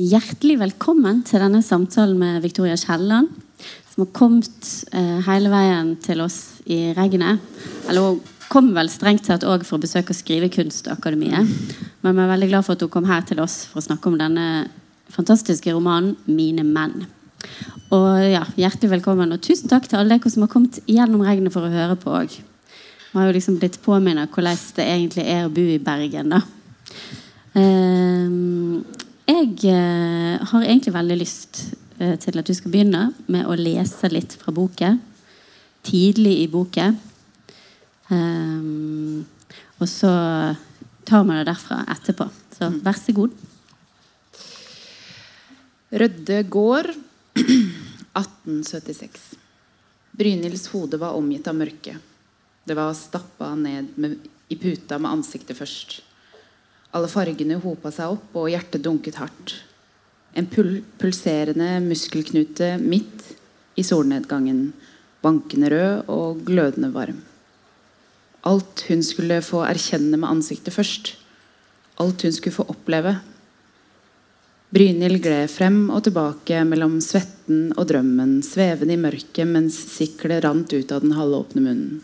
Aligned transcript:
Hjertelig 0.00 0.54
velkommen 0.60 1.20
til 1.28 1.42
denne 1.42 1.60
samtalen 1.62 2.16
med 2.18 2.40
Victoria 2.40 2.76
Kielland, 2.78 3.28
som 3.92 4.04
har 4.04 4.12
kommet 4.16 4.68
eh, 4.96 5.18
hele 5.26 5.50
veien 5.52 5.90
til 6.00 6.22
oss 6.24 6.62
i 6.64 6.94
regnet. 6.96 7.42
Eller 7.90 8.06
hun 8.06 8.20
kom 8.50 8.70
vel 8.74 8.88
strengt 8.90 9.26
tatt 9.28 9.44
òg 9.44 9.66
for 9.66 9.76
å 9.76 9.82
besøke 9.82 10.16
Skrivekunstakademiet. 10.16 11.50
Men 12.00 12.16
vi 12.16 12.24
er 12.24 12.32
veldig 12.32 12.48
glad 12.50 12.66
for 12.66 12.78
at 12.78 12.84
hun 12.86 12.92
kom 12.94 13.10
her 13.10 13.26
til 13.28 13.42
oss 13.44 13.64
for 13.68 13.82
å 13.82 13.86
snakke 13.90 14.08
om 14.08 14.16
denne 14.20 14.46
fantastiske 15.12 15.74
romanen 15.74 16.16
'Mine 16.26 16.64
menn'. 16.64 17.04
Og 17.90 18.08
ja, 18.30 18.46
Hjertelig 18.56 18.94
velkommen, 18.96 19.32
og 19.32 19.42
tusen 19.42 19.68
takk 19.68 19.88
til 19.88 19.98
alle 19.98 20.16
dere 20.16 20.30
som 20.30 20.46
har 20.46 20.54
kommet 20.54 20.80
gjennom 20.86 21.26
regnet 21.26 21.52
for 21.52 21.66
å 21.66 21.74
høre 21.74 21.98
på 21.98 22.14
òg. 22.22 22.40
Vi 23.10 23.18
har 23.18 23.26
jo 23.26 23.34
liksom 23.34 23.58
blitt 23.58 23.80
påminnet 23.82 24.30
hvordan 24.30 24.58
det 24.76 24.86
egentlig 24.86 25.24
er 25.26 25.46
å 25.46 25.50
bo 25.50 25.64
i 25.66 25.80
Bergen, 25.82 26.30
da. 26.30 26.44
Um, 27.58 28.84
jeg 29.26 29.56
eh, 29.66 30.36
har 30.50 30.62
egentlig 30.62 30.92
veldig 30.94 31.16
lyst 31.18 31.64
eh, 31.98 32.14
til 32.22 32.38
at 32.38 32.46
du 32.46 32.54
skal 32.54 32.70
begynne 32.70 33.08
med 33.26 33.48
å 33.50 33.56
lese 33.58 34.10
litt 34.10 34.36
fra 34.38 34.54
boken. 34.54 35.00
Tidlig 35.86 36.36
i 36.44 36.48
boken. 36.50 36.98
Um, 38.10 39.24
og 39.78 39.88
så 39.90 40.10
tar 41.06 41.24
vi 41.26 41.38
det 41.38 41.48
derfra 41.48 41.80
etterpå. 41.94 42.28
Så 42.54 42.68
vær 42.84 42.98
så 42.98 43.14
god. 43.16 43.34
Rødde 45.90 46.44
gård, 46.46 46.92
1876. 47.34 49.34
Brynhilds 50.14 50.68
hode 50.74 51.00
var 51.02 51.18
omgitt 51.18 51.50
av 51.50 51.58
mørke. 51.58 51.96
Det 52.64 52.76
var 52.76 52.94
stappa 52.94 53.54
ned 53.54 53.94
med, 53.96 54.18
i 54.48 54.56
puta 54.56 54.98
med 54.98 55.10
ansiktet 55.10 55.58
først. 55.58 56.00
Alle 56.92 57.08
fargene 57.10 57.60
hopa 57.62 57.92
seg 57.94 58.16
opp, 58.16 58.34
og 58.34 58.50
hjertet 58.50 58.82
dunket 58.84 59.20
hardt. 59.22 59.56
En 60.34 60.46
pul 60.50 60.80
pulserende 60.98 61.78
muskelknute 61.82 62.76
midt 62.82 63.32
i 63.78 63.84
solnedgangen. 63.86 64.70
Bankende 65.22 65.70
rød 65.72 66.10
og 66.10 66.44
glødende 66.46 66.92
varm. 66.94 67.18
Alt 68.48 68.86
hun 68.88 69.02
skulle 69.04 69.42
få 69.44 69.64
erkjenne 69.66 70.16
med 70.16 70.30
ansiktet 70.30 70.74
først. 70.74 71.14
Alt 72.00 72.22
hun 72.24 72.32
skulle 72.32 72.56
få 72.56 72.68
oppleve. 72.72 73.18
Brynhild 74.70 75.18
gled 75.24 75.50
frem 75.50 75.80
og 75.90 76.04
tilbake 76.06 76.62
mellom 76.64 77.00
svetten 77.02 77.72
og 77.74 77.88
drømmen, 77.90 78.38
svevende 78.46 78.94
i 78.94 79.00
mørket 79.00 79.48
mens 79.50 79.76
siklet 79.96 80.44
rant 80.46 80.70
ut 80.72 80.94
av 80.94 81.02
den 81.02 81.16
halvåpne 81.18 81.64
munnen. 81.64 81.98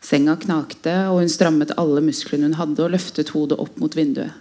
Senga 0.00 0.36
knakte, 0.40 0.94
og 1.12 1.20
hun 1.20 1.32
strammet 1.32 1.74
alle 1.80 2.00
musklene 2.04 2.48
hun 2.48 2.58
hadde, 2.58 2.84
og 2.84 2.94
løftet 2.94 3.34
hodet 3.34 3.60
opp 3.60 3.76
mot 3.82 3.96
vinduet. 3.96 4.32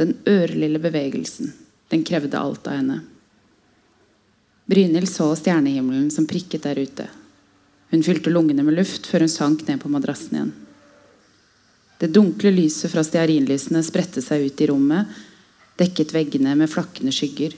Den 0.00 0.14
ørlille 0.28 0.80
bevegelsen. 0.80 1.52
Den 1.92 2.04
krevde 2.08 2.38
alt 2.38 2.68
av 2.68 2.78
henne. 2.78 3.00
Brynhild 4.68 5.08
så 5.10 5.32
stjernehimmelen 5.36 6.10
som 6.10 6.28
prikket 6.28 6.64
der 6.64 6.78
ute. 6.80 7.08
Hun 7.92 8.04
fylte 8.04 8.30
lungene 8.32 8.64
med 8.64 8.78
luft 8.78 9.08
før 9.10 9.26
hun 9.26 9.32
sank 9.32 9.66
ned 9.68 9.82
på 9.82 9.90
madrassen 9.92 10.36
igjen. 10.38 10.52
Det 12.00 12.08
dunkle 12.10 12.50
lyset 12.50 12.90
fra 12.90 13.04
stearinlysene 13.06 13.82
spredte 13.84 14.22
seg 14.24 14.46
ut 14.48 14.62
i 14.64 14.66
rommet, 14.70 15.10
dekket 15.78 16.14
veggene 16.16 16.56
med 16.58 16.70
flakkende 16.72 17.12
skygger. 17.14 17.54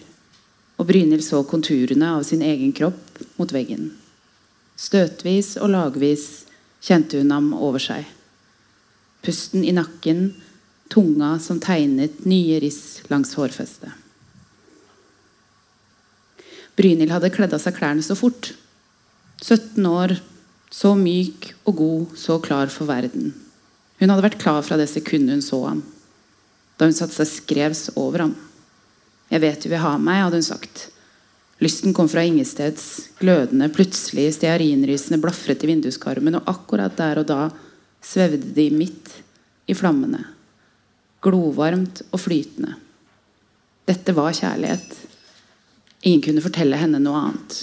Og 0.77 0.89
Brynhild 0.89 1.25
så 1.25 1.45
konturene 1.49 2.11
av 2.17 2.27
sin 2.27 2.43
egen 2.43 2.75
kropp 2.77 3.23
mot 3.39 3.55
veggen. 3.55 3.93
Støtvis 4.77 5.55
og 5.63 5.71
lagvis 5.71 6.44
kjente 6.85 7.21
hun 7.21 7.33
ham 7.33 7.53
over 7.57 7.83
seg. 7.83 8.05
Pusten 9.25 9.65
i 9.65 9.73
nakken, 9.73 10.35
tunga 10.93 11.39
som 11.41 11.61
tegnet 11.63 12.25
nye 12.29 12.61
riss 12.61 13.01
langs 13.09 13.33
hårfestet. 13.39 13.93
Brynhild 16.75 17.15
hadde 17.15 17.33
kledd 17.33 17.55
av 17.55 17.63
seg 17.63 17.77
klærne 17.77 18.03
så 18.05 18.17
fort. 18.19 18.51
17 19.41 19.87
år, 19.87 20.17
så 20.75 20.95
myk 20.99 21.53
og 21.65 21.77
god, 21.79 22.17
så 22.19 22.41
klar 22.43 22.73
for 22.73 22.91
verden. 22.91 23.31
Hun 24.01 24.11
hadde 24.11 24.25
vært 24.27 24.41
klar 24.43 24.65
fra 24.67 24.79
det 24.81 24.89
sekundet 24.91 25.39
hun 25.39 25.45
så 25.45 25.61
ham. 25.69 25.85
Da 26.77 26.89
hun 26.89 26.97
satte 26.97 27.15
seg 27.15 27.31
skrevs 27.31 27.87
over 27.95 28.27
ham. 28.27 28.35
Jeg 29.31 29.43
vet 29.45 29.63
du 29.63 29.71
vil 29.71 29.83
ha 29.83 29.95
meg, 29.99 30.25
hadde 30.27 30.41
hun 30.43 30.47
sagt. 30.47 30.89
Lysten 31.63 31.95
kom 31.95 32.09
fra 32.11 32.25
ingesteds, 32.27 33.11
glødende, 33.21 33.69
plutselig 33.71 34.33
stearinrysene 34.35 35.21
blafret 35.23 35.63
i 35.63 35.71
vinduskarmen, 35.71 36.41
og 36.41 36.49
akkurat 36.51 36.97
der 36.99 37.23
og 37.23 37.29
da 37.31 37.43
svevde 38.05 38.51
de 38.57 38.69
midt 38.75 39.13
i 39.71 39.77
flammene. 39.77 40.25
Glovarmt 41.25 42.03
og 42.11 42.21
flytende. 42.21 42.75
Dette 43.87 44.15
var 44.17 44.35
kjærlighet. 44.35 44.99
Ingen 46.05 46.25
kunne 46.27 46.45
fortelle 46.45 46.81
henne 46.81 47.01
noe 47.01 47.23
annet. 47.29 47.61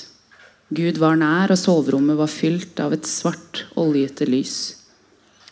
Gud 0.71 1.01
var 1.03 1.17
nær, 1.19 1.51
og 1.51 1.59
soverommet 1.59 2.15
var 2.17 2.31
fylt 2.31 2.79
av 2.79 2.95
et 2.95 3.09
svart, 3.09 3.65
oljete 3.75 4.25
lys. 4.29 4.57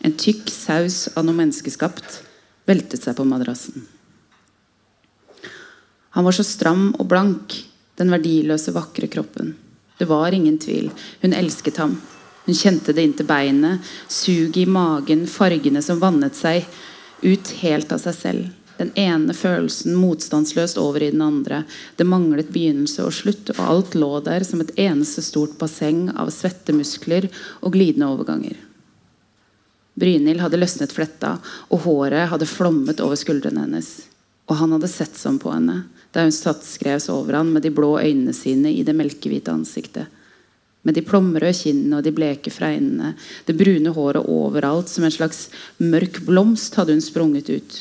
En 0.00 0.16
tykk 0.16 0.48
saus 0.48 1.10
av 1.12 1.26
noe 1.26 1.36
menneskeskapt 1.36 2.22
veltet 2.70 3.04
seg 3.04 3.18
på 3.18 3.26
madrassen. 3.28 3.84
Han 6.16 6.26
var 6.26 6.34
så 6.34 6.46
stram 6.46 6.88
og 6.96 7.04
blank 7.10 7.54
den 8.00 8.12
verdiløse, 8.12 8.72
vakre 8.74 9.08
kroppen. 9.12 9.54
Det 10.00 10.08
var 10.08 10.32
ingen 10.32 10.58
tvil. 10.58 10.90
Hun 11.20 11.36
elsket 11.36 11.76
ham. 11.82 11.98
Hun 12.46 12.56
kjente 12.56 12.94
det 12.96 13.04
inntil 13.04 13.28
beinet, 13.28 13.84
suget 14.08 14.62
i 14.62 14.66
magen, 14.66 15.26
fargene 15.28 15.82
som 15.84 16.00
vannet 16.00 16.38
seg 16.38 16.64
ut 17.20 17.52
helt 17.60 17.92
av 17.92 18.00
seg 18.00 18.16
selv. 18.16 18.48
Den 18.80 18.94
ene 18.96 19.34
følelsen 19.36 19.92
motstandsløst 20.00 20.78
over 20.80 21.02
i 21.04 21.10
den 21.12 21.20
andre. 21.20 21.64
Det 22.00 22.06
manglet 22.08 22.48
begynnelse 22.48 23.04
og 23.04 23.12
slutt, 23.12 23.52
og 23.58 23.60
alt 23.60 23.96
lå 23.98 24.08
der 24.24 24.46
som 24.48 24.62
et 24.64 24.72
eneste 24.80 25.20
stort 25.20 25.58
basseng 25.60 26.06
av 26.16 26.32
svette 26.32 26.72
muskler 26.72 27.28
og 27.60 27.74
glidende 27.76 28.08
overganger. 28.08 28.56
Brynhild 30.00 30.40
hadde 30.40 30.62
løsnet 30.62 30.94
fletta, 30.96 31.34
og 31.68 31.84
håret 31.84 32.30
hadde 32.32 32.48
flommet 32.48 33.02
over 33.04 33.20
skuldrene 33.20 33.66
hennes. 33.66 33.90
Og 34.50 34.58
han 34.58 34.74
hadde 34.74 34.90
sett 34.90 35.18
sånn 35.18 35.38
på 35.38 35.52
henne 35.54 35.84
da 36.10 36.24
hun 36.24 36.34
satt 36.34 36.64
skrevs 36.66 37.06
over 37.12 37.36
han 37.38 37.52
med 37.54 37.62
de 37.62 37.70
blå 37.70 37.92
øynene 38.00 38.34
sine 38.34 38.72
i 38.74 38.82
det 38.82 38.96
melkehvite 38.98 39.52
ansiktet. 39.54 40.10
Med 40.82 40.96
de 40.96 41.04
plomrøde 41.06 41.54
kinnene 41.54 42.00
og 42.00 42.06
de 42.06 42.12
bleke 42.14 42.50
fregnene, 42.50 43.12
det 43.46 43.54
brune 43.54 43.92
håret 43.94 44.26
overalt 44.26 44.90
som 44.90 45.06
en 45.06 45.14
slags 45.14 45.44
mørk 45.78 46.22
blomst 46.26 46.74
hadde 46.80 46.96
hun 46.96 47.04
sprunget 47.04 47.52
ut. 47.52 47.78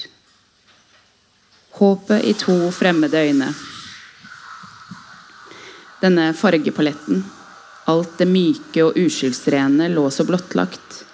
Håpet 1.80 2.28
i 2.28 2.35
to 2.38 2.57
fremmede 2.75 3.18
øyne. 3.24 3.50
Denne 6.03 6.30
fargepaletten, 6.38 7.24
alt 7.90 8.19
det 8.19 8.28
myke 8.30 8.84
og 8.86 9.00
uskyldsrene, 9.00 9.90
lå 9.90 10.03
så 10.13 10.25
blottlagt. 10.28 11.06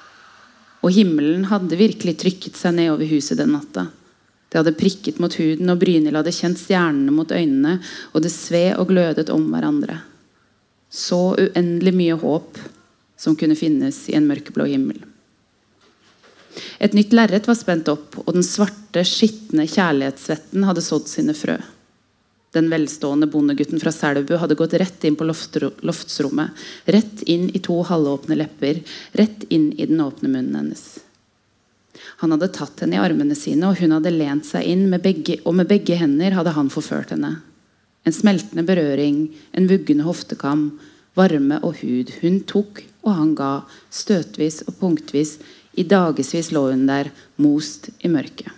Og 0.84 0.92
himmelen 0.94 1.48
hadde 1.50 1.80
virkelig 1.80 2.18
trykket 2.22 2.58
seg 2.60 2.76
nedover 2.76 3.08
huset 3.14 3.40
den 3.40 3.56
natta. 3.56 3.88
Det 4.56 4.62
hadde 4.62 4.80
prikket 4.80 5.18
mot 5.20 5.34
huden, 5.36 5.68
og 5.68 5.82
Brynhild 5.82 6.16
hadde 6.16 6.32
kjent 6.32 6.56
stjernene 6.56 7.12
mot 7.12 7.28
øynene, 7.28 7.74
og 8.16 8.22
det 8.24 8.30
sved 8.32 8.78
og 8.80 8.88
glødet 8.88 9.28
om 9.34 9.50
hverandre. 9.52 9.98
Så 10.88 11.34
uendelig 11.36 11.92
mye 11.92 12.16
håp 12.22 12.62
som 13.20 13.36
kunne 13.36 13.58
finnes 13.60 13.98
i 14.08 14.16
en 14.16 14.30
mørkeblå 14.30 14.70
himmel. 14.70 15.02
Et 16.80 16.96
nytt 16.96 17.12
lerret 17.12 17.50
var 17.52 17.60
spent 17.60 17.92
opp, 17.92 18.16
og 18.24 18.32
den 18.32 18.48
svarte, 18.48 19.04
skitne 19.04 19.68
kjærlighetssvetten 19.68 20.64
hadde 20.64 20.84
sådd 20.88 21.12
sine 21.12 21.36
frø. 21.36 21.58
Den 22.56 22.72
velstående 22.72 23.28
bondegutten 23.28 23.84
fra 23.84 23.92
Selbu 23.92 24.38
hadde 24.40 24.56
gått 24.56 24.78
rett 24.80 25.04
inn 25.04 25.20
på 25.20 25.28
loftsrommet. 25.28 26.64
Rett 26.88 27.26
inn 27.28 27.50
i 27.52 27.60
to 27.60 27.82
halvåpne 27.84 28.40
lepper. 28.40 28.80
Rett 29.20 29.44
inn 29.50 29.74
i 29.76 29.90
den 29.92 30.00
åpne 30.00 30.32
munnen 30.32 30.56
hennes. 30.62 30.86
Han 32.22 32.32
hadde 32.32 32.52
tatt 32.56 32.80
henne 32.84 32.96
i 32.96 33.02
armene 33.02 33.36
sine, 33.36 33.68
og 33.70 33.80
hun 33.82 33.96
hadde 33.98 34.14
lent 34.14 34.48
seg 34.48 34.68
inn, 34.72 34.88
med 34.92 35.04
begge, 35.04 35.40
og 35.44 35.58
med 35.60 35.68
begge 35.72 35.98
hender 36.00 36.38
hadde 36.38 36.56
han 36.56 36.72
forført 36.72 37.12
henne. 37.12 37.38
En 38.06 38.16
smeltende 38.16 38.64
berøring, 38.68 39.28
en 39.58 39.68
vuggende 39.68 40.06
hoftekam, 40.06 40.70
varme 41.18 41.60
og 41.66 41.82
hud. 41.82 42.14
Hun 42.22 42.42
tok, 42.48 42.84
og 43.04 43.18
han 43.18 43.34
ga, 43.38 43.52
støtvis 43.92 44.64
og 44.70 44.78
punktvis. 44.80 45.38
I 45.76 45.84
dagevis 45.84 46.54
lå 46.56 46.70
hun 46.70 46.86
der, 46.88 47.12
most 47.42 47.90
i 48.00 48.12
mørket. 48.12 48.52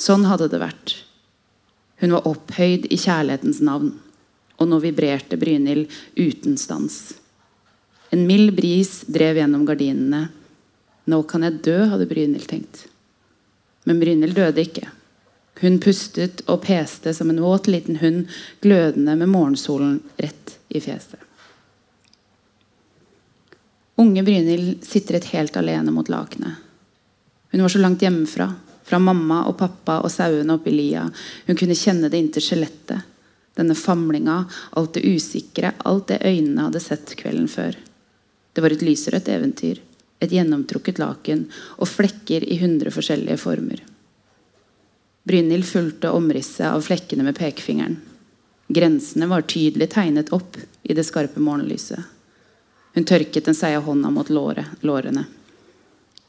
Sånn 0.00 0.26
hadde 0.26 0.50
det 0.52 0.60
vært. 0.60 0.96
Hun 2.02 2.16
var 2.16 2.26
opphøyd 2.28 2.88
i 2.92 2.98
kjærlighetens 2.98 3.62
navn, 3.64 3.94
og 4.58 4.68
nå 4.68 4.80
vibrerte 4.82 5.38
Brynhild 5.40 5.92
uten 6.18 6.58
stans. 6.60 7.14
En 8.12 8.26
mild 8.28 8.52
bris 8.58 9.02
drev 9.10 9.38
gjennom 9.40 9.64
gardinene. 9.66 10.26
Nå 11.10 11.22
kan 11.28 11.44
jeg 11.44 11.60
dø, 11.64 11.78
hadde 11.90 12.08
Brynhild 12.08 12.48
tenkt. 12.48 12.86
Men 13.84 14.00
Brynhild 14.00 14.36
døde 14.36 14.64
ikke. 14.64 14.88
Hun 15.60 15.78
pustet 15.82 16.42
og 16.50 16.64
peste 16.64 17.12
som 17.14 17.30
en 17.30 17.42
våt 17.44 17.68
liten 17.70 18.00
hund, 18.00 18.26
glødende 18.64 19.14
med 19.16 19.30
morgensolen 19.30 20.00
rett 20.16 20.56
i 20.68 20.80
fjeset. 20.82 21.20
Unge 24.00 24.24
Brynhild 24.26 24.82
sitret 24.84 25.28
helt 25.30 25.56
alene 25.56 25.92
mot 25.94 26.08
lakenet. 26.10 26.62
Hun 27.52 27.62
var 27.62 27.70
så 27.70 27.78
langt 27.78 28.02
hjemmefra. 28.02 28.48
Fra 28.84 28.98
mamma 28.98 29.44
og 29.48 29.56
pappa 29.56 30.00
og 30.04 30.10
sauene 30.12 30.58
oppi 30.58 30.72
lia. 30.74 31.06
Hun 31.46 31.56
kunne 31.56 31.76
kjenne 31.78 32.10
det 32.10 32.18
inntil 32.20 32.42
skjelettet. 32.44 33.06
Denne 33.54 33.76
famlinga, 33.78 34.42
alt 34.76 34.96
det 34.96 35.04
usikre, 35.06 35.70
alt 35.78 36.08
det 36.10 36.24
øynene 36.26 36.66
hadde 36.66 36.82
sett 36.82 37.14
kvelden 37.16 37.46
før. 37.48 37.78
Det 38.52 38.62
var 38.62 38.74
et 38.74 38.82
lyserødt 38.82 39.30
eventyr. 39.30 39.78
Et 40.22 40.30
gjennomtrukket 40.30 41.00
laken 41.02 41.46
og 41.76 41.88
flekker 41.90 42.44
i 42.46 42.58
hundre 42.60 42.92
forskjellige 42.94 43.40
former. 43.42 43.82
Brynhild 45.24 45.64
fulgte 45.64 46.12
omrisset 46.12 46.68
av 46.68 46.84
flekkene 46.84 47.24
med 47.24 47.38
pekefingeren. 47.38 47.96
Grensene 48.68 49.28
var 49.28 49.46
tydelig 49.48 49.90
tegnet 49.92 50.32
opp 50.32 50.56
i 50.82 50.94
det 50.96 51.04
skarpe 51.04 51.40
morgenlyset. 51.40 52.00
Hun 52.94 53.04
tørket 53.08 53.48
den 53.48 53.56
seige 53.56 53.82
hånda 53.84 54.10
mot 54.12 54.30
låret, 54.30 54.66
lårene. 54.80 55.24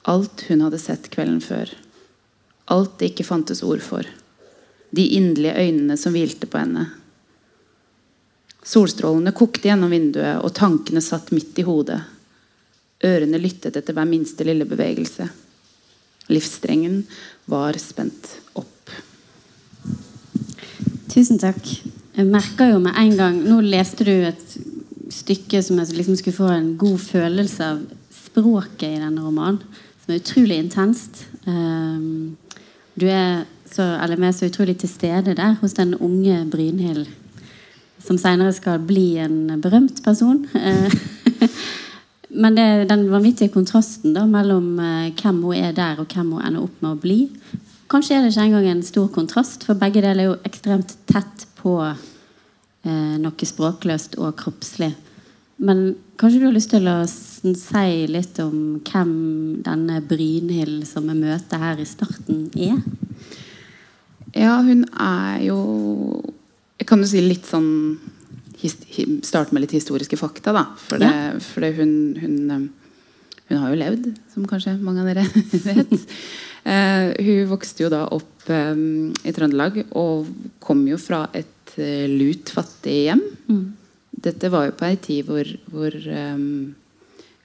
Alt 0.08 0.46
hun 0.48 0.64
hadde 0.66 0.80
sett 0.82 1.10
kvelden 1.14 1.42
før. 1.42 1.70
Alt 2.66 2.98
det 3.00 3.12
ikke 3.12 3.28
fantes 3.28 3.64
ord 3.64 3.84
for. 3.86 4.08
De 4.90 5.08
inderlige 5.18 5.60
øynene 5.68 5.98
som 5.98 6.16
hvilte 6.16 6.48
på 6.50 6.58
henne. 6.62 6.88
Solstrålene 8.66 9.36
kokte 9.36 9.70
gjennom 9.70 9.92
vinduet, 9.94 10.40
og 10.42 10.56
tankene 10.58 11.04
satt 11.04 11.30
midt 11.36 11.60
i 11.62 11.66
hodet. 11.68 12.00
Ørene 13.04 13.40
lyttet 13.42 13.76
etter 13.76 13.96
hver 13.96 14.08
minste 14.08 14.46
lille 14.48 14.68
bevegelse. 14.68 15.28
Livsstrengen 16.32 17.04
var 17.52 17.78
spent 17.82 18.30
opp. 18.56 18.94
Tusen 21.12 21.40
takk. 21.42 21.60
Jeg 22.16 22.30
merka 22.32 22.70
jo 22.70 22.80
med 22.80 22.96
en 22.96 23.14
gang 23.20 23.36
Nå 23.44 23.60
leste 23.64 24.08
du 24.08 24.14
et 24.14 24.56
stykke 25.12 25.60
som 25.64 25.80
jeg 25.80 25.98
liksom 25.98 26.16
skulle 26.20 26.38
få 26.38 26.48
en 26.52 26.72
god 26.80 26.98
følelse 27.04 27.68
av 27.76 27.84
språket 28.16 28.88
i 28.88 29.02
denne 29.04 29.24
romanen, 29.24 29.60
som 30.04 30.14
er 30.14 30.22
utrolig 30.22 30.58
intenst. 30.60 31.26
Um, 31.46 32.36
du 32.96 33.06
er 33.12 33.46
så, 33.70 33.84
eller 34.02 34.20
vi 34.20 34.32
så 34.34 34.50
utrolig 34.50 34.78
til 34.82 34.90
stede 34.90 35.36
der 35.38 35.56
hos 35.62 35.76
den 35.78 35.94
unge 35.96 36.40
Brynhild, 36.52 37.08
som 38.00 38.18
senere 38.18 38.54
skal 38.56 38.80
bli 38.80 39.18
en 39.22 39.62
berømt 39.62 40.02
person. 40.04 40.46
Men 42.30 42.58
det 42.58 42.90
den 42.90 43.06
vanvittige 43.12 43.54
kontrasten 43.54 44.16
da, 44.16 44.26
mellom 44.30 44.76
uh, 44.80 45.12
hvem 45.14 45.44
hun 45.46 45.60
er 45.60 45.76
der, 45.78 46.00
og 46.02 46.10
hvem 46.10 46.34
hun 46.36 46.46
ender 46.46 46.66
opp 46.66 46.82
med 46.82 46.92
å 46.96 47.02
bli. 47.02 47.20
Kanskje 47.92 48.18
er 48.18 48.26
det 48.26 48.34
ikke 48.34 48.48
engang 48.48 48.70
en 48.72 48.86
stor 48.86 49.10
kontrast, 49.14 49.66
for 49.68 49.78
begge 49.78 50.02
deler 50.02 50.24
er 50.24 50.32
jo 50.32 50.38
ekstremt 50.48 50.96
tett 51.06 51.46
på 51.60 51.76
eh, 51.86 53.18
noe 53.22 53.50
språkløst 53.50 54.18
og 54.18 54.34
kroppslig. 54.40 54.90
Men 55.62 55.94
kanskje 56.20 56.42
du 56.42 56.48
har 56.48 56.56
lyst 56.56 56.74
til 56.74 56.90
å 56.90 56.98
si 57.08 58.08
litt 58.10 58.40
om 58.44 58.82
hvem 58.84 59.14
denne 59.64 60.02
Brynhild 60.04 60.84
som 60.90 61.06
vi 61.12 61.16
møter 61.20 61.62
her 61.62 61.80
i 61.80 61.88
starten, 61.88 62.48
er? 62.58 62.82
Ja, 64.36 64.58
hun 64.66 64.84
er 65.00 65.46
jo 65.46 65.60
Jeg 66.76 66.90
kan 66.90 67.00
jo 67.00 67.08
si 67.08 67.22
litt 67.24 67.46
sånn 67.48 67.70
starte 68.70 69.56
med 69.56 69.66
litt 69.66 69.76
historiske 69.76 70.18
fakta. 70.20 70.54
da 70.56 70.66
For, 70.80 71.02
det, 71.02 71.12
ja. 71.12 71.38
for 71.44 71.66
det 71.66 71.76
hun, 71.80 71.94
hun, 72.22 72.36
um, 72.52 72.66
hun, 73.50 73.62
har 73.62 73.72
jo 73.72 73.80
levd, 73.80 74.12
som 74.34 74.48
kanskje 74.50 74.78
mange 74.82 75.04
av 75.04 75.12
dere 75.12 75.26
vet. 75.70 75.96
Uh, 76.66 77.12
hun 77.22 77.52
vokste 77.52 77.86
jo 77.86 77.92
da 77.94 78.06
opp 78.16 78.50
um, 78.50 79.12
i 79.22 79.34
Trøndelag 79.36 79.84
og 79.92 80.30
kom 80.64 80.82
jo 80.90 80.98
fra 81.02 81.28
et 81.38 81.76
uh, 81.78 82.08
lut 82.10 82.50
fattig 82.54 83.04
hjem. 83.10 83.22
Mm. 83.50 83.66
Dette 84.26 84.50
var 84.50 84.70
jo 84.70 84.78
på 84.80 84.88
ei 84.88 84.98
tid 84.98 85.28
hvor, 85.28 85.50
hvor 85.70 85.94
um, 85.94 86.74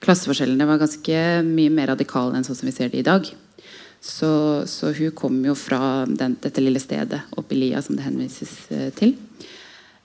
klasseforskjellene 0.01 0.65
var 0.65 0.81
ganske 0.81 1.21
mye 1.45 1.73
mer 1.73 1.91
radikale 1.93 2.37
enn 2.37 2.47
sånn 2.47 2.57
som 2.57 2.69
vi 2.69 2.75
ser 2.75 2.89
det 2.93 3.03
i 3.03 3.07
dag. 3.07 3.27
Så, 4.01 4.31
så 4.65 4.89
hun 4.97 5.11
kom 5.13 5.35
jo 5.45 5.53
fra 5.53 6.07
den, 6.09 6.33
dette 6.41 6.63
lille 6.63 6.81
stedet 6.81 7.19
oppe 7.37 7.53
i 7.53 7.59
Lia, 7.59 7.83
som 7.85 7.97
det 7.97 8.07
henvises 8.07 8.55
uh, 8.73 8.89
til. 8.97 9.13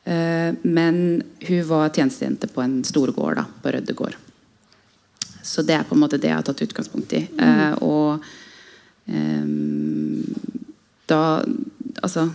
Eh, 0.07 0.55
men 0.63 1.23
hun 1.41 1.69
var 1.69 1.89
tjenestejente 1.89 2.47
på 2.47 2.63
en 2.63 2.85
stor 2.85 3.11
gård, 3.13 3.37
da, 3.37 3.45
på 3.63 3.73
Rødde 3.75 3.93
gård. 3.93 4.17
Så 5.43 5.63
det 5.67 5.75
er 5.75 5.87
på 5.87 5.97
en 5.97 6.03
måte 6.05 6.19
det 6.23 6.31
jeg 6.31 6.39
har 6.39 6.47
tatt 6.47 6.63
utgangspunkt 6.63 7.15
i. 7.19 7.25
Mm. 7.39 7.83
og 7.83 8.25
um, 9.07 10.23
da 11.07 11.21
Altså 12.03 12.27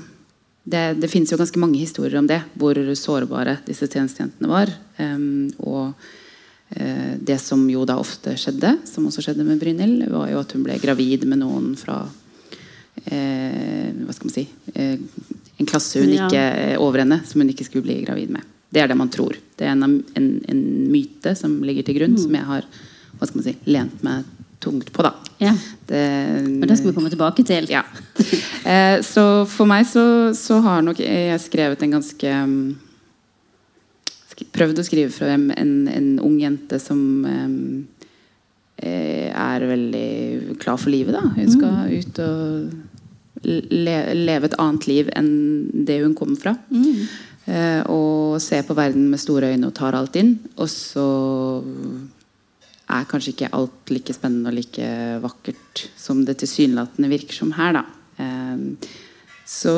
det, 0.63 0.95
det, 0.97 1.09
finnes 1.11 1.29
jo 1.31 1.37
ganske 1.37 1.59
mange 1.61 1.77
historier 1.77 2.17
om 2.17 2.25
det, 2.27 2.39
hvor 2.57 2.75
sårbare 2.97 3.59
disse 3.67 3.85
tjenestejentene 3.85 4.49
var. 4.49 4.71
Um, 4.97 5.51
og 5.59 5.93
uh, 5.93 7.13
det 7.19 7.37
som 7.43 7.61
jo 7.69 7.85
da 7.85 7.99
ofte 8.01 8.33
skjedde, 8.39 8.73
som 8.89 9.05
også 9.07 9.21
skjedde 9.27 9.45
med 9.45 9.61
Brynhild, 9.61 10.07
var 10.09 10.31
jo 10.31 10.41
at 10.41 10.55
hun 10.55 10.65
ble 10.65 10.79
gravid 10.81 11.27
med 11.29 11.43
noen 11.43 11.75
fra 11.79 12.01
uh, 12.07 13.87
Hva 14.01 14.15
skal 14.17 14.27
man 14.27 14.35
si 14.35 14.47
uh, 14.49 14.97
en 15.61 15.69
klasse 15.69 16.01
hun 16.01 16.13
ikke 16.15 16.43
over 16.81 17.03
henne, 17.03 17.21
som 17.27 17.43
hun 17.43 17.51
ikke 17.53 17.67
skulle 17.67 17.85
bli 17.87 18.01
gravid 18.05 18.33
med. 18.33 18.47
Det 18.71 18.81
er 18.81 18.91
det 18.91 18.97
man 18.97 19.11
tror. 19.11 19.35
Det 19.59 19.67
er 19.67 19.73
en, 19.75 19.99
en, 20.15 20.29
en 20.49 20.61
myte 20.91 21.35
som 21.37 21.59
ligger 21.67 21.87
til 21.87 21.99
grunn, 21.99 22.15
mm. 22.15 22.21
som 22.23 22.37
jeg 22.37 22.47
har 22.47 22.69
hva 23.17 23.27
skal 23.27 23.37
man 23.37 23.45
si, 23.45 23.55
lent 23.69 24.05
meg 24.05 24.29
tungt 24.61 24.91
på. 24.93 25.03
da. 25.05 25.11
Ja. 25.41 25.51
Det, 25.85 26.01
og 26.61 26.67
det 26.69 26.77
skal 26.77 26.91
vi 26.91 26.95
komme 26.95 27.11
tilbake 27.13 27.45
til. 27.47 27.69
Ja. 27.71 27.85
Eh, 28.61 28.99
så 29.01 29.41
for 29.49 29.65
meg 29.65 29.87
så, 29.89 30.03
så, 30.37 30.59
har 30.61 30.83
nok 30.85 30.99
jeg 31.01 31.39
skrevet 31.41 31.81
en 31.81 31.95
ganske 31.95 32.33
um, 32.45 32.75
Prøvd 34.53 34.81
å 34.81 34.85
skrive 34.85 35.09
fra 35.13 35.31
en, 35.33 35.47
en, 35.89 36.11
ung 36.21 36.35
jente 36.37 36.77
som 36.81 37.01
eh, 38.77 39.33
er 39.33 39.65
veldig 39.65 40.59
klar 40.61 40.77
for 40.77 40.93
livet. 40.93 41.17
da. 41.17 41.23
Hun 41.33 41.49
skal 41.49 41.73
mm. 41.73 41.89
ut 41.97 42.21
og 42.21 42.69
leve 43.43 44.47
et 44.47 44.57
annet 44.61 44.87
liv 44.89 45.11
enn 45.17 45.31
det 45.87 46.01
hun 46.03 46.15
kommer 46.17 46.39
fra. 46.39 46.55
Mm. 46.69 47.05
Eh, 47.49 47.81
og 47.89 48.37
ser 48.43 48.65
på 48.67 48.77
verden 48.77 49.09
med 49.09 49.21
store 49.21 49.53
øyne 49.53 49.69
og 49.69 49.75
tar 49.77 49.97
alt 49.97 50.17
inn. 50.19 50.35
Og 50.57 50.69
så 50.69 51.07
er 52.91 53.09
kanskje 53.09 53.33
ikke 53.33 53.51
alt 53.55 53.93
like 53.93 54.13
spennende 54.15 54.51
og 54.51 54.57
like 54.59 54.87
vakkert 55.23 55.85
som 55.97 56.25
det 56.27 56.37
tilsynelatende 56.41 57.11
virker 57.11 57.37
som 57.37 57.53
her. 57.57 57.79
Da. 57.79 57.85
Eh, 58.21 58.89
så 59.47 59.75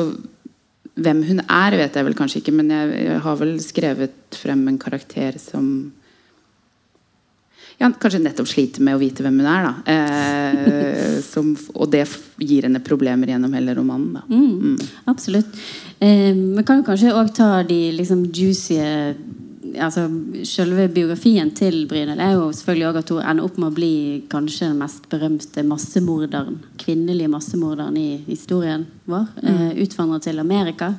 hvem 0.94 1.24
hun 1.26 1.42
er, 1.48 1.74
vet 1.80 1.96
jeg 1.96 2.06
vel 2.06 2.16
kanskje 2.18 2.42
ikke, 2.42 2.54
men 2.54 2.70
jeg, 2.70 2.96
jeg 3.08 3.22
har 3.24 3.38
vel 3.40 3.56
skrevet 3.62 4.38
frem 4.38 4.62
en 4.70 4.80
karakter 4.80 5.40
som 5.42 5.66
ja, 7.78 7.90
kanskje 7.90 8.22
nettopp 8.22 8.48
sliter 8.48 8.84
med 8.86 8.96
å 8.96 9.02
vite 9.02 9.24
hvem 9.24 9.40
hun 9.42 9.50
er. 9.50 9.70
Eh, 9.90 11.20
som, 11.32 11.52
og 11.74 11.90
det 11.92 12.04
gir 12.38 12.68
henne 12.68 12.82
problemer 12.84 13.34
gjennom 13.34 13.54
hele 13.56 13.76
romanen. 13.76 14.20
Mm, 14.28 14.74
mm. 14.74 14.92
Absolutt. 15.10 15.56
Eh, 15.98 16.30
men 16.34 16.64
kan 16.66 16.82
jo 16.82 16.88
kanskje 16.88 17.14
òg 17.14 17.32
ta 17.36 17.50
de 17.66 17.80
liksom 17.98 18.28
juicy 18.30 18.78
altså, 19.80 20.06
Selve 20.46 20.86
biografien 20.92 21.50
til 21.56 21.84
Brynhild 21.90 22.22
er 22.22 22.34
jo 22.36 22.48
selvfølgelig 22.54 22.88
også 22.88 23.02
at 23.02 23.12
hun 23.14 23.28
ender 23.32 23.48
opp 23.48 23.60
med 23.60 23.70
å 23.70 23.76
bli 23.76 23.94
kanskje 24.32 24.68
den 24.68 24.80
mest 24.80 25.08
berømte 25.12 25.64
massemorderen, 25.66 26.58
kvinnelige 26.80 27.32
massemorderen 27.32 27.96
i 27.98 28.08
historien 28.28 28.86
vår. 29.10 29.26
Mm. 29.40 29.48
Eh, 29.52 29.70
utvandret 29.84 30.28
til 30.28 30.42
Amerika. 30.42 30.94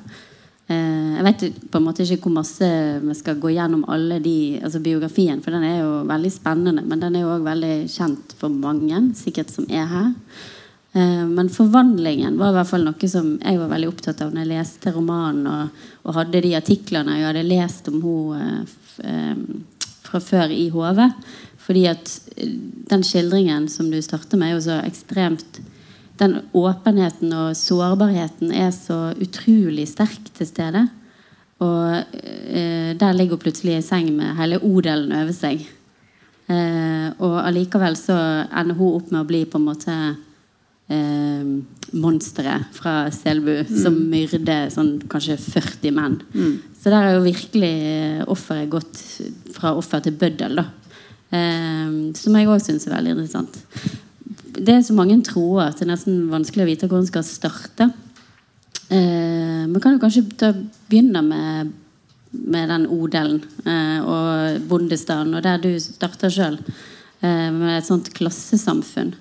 Eh, 0.65 1.13
jeg 1.19 1.25
vet 1.27 1.43
på 1.69 1.77
en 1.77 1.85
måte 1.85 2.01
ikke 2.01 2.25
hvor 2.25 2.39
masse 2.39 2.67
vi 3.03 3.15
skal 3.17 3.37
gå 3.41 3.51
gjennom 3.53 3.83
alle 3.91 4.17
de, 4.23 4.57
altså 4.63 4.81
biografien, 4.81 5.41
for 5.45 5.53
den 5.53 5.65
er 5.67 5.79
jo 5.83 5.91
veldig 6.09 6.31
spennende. 6.33 6.85
Men 6.85 7.03
den 7.03 7.17
er 7.17 7.25
jo 7.25 7.33
òg 7.35 7.45
veldig 7.45 7.75
kjent 7.91 8.33
for 8.39 8.53
mange, 8.53 9.01
sikkert 9.19 9.53
som 9.53 9.67
er 9.69 9.85
her. 9.91 10.09
Eh, 10.95 11.23
men 11.29 11.53
forvandlingen 11.53 12.39
var 12.41 12.53
i 12.53 12.57
hvert 12.57 12.71
fall 12.71 12.87
noe 12.87 13.11
som 13.11 13.35
jeg 13.37 13.61
var 13.61 13.71
veldig 13.75 13.91
opptatt 13.91 14.25
av 14.25 14.33
når 14.33 14.45
jeg 14.45 14.53
leste 14.53 14.95
romanen 14.95 15.49
og, 15.51 15.87
og 16.07 16.17
hadde 16.21 16.43
de 16.45 16.53
artiklene 16.57 17.19
jeg 17.19 17.27
hadde 17.29 17.47
lest 17.49 17.89
om 17.91 18.01
henne 18.05 18.53
eh, 19.03 19.41
fra 20.05 20.21
før 20.23 20.53
i 20.53 20.69
hodet. 20.73 21.11
Fordi 21.65 21.87
at 21.89 22.11
den 22.89 23.03
skildringen 23.05 23.65
som 23.73 23.89
du 23.89 23.97
starter 24.05 24.37
med, 24.37 24.51
er 24.53 24.57
jo 24.57 24.65
så 24.67 24.81
ekstremt 24.85 25.61
den 26.19 26.37
åpenheten 26.55 27.33
og 27.35 27.55
sårbarheten 27.59 28.53
er 28.55 28.71
så 28.75 29.09
utrolig 29.21 29.87
sterk 29.91 30.29
til 30.37 30.47
stede. 30.47 30.85
Og 31.63 32.15
eh, 32.15 32.91
der 32.99 33.15
ligger 33.15 33.35
hun 33.35 33.43
plutselig 33.45 33.79
i 33.79 33.85
seng 33.85 34.11
med 34.15 34.35
hele 34.39 34.61
odelen 34.63 35.11
over 35.15 35.35
seg. 35.35 35.65
Eh, 36.51 37.09
og 37.19 37.39
allikevel 37.41 37.97
så 37.99 38.15
ender 38.47 38.77
hun 38.77 38.99
opp 38.99 39.11
med 39.11 39.23
å 39.23 39.27
bli 39.27 39.41
på 39.49 39.59
en 39.59 39.67
måte 39.67 39.95
eh, 40.91 41.51
monsteret 41.95 42.71
fra 42.75 42.95
Selbu 43.13 43.51
mm. 43.65 43.75
som 43.83 43.99
myrder 44.11 44.71
sånn 44.73 44.95
kanskje 45.11 45.39
40 45.41 45.95
menn. 45.95 46.17
Mm. 46.35 46.55
Så 46.79 46.93
der 46.93 47.09
er 47.09 47.17
jo 47.17 47.27
virkelig 47.27 47.75
eh, 47.91 48.23
offeret 48.31 48.71
gått 48.71 49.03
fra 49.55 49.75
offer 49.75 50.03
til 50.05 50.15
bøddel, 50.19 50.63
da. 50.63 50.69
Eh, 51.35 51.95
som 52.15 52.39
jeg 52.39 52.51
òg 52.51 52.63
syns 52.63 52.87
er 52.87 52.95
veldig 52.95 53.17
interessant 53.17 53.63
det 54.57 54.73
er 54.73 54.83
så 54.85 54.95
mange 54.95 55.17
tråder 55.25 55.69
at 55.69 55.79
det 55.79 55.85
er 55.85 55.93
nesten 55.93 56.27
vanskelig 56.31 56.65
å 56.65 56.69
vite 56.69 56.89
hvor 56.89 57.01
en 57.01 57.09
skal 57.09 57.25
starte. 57.27 57.89
Eh, 58.93 59.63
man 59.67 59.81
kan 59.81 59.95
jo 59.95 60.01
kanskje 60.03 60.25
ta, 60.37 60.51
begynne 60.89 61.21
med, 61.25 61.71
med 62.31 62.69
den 62.71 62.87
odelen 62.93 63.41
eh, 63.65 63.99
og 64.01 64.67
bondestanden, 64.69 65.37
og 65.37 65.45
der 65.45 65.61
du 65.63 65.71
starter 65.81 66.33
sjøl, 66.33 66.59
eh, 67.21 67.49
med 67.55 67.77
et 67.79 67.87
sånt 67.87 68.11
klassesamfunn. 68.15 69.15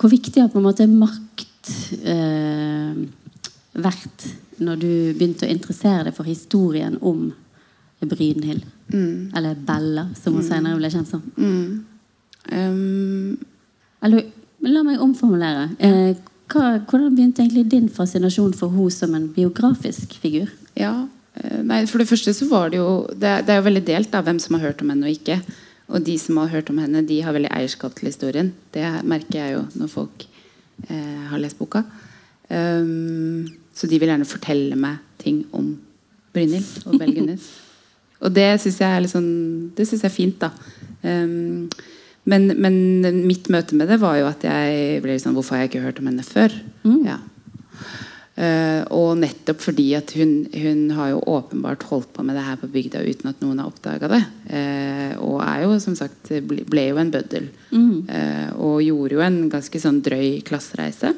hvor 0.00 0.10
viktig 0.10 0.40
har 0.40 0.48
på 0.48 0.58
en 0.58 0.64
måte 0.64 0.86
makt 0.88 1.70
eh, 2.02 2.96
vært 3.72 4.26
når 4.60 4.76
du 4.80 4.92
begynte 5.14 5.46
å 5.46 5.52
interessere 5.52 6.08
deg 6.08 6.16
for 6.16 6.28
historien 6.28 6.98
om 7.00 7.30
Brynhild? 8.00 8.64
Eller 8.90 9.54
Bella, 9.54 10.08
som 10.18 10.34
hun 10.34 10.44
senere 10.44 10.78
ble 10.80 10.90
kjent 10.90 11.08
som. 11.08 11.22
Um, 12.50 13.36
Eller 14.02 14.24
la 14.62 14.82
meg 14.86 15.00
omformulere. 15.00 15.68
Eh, 15.78 16.14
hva, 16.50 16.80
hvordan 16.84 17.14
begynte 17.16 17.42
egentlig 17.44 17.68
din 17.70 17.88
fascinasjon 17.88 18.52
for 18.58 18.70
henne 18.74 18.90
som 18.92 19.14
en 19.14 19.28
biografisk 19.32 20.16
figur? 20.20 20.50
Ja, 20.76 21.06
eh, 21.40 21.62
nei, 21.62 21.84
For 21.86 21.98
det 21.98 22.08
første 22.10 22.34
så 22.34 22.48
var 22.50 22.70
det 22.70 22.78
jo 22.78 23.06
Det, 23.12 23.22
er- 23.28 23.42
det 23.42 23.50
er 23.54 23.60
jo 23.62 23.68
veldig 23.70 23.84
delt 23.86 24.14
av 24.14 24.24
hvem 24.24 24.38
som 24.40 24.54
har 24.58 24.66
hørt 24.68 24.82
om 24.82 24.90
henne 24.90 25.04
og 25.06 25.14
ikke. 25.16 25.40
Og 25.90 26.04
de 26.04 26.18
som 26.18 26.36
har 26.36 26.48
hørt 26.48 26.70
om 26.70 26.78
henne, 26.78 27.06
de 27.06 27.20
har 27.20 27.32
veldig 27.32 27.50
eierskap 27.50 27.94
til 27.94 28.06
historien. 28.08 28.52
Det 28.72 28.84
merker 29.04 29.38
jeg 29.40 29.52
jo 29.56 29.62
når 29.80 29.88
folk 29.90 30.26
eh, 30.88 31.26
har 31.30 31.38
lest 31.38 31.58
boka. 31.58 31.84
Um, 32.50 33.46
så 33.74 33.86
de 33.88 33.98
vil 33.98 34.08
gjerne 34.10 34.26
fortelle 34.26 34.76
meg 34.78 34.98
ting 35.18 35.44
om 35.52 35.78
Brynhild 36.34 36.86
og 36.86 36.98
Belgenes. 36.98 37.46
og 38.22 38.34
det 38.34 38.60
syns 38.60 38.78
jeg 38.82 38.90
er 38.96 39.00
litt 39.04 39.12
sånn 39.14 39.70
Det 39.76 39.86
synes 39.86 40.02
jeg 40.02 40.10
er 40.10 40.14
fint, 40.14 40.38
da. 40.42 40.50
Um, 41.02 41.68
men, 42.28 42.52
men 42.60 42.74
mitt 43.24 43.48
møte 43.52 43.76
med 43.78 43.88
det 43.88 44.00
var 44.02 44.18
jo 44.20 44.28
at 44.28 44.44
jeg 44.44 45.00
ble 45.04 45.16
sånn 45.20 45.36
Hvorfor 45.36 45.56
har 45.56 45.64
jeg 45.64 45.72
ikke 45.72 45.84
hørt 45.86 46.00
om 46.02 46.10
henne 46.10 46.24
før? 46.26 46.52
Ja. 47.06 47.16
Uh, 48.40 48.86
og 48.96 49.18
nettopp 49.20 49.60
fordi 49.60 49.90
at 49.98 50.14
hun, 50.16 50.46
hun 50.54 50.86
har 50.96 51.10
jo 51.10 51.18
åpenbart 51.28 51.82
holdt 51.90 52.12
på 52.14 52.22
med 52.24 52.38
det 52.38 52.44
her 52.46 52.56
på 52.60 52.70
bygda 52.72 53.02
uten 53.04 53.28
at 53.28 53.42
noen 53.44 53.58
har 53.60 53.68
oppdaga 53.68 54.08
det. 54.08 54.20
Uh, 54.48 55.12
og 55.26 55.42
er 55.44 55.66
jo 55.66 55.74
som 55.82 55.96
sagt 55.98 56.30
ble, 56.48 56.62
ble 56.68 56.86
jo 56.88 57.00
en 57.02 57.10
bøddel. 57.12 57.50
Eh, 57.70 58.48
og 58.56 58.80
gjorde 58.82 59.14
jo 59.14 59.20
en 59.24 59.36
ganske 59.52 59.80
sånn 59.82 60.00
drøy 60.04 60.40
klassereise. 60.46 61.12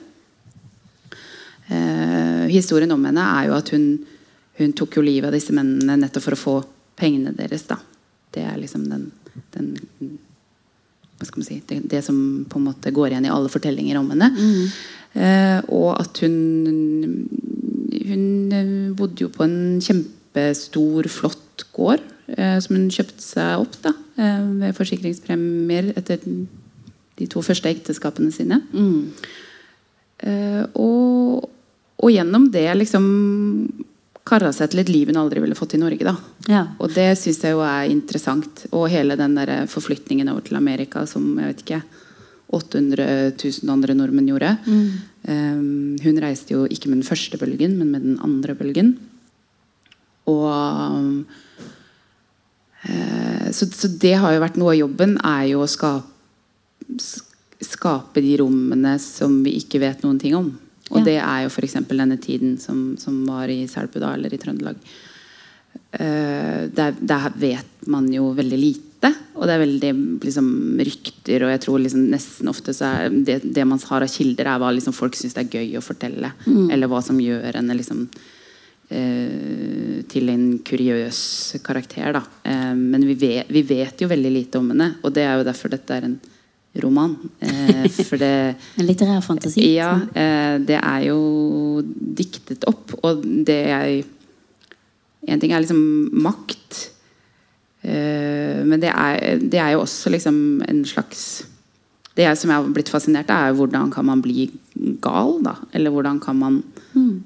Historien 2.53 2.91
om 2.93 3.05
henne 3.07 3.23
er 3.39 3.47
jo 3.49 3.55
at 3.57 3.71
hun, 3.73 3.87
hun 4.59 4.75
tok 4.77 4.99
jo 4.99 5.05
livet 5.07 5.31
av 5.31 5.37
disse 5.37 5.55
mennene 5.57 5.97
nettopp 6.03 6.27
for 6.27 6.37
å 6.37 6.41
få 6.41 6.57
pengene 6.99 7.33
deres. 7.37 7.65
da 7.71 7.79
Det 8.35 8.43
er 8.45 8.59
liksom 8.61 8.85
den, 8.91 9.07
den 9.55 9.71
si, 11.25 11.61
det, 11.69 11.83
det 11.91 12.03
som 12.05 12.17
på 12.49 12.59
en 12.59 12.67
måte 12.71 12.93
går 12.95 13.13
igjen 13.13 13.27
i 13.29 13.33
alle 13.33 13.51
fortellinger 13.53 13.99
om 14.01 14.11
henne. 14.15 14.31
Eh, 15.13 15.61
og 15.69 16.01
at 16.01 16.23
hun 16.25 17.29
Hun 18.03 18.53
eh, 18.53 18.97
bodde 18.97 19.21
jo 19.23 19.29
på 19.29 19.45
en 19.45 19.79
kjempestor, 19.85 21.07
flott 21.13 21.67
gård 21.77 22.01
eh, 22.33 22.59
som 22.59 22.77
hun 22.77 22.91
kjøpte 22.91 23.23
seg 23.23 23.61
opp 23.61 23.77
da, 23.85 23.93
eh, 24.17 24.43
ved 24.63 24.75
forsikringspremier 24.75 25.93
etter 25.97 26.19
de 26.25 27.29
to 27.31 27.43
første 27.45 27.69
ekteskapene 27.69 28.33
sine. 28.33 28.63
Eh, 30.25 30.65
og, 30.75 31.49
og 31.99 32.11
gjennom 32.11 32.49
det 32.55 32.67
liksom 32.81 33.07
kara 34.25 34.53
seg 34.55 34.71
til 34.71 34.83
et 34.83 34.93
liv 34.93 35.11
hun 35.11 35.19
aldri 35.19 35.43
ville 35.43 35.57
fått 35.59 35.75
i 35.75 35.81
Norge. 35.83 36.05
da 36.05 36.17
Ja. 36.49 36.67
og 36.79 36.95
det 36.95 37.19
syns 37.19 37.43
jeg 37.43 37.53
jo 37.53 37.61
er 37.61 37.91
interessant. 37.91 38.67
Og 38.73 38.89
hele 38.91 39.17
den 39.17 39.35
der 39.35 39.67
forflytningen 39.67 40.29
over 40.29 40.41
til 40.43 40.57
Amerika 40.57 41.07
som 41.07 41.39
jeg 41.39 41.49
vet 41.49 41.63
ikke 41.67 41.83
800 42.53 43.33
000 43.41 43.71
andre 43.73 43.95
nordmenn 43.95 44.29
gjorde. 44.29 44.59
Um, 44.67 45.97
hun 46.03 46.19
reiste 46.21 46.53
jo 46.53 46.67
ikke 46.67 46.91
med 46.91 47.01
den 47.01 47.09
første 47.09 47.39
bølgen, 47.41 47.79
men 47.79 47.91
med 47.91 48.03
den 48.03 48.19
andre 48.21 48.55
bølgen. 48.55 48.99
Og 50.29 50.45
um, 50.53 51.27
så, 53.53 53.67
så 53.67 53.89
det 53.89 54.17
har 54.21 54.35
jo 54.35 54.43
vært 54.43 54.59
noe 54.61 54.75
av 54.75 54.81
jobben, 54.81 55.17
er 55.25 55.47
jo 55.53 55.63
å 55.63 55.71
skape, 55.71 56.05
skape 57.63 58.21
de 58.25 58.37
rommene 58.43 58.97
som 59.01 59.39
vi 59.45 59.57
ikke 59.61 59.81
vet 59.83 60.03
noen 60.05 60.19
ting 60.21 60.37
om. 60.37 60.53
Og 60.93 61.01
Ja. 61.01 61.05
det 61.09 61.19
er 61.19 61.43
jo 61.45 61.51
f.eks. 61.53 61.79
denne 61.89 62.19
tiden 62.21 62.59
som, 62.61 62.97
som 63.01 63.25
var 63.27 63.49
i 63.49 63.65
Selbu 63.67 63.99
da, 64.01 64.13
eller 64.15 64.33
i 64.33 64.41
Trøndelag. 64.41 64.77
Uh, 65.93 66.69
der, 66.73 66.97
der 67.01 67.29
vet 67.37 67.87
man 67.89 68.11
jo 68.13 68.33
veldig 68.37 68.59
lite. 68.61 69.13
Og 69.35 69.49
det 69.49 69.55
er 69.55 69.63
veldig 69.65 69.93
liksom, 70.23 70.49
rykter, 70.79 71.43
og 71.43 71.51
jeg 71.51 71.63
tror 71.65 71.81
liksom, 71.83 72.05
nesten 72.13 72.51
ofte 72.53 72.75
så 72.77 72.91
er 72.91 73.17
det, 73.27 73.41
det 73.43 73.65
man 73.67 73.81
har 73.89 74.05
av 74.05 74.13
kilder, 74.13 74.47
er 74.47 74.61
hva 74.63 74.69
liksom, 74.77 74.95
folk 74.95 75.17
syns 75.19 75.35
det 75.35 75.47
er 75.47 75.57
gøy 75.59 75.81
å 75.81 75.85
fortelle. 75.85 76.31
Eller 76.47 76.91
hva 76.93 77.01
som 77.03 77.19
gjør 77.21 77.57
en 77.59 77.73
liksom, 77.79 78.05
uh, 78.93 79.97
til 80.13 80.29
en 80.29 80.45
kuriøs 80.61 81.23
karakter. 81.65 82.13
Da. 82.19 82.23
Uh, 82.45 82.77
men 82.77 83.09
vi 83.09 83.17
vet, 83.25 83.51
vi 83.51 83.65
vet 83.67 84.05
jo 84.05 84.13
veldig 84.13 84.37
lite 84.37 84.61
om 84.61 84.71
henne, 84.75 84.93
og 85.03 85.17
det 85.17 85.25
er 85.25 85.41
jo 85.41 85.49
derfor 85.49 85.73
dette 85.73 85.97
er 85.97 86.11
en 86.11 86.21
roman. 86.81 87.17
Eh, 87.41 87.89
for 88.09 88.21
det 88.21 88.57
En 88.79 88.87
litterær 88.87 89.23
fantasi? 89.25 89.75
ja, 89.77 89.95
eh, 90.15 90.57
det 90.63 90.79
er 90.79 91.07
jo 91.11 91.83
diktet 91.85 92.65
opp. 92.69 92.97
Og 93.03 93.23
det 93.23 93.63
jeg 93.69 94.05
En 95.23 95.39
ting 95.39 95.53
er 95.53 95.63
liksom 95.63 96.11
makt. 96.19 96.89
Eh, 97.83 98.63
men 98.67 98.81
det 98.83 98.91
er, 98.91 99.39
det 99.39 99.61
er 99.61 99.77
jo 99.77 99.85
også 99.85 100.11
liksom 100.11 100.63
en 100.67 100.85
slags 100.85 101.45
Det 102.17 102.25
jeg, 102.27 102.37
som 102.37 102.51
jeg 102.51 102.59
har 102.59 102.73
blitt 102.75 102.91
fascinert 102.91 103.31
av, 103.31 103.45
er 103.45 103.53
jo 103.53 103.63
hvordan 103.63 103.93
kan 103.93 104.05
man 104.05 104.21
bli 104.21 104.51
gal, 105.01 105.39
da? 105.43 105.55
Eller 105.73 105.91
hvordan 105.91 106.19
kan 106.21 106.37
man 106.37 106.63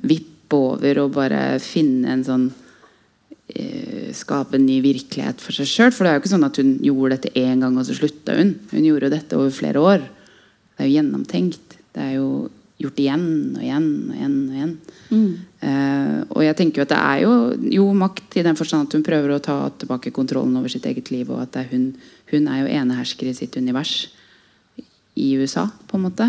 vippe 0.07 0.55
over 0.55 1.01
og 1.03 1.17
bare 1.17 1.59
finne 1.59 2.13
en 2.13 2.23
sånn 2.23 2.45
Skape 4.17 4.59
en 4.59 4.67
ny 4.67 4.81
virkelighet 4.83 5.43
for 5.43 5.55
seg 5.55 5.69
sjøl. 5.71 5.95
For 5.95 6.05
det 6.05 6.13
er 6.13 6.19
jo 6.19 6.25
ikke 6.25 6.35
sånn 6.35 6.49
at 6.49 6.61
hun 6.61 6.77
gjorde 6.85 7.17
dette 7.17 7.35
én 7.39 7.63
gang, 7.63 7.79
og 7.79 7.87
så 7.87 7.97
slutta 7.97 8.37
hun. 8.39 8.55
Hun 8.73 8.85
gjorde 8.85 9.09
jo 9.09 9.15
dette 9.17 9.39
over 9.39 9.55
flere 9.55 9.83
år. 9.83 10.07
Det 10.77 10.85
er 10.85 10.91
jo 10.91 10.97
gjennomtenkt. 10.99 11.77
Det 11.95 12.05
er 12.05 12.17
jo 12.19 12.31
gjort 12.77 12.99
igjen 13.01 13.29
og 13.57 13.63
igjen 13.65 13.87
og 14.11 14.17
igjen. 14.17 14.41
Og 14.47 14.57
igjen. 14.57 14.73
Eh, 15.67 16.19
og 16.29 16.43
jeg 16.45 16.57
tenker 16.59 16.83
jo 16.83 16.87
at 16.87 16.93
det 16.93 16.99
er 17.01 17.23
jo, 17.25 17.33
jo 17.79 17.87
makt 17.97 18.37
i 18.37 18.45
den 18.45 18.59
forstand 18.59 18.89
at 18.89 18.97
hun 18.99 19.07
prøver 19.07 19.33
å 19.33 19.43
ta 19.43 19.57
tilbake 19.81 20.13
kontrollen 20.15 20.59
over 20.59 20.73
sitt 20.73 20.87
eget 20.89 21.11
liv, 21.15 21.31
og 21.33 21.47
at 21.47 21.55
det 21.55 21.65
er 21.65 21.73
hun, 21.73 21.87
hun 22.33 22.51
er 22.53 22.61
jo 22.61 22.75
enehersker 22.83 23.31
i 23.31 23.37
sitt 23.39 23.57
univers 23.57 23.95
i 25.17 25.31
USA, 25.41 25.65
på 25.89 25.97
en 25.97 26.05
måte. 26.05 26.29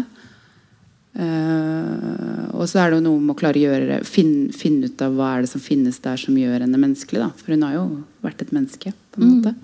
Eh, 1.18 2.44
og 2.54 2.68
så 2.70 2.82
er 2.82 2.92
det 2.92 3.00
jo 3.00 3.06
noe 3.08 3.22
med 3.24 3.34
å 3.34 3.38
klare 3.40 3.58
å 3.58 3.64
gjøre 3.64 4.00
finne, 4.06 4.52
finne 4.54 4.90
ut 4.90 5.02
av 5.02 5.16
hva 5.18 5.32
er 5.34 5.46
det 5.46 5.50
som 5.50 5.64
finnes 5.64 5.98
der 6.04 6.20
som 6.22 6.38
gjør 6.38 6.62
henne 6.62 6.82
menneskelig. 6.82 7.24
Da. 7.24 7.30
For 7.42 7.56
hun 7.56 7.66
har 7.66 7.78
jo 7.78 7.86
vært 8.26 8.44
et 8.46 8.54
menneske. 8.54 8.94
på 9.16 9.22
en 9.22 9.32
måte 9.38 9.56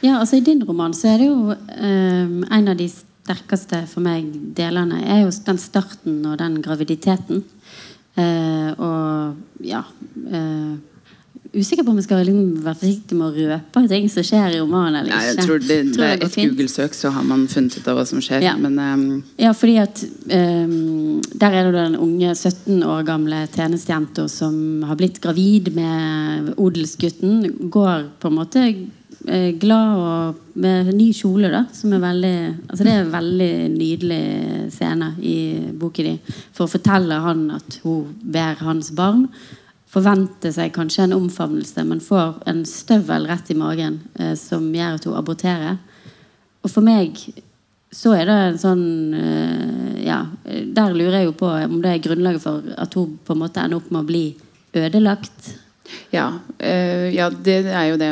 Ja, 0.00 0.16
altså 0.20 0.38
I 0.38 0.44
din 0.46 0.62
roman 0.64 0.94
så 0.96 1.10
er 1.12 1.20
det 1.20 1.28
jo 1.28 1.52
um, 1.52 2.38
en 2.48 2.68
av 2.72 2.78
de 2.78 2.88
sterkeste 2.88 3.82
for 3.90 4.04
meg 4.04 4.30
delene 4.56 5.02
er 5.04 5.24
jo 5.24 5.34
den 5.44 5.60
starten 5.60 6.22
og 6.24 6.38
den 6.40 6.60
graviditeten. 6.64 7.44
Uh, 8.16 8.72
og 8.80 9.66
ja 9.66 9.82
eh, 10.32 10.76
Usikker 11.56 11.86
på 11.86 11.92
om 11.92 12.00
jeg 12.00 12.04
skal 12.04 12.24
liksom 12.26 12.64
være 12.64 12.78
forsiktig 12.82 13.16
med 13.16 13.26
å 13.26 13.46
røpe 13.52 13.82
ting 13.88 14.08
som 14.12 14.24
skjer 14.26 14.56
i 14.56 14.60
romanen. 14.60 14.98
eller 15.00 15.14
Nei, 15.14 15.22
jeg 15.30 15.46
tror 15.46 15.62
det, 15.62 15.78
Tror 15.94 16.04
det 16.04 16.18
det 16.20 16.28
et. 16.28 16.36
Google-søk, 16.42 16.96
så 16.96 17.12
har 17.14 17.24
man 17.24 17.46
funnet 17.48 17.78
ut 17.78 17.88
av 17.88 17.96
hva 17.96 18.04
som 18.08 18.20
skjer. 18.24 18.44
Ja. 18.44 18.56
Men 18.60 18.76
um... 18.78 19.06
Ja, 19.40 19.54
fordi 19.56 19.78
at 19.80 20.02
um, 20.04 21.22
Der 21.32 21.56
er 21.56 21.70
det 21.70 21.74
den 21.78 21.96
unge 21.96 22.34
17 22.34 22.84
år 22.84 23.06
gamle 23.08 23.46
tjenestejenta 23.54 24.28
som 24.28 24.84
har 24.86 25.00
blitt 25.00 25.20
gravid 25.24 25.72
med 25.76 26.52
odelsgutten. 26.60 27.70
Går 27.72 28.08
på 28.20 28.30
en 28.30 28.36
måte 28.36 28.64
eh, 28.68 29.50
glad 29.56 29.96
og 29.96 30.56
med 30.60 30.92
ny 30.96 31.10
kjole, 31.16 31.50
da. 31.52 31.66
Som 31.72 31.94
er 31.96 32.04
veldig 32.04 32.36
Altså 32.68 32.82
det 32.84 32.92
er 32.92 33.04
en 33.04 33.14
veldig 33.16 33.52
nydelig 33.76 34.24
scene 34.76 35.14
i 35.24 35.38
boken 35.72 36.10
din. 36.12 36.34
For 36.52 36.66
å 36.66 36.74
fortelle 36.76 37.22
han 37.24 37.46
at 37.56 37.80
hun 37.84 38.12
ber 38.20 38.60
hans 38.66 38.92
barn. 38.96 39.30
Forventer 39.86 40.52
seg 40.52 40.72
kanskje 40.74 41.04
en 41.06 41.16
omfavnelse, 41.16 41.84
men 41.86 42.02
får 42.02 42.40
en 42.50 42.64
støvel 42.66 43.28
rett 43.30 43.50
i 43.52 43.58
magen 43.58 44.00
eh, 44.18 44.34
som 44.38 44.66
gjør 44.74 44.98
at 44.98 45.06
hun 45.06 45.18
aborterer. 45.18 45.76
Og 46.66 46.72
for 46.72 46.84
meg 46.86 47.20
så 47.94 48.16
er 48.16 48.26
det 48.28 48.36
en 48.36 48.58
sånn 48.60 48.88
eh, 49.14 50.00
Ja, 50.06 50.18
der 50.44 50.94
lurer 50.94 51.20
jeg 51.20 51.30
jo 51.30 51.36
på 51.38 51.48
om 51.48 51.78
det 51.82 51.92
er 51.92 52.02
grunnlaget 52.04 52.42
for 52.42 52.66
at 52.76 52.94
hun 52.98 53.16
på 53.24 53.34
en 53.34 53.40
måte 53.44 53.62
ender 53.62 53.80
opp 53.80 53.88
med 53.94 54.02
å 54.02 54.08
bli 54.10 54.26
ødelagt. 54.76 55.54
Ja, 56.14 56.28
eh, 56.58 57.08
ja 57.14 57.30
det 57.30 57.62
er 57.70 57.86
jo 57.92 58.00
det 58.00 58.10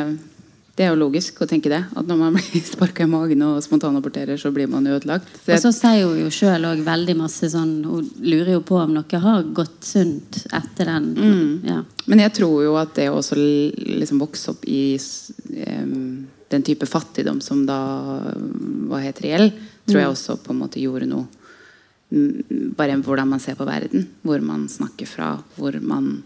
Det 0.75 0.83
er 0.83 0.91
jo 0.91 0.97
logisk 0.99 1.37
å 1.39 1.47
tenke 1.47 1.71
det. 1.71 1.79
At 1.95 2.07
når 2.07 2.17
man 2.19 2.35
blir 2.35 2.63
sparka 2.73 3.05
i 3.05 3.09
magen 3.09 3.43
og 3.47 3.61
spontanaborterer, 3.63 4.35
så 4.39 4.51
blir 4.55 4.67
man 4.71 4.87
ødelagt. 4.91 5.29
Så 5.45 5.55
Og 5.55 5.61
så 5.63 5.71
sier 5.77 6.03
hun 6.03 6.19
jo 6.19 6.31
sjøl 6.33 6.67
òg 6.67 6.83
veldig 6.83 7.15
masse 7.21 7.47
sånn 7.53 7.77
Hun 7.87 8.09
lurer 8.25 8.57
jo 8.57 8.63
på 8.67 8.81
om 8.81 8.91
noe 8.97 9.21
har 9.23 9.47
gått 9.55 9.87
sunt 9.87 10.41
etter 10.51 10.91
den. 10.91 11.11
Ja. 11.65 11.81
men 12.11 12.21
jeg 12.21 12.33
tror 12.37 12.59
jo 12.65 12.75
at 12.77 12.93
det 12.97 13.07
å 13.09 13.19
også 13.21 13.37
liksom 13.39 14.19
vokse 14.21 14.51
opp 14.51 14.65
i 14.67 14.97
um, 14.99 16.27
den 16.51 16.63
type 16.63 16.85
fattigdom 16.85 17.39
som 17.41 17.63
da 17.65 17.79
var 18.91 19.01
helt 19.05 19.21
reell, 19.23 19.49
tror 19.87 20.01
jeg 20.01 20.11
også 20.11 20.37
på 20.43 20.53
en 20.53 20.61
måte 20.61 20.81
gjorde 20.83 21.07
noe 21.09 21.25
mm, 22.11 22.75
Bare 22.77 22.97
hvordan 22.99 23.31
man 23.31 23.41
ser 23.41 23.55
på 23.55 23.65
verden. 23.67 24.09
Hvor 24.21 24.43
man 24.43 24.67
snakker 24.69 25.07
fra. 25.07 25.37
Hvor 25.55 25.79
man 25.81 26.17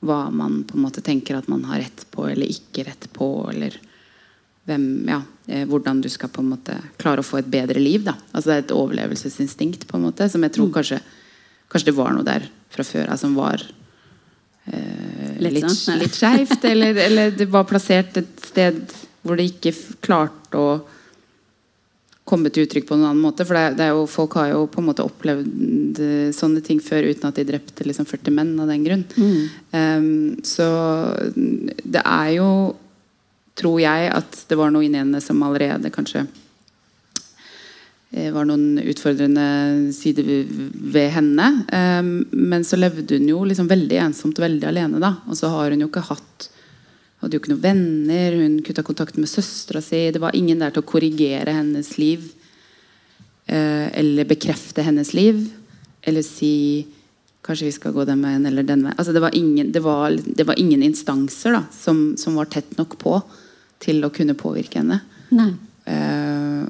Hva 0.00 0.30
man 0.32 0.62
på 0.64 0.76
en 0.78 0.84
måte 0.86 1.02
tenker 1.04 1.36
at 1.36 1.48
man 1.48 1.64
har 1.68 1.82
rett 1.82 2.06
på 2.10 2.24
eller 2.30 2.46
ikke 2.48 2.86
rett 2.86 3.08
på. 3.12 3.26
Eller 3.52 3.76
hvem 4.66 5.06
Ja. 5.08 5.22
eh, 5.48 5.66
hvordan 5.66 6.00
du 6.00 6.08
skal 6.08 6.28
på 6.30 6.40
en 6.40 6.50
måte 6.54 6.76
klare 6.98 7.20
å 7.20 7.26
få 7.26 7.38
et 7.38 7.50
bedre 7.50 7.78
liv. 7.80 8.04
Da. 8.04 8.14
Altså 8.32 8.44
Det 8.50 8.54
er 8.54 8.64
et 8.64 8.76
overlevelsesinstinkt 8.78 9.86
på 9.86 9.96
en 9.96 10.04
måte 10.06 10.30
som 10.30 10.42
jeg 10.42 10.52
tror 10.52 10.68
Mm. 10.68 10.72
kanskje, 10.74 11.00
kanskje 11.70 11.84
det 11.86 11.94
var 11.96 12.12
noe 12.12 12.24
der 12.24 12.48
fra 12.70 12.82
før 12.84 13.10
av 13.10 13.18
som 13.18 13.34
var 13.34 13.60
eh, 14.72 15.38
Litt 15.40 15.52
litt, 15.54 15.88
litt, 16.00 16.14
skeivt. 16.14 16.64
Eller, 16.64 16.94
eller 17.06 17.30
det 17.30 17.48
var 17.50 17.64
plassert 17.64 18.16
et 18.16 18.40
sted 18.44 18.80
hvor 19.24 19.36
det 19.36 19.50
ikke 19.50 19.74
klarte 20.00 20.56
å 20.56 20.80
komme 22.30 22.50
til 22.54 22.64
uttrykk 22.66 22.86
på 22.88 22.96
noen 22.96 23.10
annen 23.10 23.24
måte. 23.24 23.44
For 23.46 23.58
det, 23.58 23.62
er- 23.68 23.74
det 23.78 23.84
er 23.88 23.94
jo, 23.98 24.06
folk 24.10 24.36
har 24.38 24.52
jo 24.54 24.64
på 24.70 24.80
en 24.82 24.86
måte 24.88 25.04
opplevd 25.06 25.98
eh, 26.06 26.28
sånne 26.36 26.62
ting 26.66 26.78
før 26.82 27.10
uten 27.10 27.28
at 27.28 27.36
de 27.40 27.44
drepte 27.50 27.86
liksom 27.88 28.06
40 28.08 28.36
menn 28.38 28.54
av 28.62 28.70
den 28.70 28.84
grunn. 28.86 29.04
Um, 29.74 30.36
så 30.46 30.66
det 31.36 32.02
er 32.06 32.30
jo, 32.38 32.50
tror 33.60 33.80
jeg, 33.82 34.12
at 34.14 34.44
det 34.48 34.56
var 34.60 34.70
noe 34.72 34.86
inni 34.86 35.02
henne 35.02 35.20
som 35.20 35.42
allerede 35.44 35.90
kanskje 35.92 36.22
eh, 38.12 38.30
var 38.34 38.46
noen 38.48 38.78
utfordrende 38.82 39.92
sider 39.94 40.24
ved- 40.94 41.12
henne. 41.16 41.48
Um, 41.72 42.12
men 42.32 42.64
så 42.64 42.78
levde 42.80 43.18
hun 43.18 43.28
jo 43.30 43.42
liksom 43.46 43.68
veldig 43.70 44.00
ensomt 44.06 44.38
veldig 44.40 44.66
alene. 44.70 45.00
da 45.02 45.16
Og 45.28 45.36
så 45.38 45.50
har 45.52 45.70
hun 45.74 45.80
jo 45.84 45.90
ikke 45.90 46.06
hatt 46.08 46.48
hadde 47.20 47.36
jo 47.36 47.42
ikke 47.42 47.52
noen 47.52 47.64
venner, 47.64 48.36
hun 48.40 48.60
kutta 48.64 48.84
kontakten 48.86 49.24
med 49.24 49.30
søstera 49.30 49.82
si. 49.84 50.06
Det 50.12 50.22
var 50.22 50.36
ingen 50.36 50.62
der 50.62 50.72
til 50.72 50.84
å 50.84 50.88
korrigere 50.88 51.52
hennes 51.56 51.92
liv. 52.00 52.30
Eh, 53.46 53.88
eller 54.00 54.28
bekrefte 54.28 54.84
hennes 54.86 55.12
liv. 55.16 55.44
Eller 56.02 56.26
si 56.26 56.86
Kanskje 57.40 57.70
vi 57.70 57.72
skal 57.72 57.94
gå 57.96 58.04
den 58.04 58.20
veien 58.20 58.44
eller 58.44 58.66
den 58.68 58.82
veien. 58.84 58.96
Altså, 59.00 59.14
det, 59.16 59.22
var 59.24 59.32
ingen, 59.32 59.70
det, 59.72 59.80
var, 59.80 60.12
det 60.12 60.44
var 60.44 60.58
ingen 60.60 60.82
instanser 60.84 61.54
da, 61.56 61.62
som, 61.72 62.12
som 62.20 62.36
var 62.36 62.50
tett 62.52 62.74
nok 62.76 62.98
på 63.00 63.14
til 63.80 64.04
å 64.04 64.10
kunne 64.12 64.36
påvirke 64.36 64.82
henne. 64.82 64.98
Eh, 65.88 66.66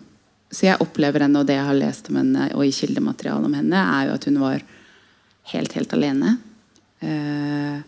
så 0.51 0.69
jeg 0.69 0.83
opplever 0.83 1.27
henne, 1.27 1.43
og 1.43 1.49
det 1.49 1.57
jeg 1.59 1.67
har 1.67 1.79
lest 1.79 2.07
om 2.11 2.21
henne, 2.21 2.47
og 2.55 2.63
i 2.63 2.75
kildematerialet 2.75 3.51
om 3.51 3.59
henne, 3.59 3.83
er 3.83 4.09
jo 4.09 4.15
at 4.15 4.29
hun 4.31 4.39
var 4.45 4.63
helt, 5.53 5.75
helt 5.75 5.99
alene. 5.99 6.37
Eh, 7.03 7.83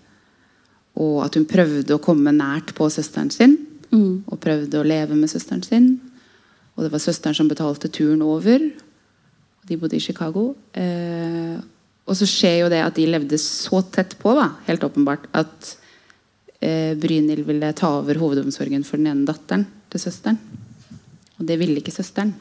og 1.00 1.22
at 1.24 1.36
hun 1.38 1.48
prøvde 1.48 1.96
å 1.96 2.02
komme 2.02 2.34
nært 2.36 2.74
på 2.76 2.88
søsteren 2.92 3.30
sin. 3.32 3.56
Mm. 3.92 4.24
Og 4.28 4.40
prøvde 4.40 4.80
å 4.80 4.86
leve 4.86 5.16
med 5.16 5.30
søsteren 5.32 5.62
sin. 5.64 5.94
Og 6.76 6.84
det 6.84 6.92
var 6.92 7.02
søsteren 7.04 7.36
som 7.36 7.48
betalte 7.50 7.90
turen 7.92 8.24
over. 8.24 8.64
De 9.68 9.78
bodde 9.78 9.96
i 9.96 10.02
Chicago. 10.04 10.50
Eh, 10.76 11.56
og 12.02 12.18
så 12.18 12.28
skjer 12.28 12.62
jo 12.62 12.72
det 12.72 12.82
at 12.84 12.96
de 12.98 13.06
levde 13.08 13.38
så 13.40 13.82
tett 13.94 14.16
på, 14.20 14.34
da, 14.36 14.50
helt 14.66 14.84
åpenbart, 14.84 15.28
at 15.38 15.72
eh, 16.60 16.92
Brynhild 16.98 17.46
ville 17.46 17.72
ta 17.78 17.92
over 18.00 18.18
hovedomsorgen 18.20 18.84
for 18.84 19.00
den 19.00 19.12
ene 19.12 19.28
datteren 19.28 19.64
til 19.92 20.02
søsteren. 20.02 20.40
Og 21.38 21.46
det 21.48 21.56
ville 21.60 21.78
ikke 21.80 21.94
søsteren. 21.94 22.34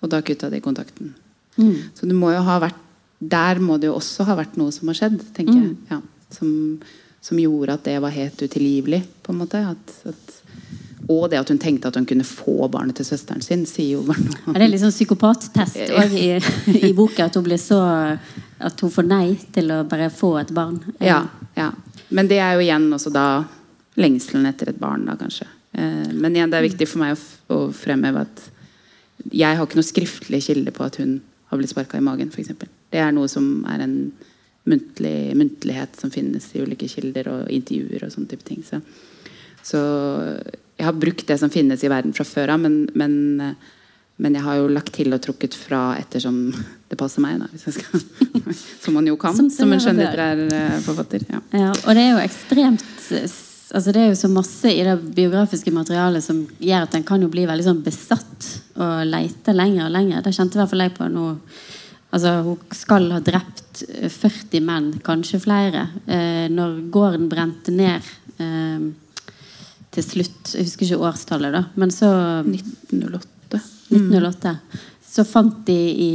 Og 0.00 0.12
da 0.12 0.22
kutta 0.24 0.52
de 0.52 0.62
kontakten. 0.64 1.14
Mm. 1.56 1.92
Så 1.96 2.08
det 2.08 2.16
må 2.16 2.30
jo 2.32 2.44
ha 2.46 2.60
vært 2.62 2.82
der 3.16 3.60
må 3.64 3.78
det 3.80 3.88
jo 3.88 3.96
også 3.96 4.26
ha 4.28 4.36
vært 4.36 4.58
noe 4.60 4.72
som 4.74 4.90
har 4.90 4.98
skjedd, 4.98 5.20
tenker 5.36 5.56
jeg. 5.56 5.70
Ja, 5.88 6.00
som, 6.36 6.50
som 7.26 7.38
gjorde 7.40 7.74
at 7.74 7.86
det 7.86 7.98
var 8.02 8.14
helt 8.14 8.42
utilgivelig, 8.42 9.02
på 9.22 9.32
en 9.32 9.40
måte. 9.40 9.58
At, 9.58 9.94
at, 10.06 10.34
og 11.10 11.24
det 11.30 11.40
at 11.40 11.50
hun 11.50 11.58
tenkte 11.58 11.90
at 11.90 11.98
hun 11.98 12.06
kunne 12.06 12.26
få 12.26 12.68
barnet 12.70 12.98
til 13.00 13.08
søsteren 13.08 13.42
sin, 13.42 13.64
sier 13.66 13.96
jo 13.96 14.04
noe. 14.06 14.54
Er 14.54 14.62
det 14.62 14.70
litt 14.70 14.84
sånn 14.84 14.94
psykopattest 14.94 15.58
også 15.58 16.06
i, 16.20 16.28
i 16.86 16.92
boka? 16.94 17.26
At 17.26 17.38
hun 17.38 17.46
blir 17.48 17.60
så 17.60 17.80
At 18.56 18.80
hun 18.80 18.92
får 18.92 19.04
nei 19.04 19.34
til 19.52 19.74
å 19.74 19.82
bare 19.88 20.08
få 20.14 20.36
et 20.40 20.54
barn? 20.54 20.78
Ja, 21.02 21.24
ja. 21.58 21.72
Men 22.08 22.30
det 22.30 22.38
er 22.40 22.54
jo 22.56 22.62
igjen 22.64 22.86
også 22.94 23.10
da 23.12 23.26
lengselen 23.98 24.46
etter 24.48 24.70
et 24.70 24.78
barn, 24.80 25.04
da 25.08 25.16
kanskje. 25.18 25.48
Eh, 25.76 26.12
men 26.14 26.36
igjen, 26.36 26.52
det 26.52 26.60
er 26.60 26.68
viktig 26.68 26.88
for 26.88 27.02
meg 27.02 27.16
å, 27.16 27.18
å 27.52 27.58
fremheve 27.74 28.22
at 28.22 28.44
jeg 29.32 29.58
har 29.58 29.66
ikke 29.66 29.80
noe 29.80 29.88
skriftlig 29.88 30.40
kilde 30.46 30.72
på 30.72 30.86
at 30.86 31.00
hun 31.02 31.18
har 31.50 31.58
blitt 31.58 31.72
sparka 31.72 31.98
i 31.98 32.04
magen, 32.04 32.30
f.eks. 32.30 32.54
Det 32.92 33.02
er 33.02 33.12
noe 33.16 33.28
som 33.30 33.66
er 33.68 33.82
en 33.84 33.96
muntlig, 34.66 35.36
muntlighet 35.38 35.96
som 35.98 36.12
finnes 36.12 36.48
i 36.54 36.62
ulike 36.64 36.88
kilder 36.90 37.30
og 37.32 37.50
intervjuer 37.54 38.06
og 38.06 38.12
sånne 38.12 38.30
type 38.32 38.46
ting. 38.46 38.62
Så, 38.66 38.80
så 39.62 39.80
jeg 40.76 40.88
har 40.88 40.98
brukt 40.98 41.26
det 41.28 41.38
som 41.40 41.52
finnes 41.52 41.84
i 41.84 41.90
verden 41.92 42.14
fra 42.16 42.26
før 42.28 42.54
av, 42.56 42.62
men, 42.62 42.84
men, 42.98 43.16
men 44.22 44.38
jeg 44.38 44.46
har 44.46 44.60
jo 44.60 44.68
lagt 44.72 44.92
til 44.98 45.14
og 45.14 45.22
trukket 45.24 45.56
fra 45.56 45.88
ettersom 46.00 46.50
det 46.90 46.98
passer 47.00 47.24
meg, 47.24 47.40
da. 47.42 47.48
Som 48.84 48.94
man 48.94 49.08
jo 49.08 49.16
kan 49.18 49.34
Som 49.34 49.48
som, 49.50 49.72
en 49.74 49.80
skjønnlitterær 49.82 50.44
eh, 50.46 50.76
forfatter. 50.84 51.24
Ja. 51.32 51.40
Ja, 51.50 51.70
og 51.72 51.96
det 51.98 52.04
er 52.04 52.12
jo 52.12 52.22
ekstremt 52.22 52.84
altså 53.74 53.92
Det 53.92 54.02
er 54.02 54.12
jo 54.12 54.18
så 54.18 54.28
masse 54.30 54.70
i 54.70 54.84
det 54.86 54.94
biografiske 55.16 55.72
materialet 55.74 56.24
som 56.24 56.44
gjør 56.62 56.86
at 56.86 56.94
en 56.94 57.06
kan 57.06 57.22
jo 57.22 57.30
bli 57.32 57.46
veldig 57.48 57.66
sånn 57.66 57.82
besatt 57.84 58.46
og 58.76 59.08
leite 59.08 59.54
lenger 59.56 59.88
og 59.88 59.94
lenger. 59.96 60.22
Det 60.22 60.34
kjente 60.36 60.58
i 60.58 60.60
hvert 60.60 60.70
fall 60.70 60.84
jeg 60.84 60.94
på 60.94 61.08
nå. 61.10 61.24
Altså, 62.16 62.30
hun 62.46 62.60
skal 62.72 63.10
ha 63.12 63.18
drept 63.20 63.82
eh, 63.90 64.08
40 64.12 64.62
menn, 64.64 64.86
kanskje 65.04 65.40
flere. 65.42 65.82
Eh, 66.08 66.46
når 66.52 66.78
gården 66.94 67.26
brente 67.28 67.74
ned 67.74 68.06
eh, 68.40 68.86
til 69.96 70.04
slutt 70.04 70.54
Jeg 70.56 70.66
husker 70.68 70.88
ikke 70.88 71.08
årstallet, 71.10 71.52
da. 71.56 71.64
Men 71.76 71.92
så 71.94 72.08
1908. 72.46 73.60
1908. 73.92 74.54
Så 75.06 75.24
fant 75.24 75.60
de 75.68 75.76
i 76.02 76.14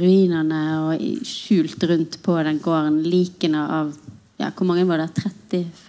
ruinene 0.00 0.60
og 0.88 1.02
skjult 1.28 1.84
rundt 1.90 2.16
på 2.24 2.34
den 2.46 2.58
gården 2.62 2.96
likene 3.06 3.60
av 3.80 3.92
ja, 4.40 4.48
Hvor 4.56 4.66
mange 4.66 4.86
var 4.88 5.02
det? 5.02 5.10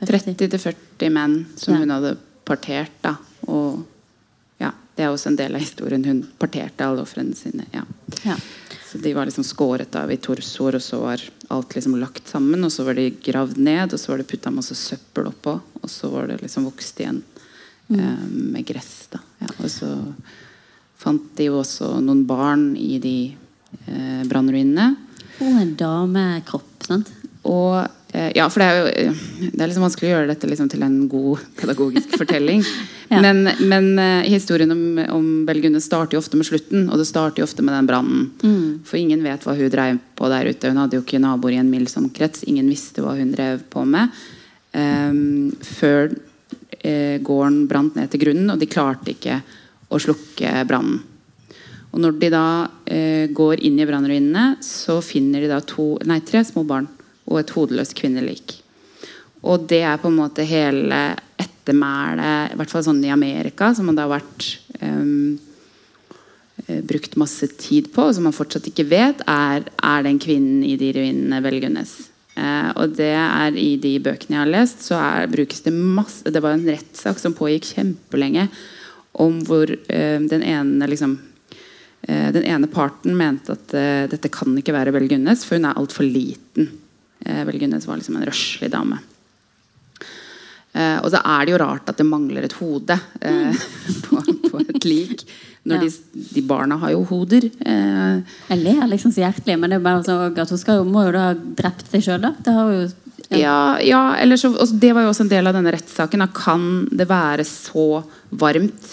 30-40? 0.03 0.35
30-40 0.41 1.13
menn 1.15 1.37
som 1.57 1.73
Ja. 1.73 1.79
hun 1.81 1.93
hadde 1.95 2.11
partert. 2.45 2.91
da 3.01 3.15
Og 3.47 3.85
ja, 4.61 4.73
det 4.97 5.05
er 5.05 5.09
også 5.13 5.31
en 5.31 5.39
del 5.39 5.55
av 5.55 5.63
historien. 5.63 6.03
Hun 6.05 6.19
parterte 6.37 6.85
alle 6.85 7.01
ofrene 7.05 7.33
sine. 7.37 7.65
Ja. 7.73 7.85
Ja. 8.27 8.35
Så 8.91 8.97
de 8.97 9.13
var 9.13 9.25
liksom 9.25 9.43
skåret 9.43 9.95
av 9.95 10.11
i 10.11 10.17
torsoer, 10.19 10.75
og 10.75 10.83
så 10.83 10.97
var 10.99 11.21
alt 11.47 11.75
liksom 11.77 11.93
lagt 11.95 12.27
sammen. 12.27 12.65
Og 12.67 12.71
så 12.75 12.83
var 12.83 12.97
de 12.99 13.05
gravd 13.23 13.61
ned, 13.63 13.93
og 13.93 13.99
så 13.99 14.11
var 14.11 14.19
det 14.19 14.27
putta 14.27 14.51
masse 14.51 14.75
søppel 14.75 15.29
oppå. 15.29 15.53
Og 15.79 15.87
så 15.89 16.09
var 16.11 16.27
det 16.27 16.41
liksom 16.41 16.65
vokst 16.67 16.99
igjen 16.99 17.21
eh, 17.87 18.25
med 18.27 18.65
gress. 18.67 19.07
da 19.13 19.21
ja, 19.39 19.47
Og 19.61 19.71
så 19.71 19.93
fant 20.99 21.31
de 21.37 21.47
jo 21.47 21.61
også 21.61 21.93
noen 22.03 22.25
barn 22.27 22.73
i 22.75 22.99
de 22.99 23.15
eh, 23.31 24.25
brannruinene. 24.27 24.89
Og 25.39 25.61
en 25.63 25.73
damekropp, 25.79 26.75
sant? 26.83 27.15
Og 27.47 27.79
Ja, 28.11 28.49
for 28.51 28.59
det 28.59 28.65
er 28.67 28.77
jo 28.77 28.87
eh, 28.91 29.19
Det 29.39 29.61
er 29.61 29.69
liksom 29.69 29.85
vanskelig 29.85 30.09
å 30.09 30.11
gjøre 30.11 30.27
dette 30.33 30.47
liksom 30.49 30.67
til 30.71 30.81
en 30.83 30.97
god 31.11 31.45
pedagogisk 31.59 32.17
fortelling. 32.19 32.65
Ja. 33.11 33.19
Men, 33.19 33.43
men 33.67 33.99
eh, 33.99 34.29
historien 34.31 34.71
om, 34.71 34.99
om 35.11 35.25
Bell 35.43 35.59
starter 35.83 36.15
jo 36.15 36.21
ofte 36.21 36.37
med 36.39 36.47
slutten, 36.47 36.85
og 36.87 36.95
det 36.95 37.09
starter 37.09 37.41
jo 37.41 37.43
ofte 37.43 37.59
med 37.59 37.75
den 37.75 37.89
brannen. 37.89 38.29
For 38.87 38.95
ingen 38.95 39.19
vet 39.19 39.43
hva 39.43 39.51
hun 39.57 39.67
drev 39.67 39.97
på 40.15 40.29
der 40.31 40.47
ute. 40.47 40.71
Hun 40.71 40.79
hadde 40.79 40.95
jo 40.95 41.03
ikke 41.03 41.19
naboer 41.19 41.57
i 41.57 41.59
en 41.59 41.67
mild 41.67 41.91
omkrets. 41.99 42.45
Ingen 42.47 42.69
visste 42.71 43.03
hva 43.03 43.17
hun 43.17 43.33
drev 43.35 43.65
på 43.67 43.83
med. 43.83 44.15
Um, 44.71 45.51
før 45.59 46.13
eh, 46.79 47.19
gården 47.19 47.65
brant 47.67 47.99
ned 47.99 48.13
til 48.13 48.23
grunnen, 48.23 48.53
og 48.53 48.63
de 48.63 48.71
klarte 48.71 49.11
ikke 49.11 49.41
å 49.91 49.99
slukke 49.99 50.63
brannen. 50.71 51.03
Og 51.91 51.99
når 51.99 52.15
de 52.15 52.31
da 52.31 52.45
eh, 52.87 53.27
går 53.35 53.65
inn 53.67 53.75
i 53.75 53.91
brannruinene, 53.91 54.45
så 54.63 55.01
finner 55.03 55.43
de 55.43 55.51
da 55.51 55.59
to, 55.67 55.97
nei, 56.07 56.21
tre 56.23 56.47
små 56.47 56.63
barn 56.63 56.87
og 57.31 57.39
et 57.41 57.53
hodeløst 57.55 57.95
kvinnelik. 57.97 58.57
Og 59.41 59.65
det 59.71 59.81
er 59.87 60.01
på 60.01 60.11
en 60.11 60.19
måte 60.19 60.45
hele 60.45 60.99
ettermælet, 61.41 62.51
i 62.53 62.59
hvert 62.59 62.73
fall 62.73 62.85
sånn 62.85 63.01
i 63.05 63.13
Amerika, 63.13 63.71
som 63.73 63.89
det 63.89 64.03
har 64.03 64.11
vært 64.11 64.49
eh, 64.83 65.39
brukt 66.85 67.17
masse 67.17 67.47
tid 67.57 67.89
på, 67.93 68.05
og 68.05 68.15
som 68.15 68.27
man 68.27 68.35
fortsatt 68.35 68.67
ikke 68.69 68.89
vet, 68.91 69.23
er, 69.29 69.65
er 69.65 70.05
den 70.05 70.19
kvinnen 70.21 70.61
i 70.67 70.75
de 70.79 70.91
ruinene 70.97 71.41
Velgunnes. 71.43 71.95
Eh, 72.35 72.69
og 72.79 72.93
det 72.99 73.13
er 73.17 73.57
i 73.59 73.73
de 73.81 73.95
bøkene 74.03 74.37
jeg 74.37 74.43
har 74.43 74.53
lest, 74.53 74.85
så 74.85 74.99
er, 74.99 75.31
brukes 75.31 75.65
det 75.65 75.73
masse 75.75 76.31
Det 76.31 76.39
var 76.43 76.55
en 76.55 76.69
rettssak 76.69 77.19
som 77.19 77.35
pågikk 77.35 77.73
kjempelenge 77.73 78.47
om 79.19 79.41
hvor 79.43 79.67
eh, 79.67 80.19
den 80.31 80.43
ene 80.43 80.87
liksom 80.87 81.17
eh, 82.07 82.29
Den 82.31 82.45
ene 82.47 82.69
parten 82.71 83.17
mente 83.19 83.57
at 83.57 83.75
eh, 83.75 84.05
dette 84.11 84.31
kan 84.31 84.55
ikke 84.57 84.75
være 84.75 84.93
Velgunnes, 84.95 85.43
for 85.45 85.59
hun 85.59 85.67
er 85.67 85.81
altfor 85.81 86.07
liten. 86.07 86.71
Eh, 87.25 87.43
Bell 87.47 87.59
Gunnes 87.61 87.87
var 87.87 87.97
liksom 88.01 88.17
en 88.19 88.25
røslig 88.29 88.69
dame. 88.73 88.99
Eh, 90.73 90.97
og 91.03 91.09
så 91.11 91.19
er 91.19 91.45
det 91.45 91.51
jo 91.51 91.59
rart 91.59 91.89
at 91.91 91.97
det 91.99 92.05
mangler 92.07 92.45
et 92.47 92.53
hode 92.61 92.95
eh, 93.27 93.63
på, 94.07 94.21
på 94.47 94.61
et 94.63 94.85
lik. 94.87 95.25
Når 95.67 95.77
Ja. 95.77 95.81
de, 95.83 96.23
de 96.33 96.41
barna 96.47 96.77
har 96.81 96.93
jo 96.95 97.03
hoder. 97.05 97.43
Eh, 97.59 98.21
Jeg 98.49 98.61
ler 98.63 98.87
liksom 98.89 99.11
så 99.13 99.21
hjertelig, 99.25 99.59
men 99.61 99.69
det 99.69 99.77
er 99.77 99.83
bare 99.85 100.05
sånn 100.07 100.39
at 100.41 100.49
hun 100.55 100.57
skal 100.61 100.79
jo, 100.79 100.87
må 100.89 101.03
jo 101.05 101.11
da 101.13 101.25
ha 101.27 101.35
drept 101.37 101.91
seg 101.91 102.05
sjøl, 102.07 102.23
da. 102.23 102.31
Det 102.39 102.55
har 102.55 102.71
jo 102.73 102.87
Ja, 103.37 103.57
ja 103.79 103.99
eller 104.19 104.35
så, 104.41 104.49
Det 104.79 104.89
var 104.95 105.03
jo 105.05 105.11
også 105.13 105.23
en 105.27 105.29
del 105.35 105.47
av 105.47 105.53
denne 105.59 105.71
rettssaken. 105.75 106.23
Kan 106.33 106.65
det 106.91 107.05
være 107.11 107.45
så 107.47 108.01
varmt 108.31 108.89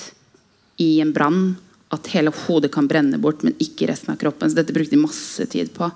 i 0.79 0.99
en 1.03 1.15
brann 1.17 1.57
at 1.91 2.07
hele 2.13 2.31
hodet 2.45 2.69
kan 2.75 2.87
brenne 2.87 3.17
bort, 3.19 3.41
men 3.43 3.55
ikke 3.59 3.89
resten 3.89 4.13
av 4.13 4.19
kroppen? 4.21 4.51
Så 4.51 4.59
dette 4.61 4.75
brukte 4.77 4.93
de 4.95 5.01
masse 5.01 5.47
tid 5.49 5.73
på. 5.75 5.89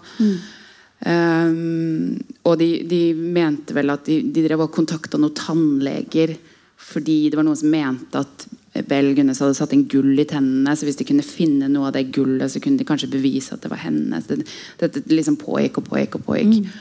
Um, 1.02 2.18
og 2.46 2.60
de, 2.60 2.68
de 2.86 3.00
mente 3.14 3.74
vel 3.74 3.90
at 3.90 4.06
de, 4.06 4.20
de 4.30 4.44
drev 4.44 4.60
og 4.68 4.74
kontakta 4.74 5.18
noen 5.18 5.34
tannleger 5.34 6.36
fordi 6.82 7.24
det 7.30 7.38
var 7.38 7.46
noen 7.46 7.58
som 7.58 7.72
mente 7.74 8.20
at 8.22 8.44
Bell 8.88 9.10
Gunnes 9.16 9.40
hadde 9.42 9.56
satt 9.58 9.74
inn 9.76 9.84
gull 9.90 10.14
i 10.18 10.24
tennene, 10.28 10.72
så 10.74 10.86
hvis 10.86 10.96
de 10.98 11.06
kunne 11.06 11.24
finne 11.26 11.68
noe 11.70 11.90
av 11.90 11.96
det 11.96 12.06
gullet, 12.14 12.48
så 12.50 12.62
kunne 12.62 12.80
de 12.80 12.86
kanskje 12.88 13.10
bevise 13.12 13.52
at 13.54 13.64
det 13.64 13.70
var 13.72 13.82
hennes. 13.82 14.24
Dette 14.30 14.46
det, 14.80 15.04
det 15.04 15.18
liksom 15.18 15.36
pågikk 15.40 15.82
og 15.82 15.90
pågikk 15.90 16.16
og 16.16 16.24
pågikk. 16.30 16.72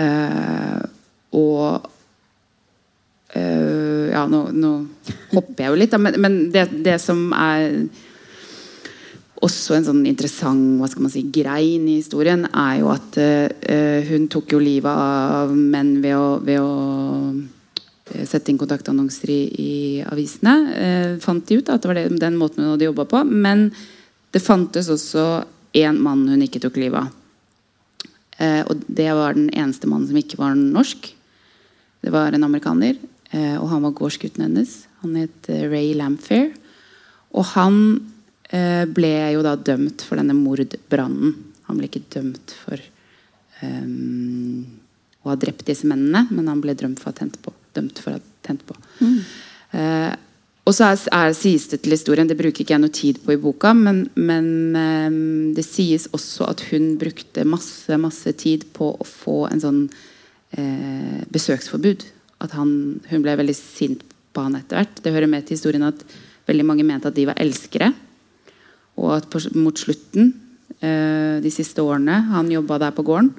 Eh, 0.00 0.82
og 1.40 1.88
uh, 3.36 4.06
Ja, 4.10 4.26
nå, 4.28 4.42
nå 4.52 4.70
hopper 5.32 5.64
jeg 5.64 5.72
jo 5.72 5.80
litt, 5.80 5.94
da, 5.94 6.00
men, 6.02 6.20
men 6.20 6.38
det, 6.52 6.66
det 6.84 6.98
som 7.02 7.30
er 7.32 7.86
også 9.44 9.76
en 9.76 9.86
sånn 9.86 10.02
interessant 10.08 10.80
hva 10.80 10.88
skal 10.90 11.06
man 11.06 11.12
si, 11.12 11.22
grein 11.32 11.86
i 11.88 11.98
historien, 12.00 12.44
er 12.48 12.80
jo 12.80 12.90
at 12.92 13.16
uh, 13.20 14.10
hun 14.10 14.28
tok 14.32 14.52
jo 14.54 14.60
livet 14.60 14.90
av 14.90 15.54
menn 15.56 15.96
ved 16.02 16.16
å, 16.16 16.26
ved 16.44 16.60
å 16.60 16.72
eh, 18.12 18.26
sette 18.28 18.52
inn 18.52 18.60
kontaktannonser 18.60 19.32
i, 19.32 19.40
i 19.48 19.72
avisene. 20.04 20.56
Uh, 20.74 21.14
fant 21.24 21.44
de 21.48 21.60
ut 21.60 21.72
at 21.72 21.80
det 21.80 21.90
var 21.90 22.00
det, 22.00 22.20
den 22.20 22.36
måten 22.40 22.64
hun 22.64 22.74
hadde 22.74 22.90
jobba 22.90 23.08
på. 23.08 23.22
Men 23.24 23.70
det 24.34 24.44
fantes 24.44 24.92
også 24.92 25.46
én 25.78 26.02
mann 26.04 26.28
hun 26.28 26.44
ikke 26.44 26.60
tok 26.62 26.76
livet 26.82 27.00
av. 27.00 27.16
Uh, 28.40 28.62
og 28.68 28.84
det 28.88 29.08
var 29.16 29.36
den 29.36 29.48
eneste 29.56 29.88
mannen 29.88 30.08
som 30.10 30.20
ikke 30.20 30.40
var 30.40 30.56
norsk. 30.58 31.14
Det 32.04 32.12
var 32.12 32.32
en 32.32 32.44
amerikaner, 32.46 32.96
og 33.60 33.66
han 33.68 33.82
var 33.84 33.92
gårdsgutten 33.94 34.42
hennes. 34.42 34.70
Han 35.02 35.18
het 35.20 35.50
Ray 35.68 35.92
Lamphere. 35.94 36.48
Og 37.36 37.44
han 37.52 37.76
ble 38.50 39.10
jo 39.34 39.44
da 39.46 39.52
dømt 39.54 40.02
for 40.02 40.18
denne 40.18 40.34
mordbrannen. 40.34 41.36
Han 41.68 41.78
ble 41.78 41.86
ikke 41.86 42.02
dømt 42.10 42.54
for 42.64 42.80
um, 43.62 44.64
å 45.22 45.30
ha 45.30 45.36
drept 45.38 45.68
disse 45.68 45.86
mennene, 45.88 46.24
men 46.32 46.48
han 46.50 46.62
ble 46.62 46.74
dømt 46.78 47.00
for 47.00 47.10
å 47.10 47.14
ha 47.14 47.20
tent 47.20 47.38
på. 47.44 47.52
Dømt 47.76 48.00
for 48.02 48.14
å 48.14 48.18
ha 48.18 48.24
tent 48.46 48.64
på. 48.66 48.76
Eh, 49.76 50.12
og 50.66 50.76
så 50.76 50.90
er, 50.90 51.00
er, 51.16 51.34
sies 51.36 51.66
det 51.70 51.80
til 51.84 51.94
historien, 51.94 52.28
det 52.28 52.38
bruker 52.38 52.64
ikke 52.64 52.74
jeg 52.74 52.82
noe 52.82 52.94
tid 52.94 53.20
på 53.24 53.34
i 53.34 53.40
boka, 53.40 53.72
men, 53.76 54.04
men 54.18 54.48
um, 54.76 55.52
det 55.56 55.64
sies 55.66 56.08
også 56.16 56.48
at 56.50 56.64
hun 56.70 56.94
brukte 57.00 57.46
masse, 57.48 57.96
masse 58.00 58.34
tid 58.38 58.68
på 58.76 58.92
å 58.92 59.06
få 59.06 59.44
en 59.50 59.62
sånn 59.62 59.80
uh, 59.90 61.20
besøksforbud. 61.32 62.06
At 62.44 62.54
han, 62.56 62.72
hun 63.10 63.24
ble 63.24 63.38
veldig 63.40 63.56
sint 63.56 64.04
på 64.34 64.44
han 64.44 64.56
etter 64.58 64.80
hvert. 64.80 65.02
Det 65.02 65.12
hører 65.14 65.30
med 65.30 65.46
til 65.46 65.58
historien 65.58 65.88
at 65.88 66.04
veldig 66.48 66.66
mange 66.66 66.86
mente 66.86 67.10
at 67.10 67.18
de 67.18 67.26
var 67.28 67.40
elskere. 67.40 67.90
Og 68.98 69.12
at 69.16 69.28
på, 69.30 69.40
mot 69.54 69.74
slutten, 69.78 70.32
eh, 70.80 71.40
de 71.40 71.50
siste 71.50 71.78
årene 71.82 72.22
han 72.32 72.50
jobba 72.50 72.78
der 72.78 72.90
på 72.96 73.04
gården, 73.06 73.30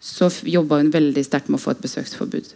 så 0.00 0.30
jobba 0.48 0.78
hun 0.80 0.90
veldig 0.90 1.24
sterkt 1.26 1.48
med 1.48 1.60
å 1.60 1.62
få 1.62 1.74
et 1.74 1.82
besøksforbud. 1.84 2.54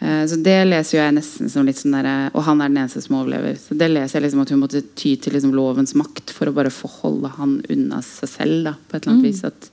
Eh, 0.00 0.24
så 0.26 0.36
det 0.42 0.56
leser 0.66 0.98
jeg 0.98 1.14
nesten 1.14 1.48
som 1.48 1.64
litt 1.64 1.78
sånn 1.78 1.94
der, 1.94 2.30
Og 2.34 2.42
han 2.42 2.60
er 2.60 2.68
den 2.68 2.78
eneste 2.82 3.00
som 3.00 3.16
overlever. 3.20 3.54
Så 3.56 3.78
det 3.78 3.90
leser 3.92 4.18
jeg 4.20 4.26
liksom 4.26 4.42
at 4.42 4.50
hun 4.50 4.60
måtte 4.60 4.82
ty 4.96 5.14
til 5.16 5.32
liksom 5.32 5.54
lovens 5.54 5.94
makt 5.94 6.30
for 6.34 6.46
å 6.50 6.54
bare 6.54 6.70
få 6.74 6.90
holde 7.00 7.28
han 7.38 7.62
unna 7.70 8.02
seg 8.02 8.28
selv. 8.28 8.64
da, 8.64 8.72
på 8.74 8.96
et 8.96 9.06
eller 9.06 9.14
annet 9.14 9.24
Mm. 9.24 9.32
vis, 9.32 9.44
At 9.44 9.70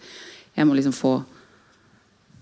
jeg 0.56 0.66
må 0.68 0.76
liksom 0.76 0.94
få 0.94 1.24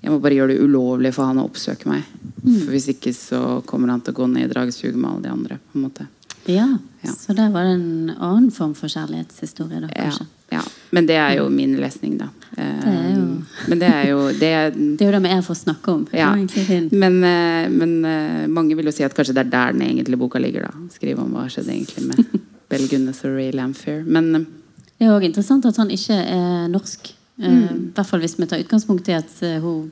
Jeg 0.02 0.12
må 0.12 0.22
bare 0.22 0.32
gjøre 0.32 0.56
det 0.56 0.62
ulovlig 0.64 1.14
for 1.14 1.26
han 1.26 1.38
å 1.40 1.44
oppsøke 1.50 1.86
meg. 1.88 2.04
Mm. 2.46 2.60
For 2.64 2.72
Hvis 2.72 2.88
ikke 2.88 3.12
så 3.14 3.62
kommer 3.66 3.90
han 3.90 4.00
til 4.00 4.14
å 4.14 4.16
gå 4.16 4.30
ned 4.32 4.50
i 4.50 4.54
dragsug 4.54 4.96
med 4.96 5.12
alle 5.12 5.22
de 5.24 5.30
andre. 5.30 5.60
på 5.60 5.76
en 5.76 5.82
måte. 5.90 6.08
Ja, 6.50 6.68
Ja. 7.02 7.14
Så 7.16 7.32
der 7.34 7.48
var 7.54 7.64
det 7.64 7.76
en 7.78 8.10
annen 8.20 8.50
form 8.52 8.74
for 8.76 8.88
kjærlighetshistorie, 8.92 9.80
da, 9.80 9.88
kanskje. 9.88 10.26
ja. 10.52 10.60
Men 10.92 11.06
det 11.08 11.16
er 11.16 11.38
jo 11.38 11.46
min 11.50 11.78
lesning, 11.80 12.18
da. 12.20 12.26
Det 12.56 12.66
er 12.92 13.14
jo- 13.16 13.44
Men 13.70 13.80
det 13.80 13.88
er 13.88 14.08
jo 14.10 14.18
det 14.34 14.50
er, 14.50 14.70
Det 14.72 15.02
er 15.02 15.06
jo 15.06 15.12
det 15.12 15.22
vi 15.24 15.30
er 15.30 15.42
for 15.42 15.54
å 15.54 15.58
snakke 15.58 15.88
om. 15.94 16.08
Ja. 16.12 16.34
Men, 16.92 17.24
eh, 17.24 17.70
men 17.70 18.04
eh, 18.06 18.48
mange 18.48 18.76
vil 18.76 18.86
jo 18.86 18.92
si 18.92 19.04
at 19.04 19.14
kanskje 19.16 19.34
det 19.34 19.46
er 19.46 19.50
der 19.50 19.72
den 19.72 19.82
egentlige 19.88 20.18
boka 20.20 20.40
ligger. 20.40 20.62
da 20.68 20.72
Skrive 20.92 21.20
om 21.24 21.32
hva 21.32 21.46
skjedde 21.48 21.70
egentlig 21.72 22.06
med 22.08 22.26
Bell 22.70 22.88
Gunnes 22.90 23.24
og 23.24 23.36
Ray 23.38 23.52
Lamphere. 23.52 24.04
Men 24.06 24.36
eh, 24.36 24.46
Det 25.00 25.08
er 25.08 25.12
òg 25.20 25.24
interessant 25.24 25.66
at 25.66 25.78
han 25.78 25.90
ikke 25.90 26.12
er 26.20 26.68
norsk. 26.68 27.14
I 27.40 27.48
Mm. 27.48 27.88
I 27.88 27.92
hvert 27.96 28.06
fall 28.06 28.20
hvis 28.20 28.36
vi 28.38 28.46
tar 28.46 28.60
utgangspunkt 28.60 29.08
i 29.08 29.14
at 29.14 29.62
hun 29.62 29.92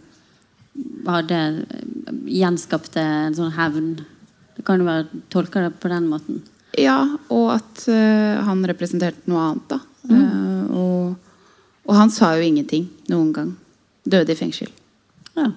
hadde 1.08 1.66
gjenskapte 2.28 2.98
en 3.00 3.34
sånn 3.38 3.54
hevn. 3.56 4.00
Det 4.58 4.66
kan 4.66 4.82
jo 4.82 4.88
være 4.88 5.22
tolka 5.34 5.64
det 5.64 5.78
på 5.82 5.92
den 5.94 6.10
måten. 6.12 6.42
ja, 6.78 6.98
og 7.34 7.54
at 7.56 7.86
uh, 7.90 8.44
han 8.46 8.66
representerte 8.70 9.30
noe 9.32 9.46
annet, 9.46 9.70
da. 9.72 9.80
Eh, 10.08 10.66
og, 10.72 11.16
og 11.88 11.96
han 11.98 12.12
sa 12.14 12.34
jo 12.38 12.46
ingenting 12.46 12.86
noen 13.12 13.32
gang. 13.36 13.50
Døde 14.08 14.32
i 14.32 14.40
fengsel. 14.40 14.70
Ja. 15.36 15.50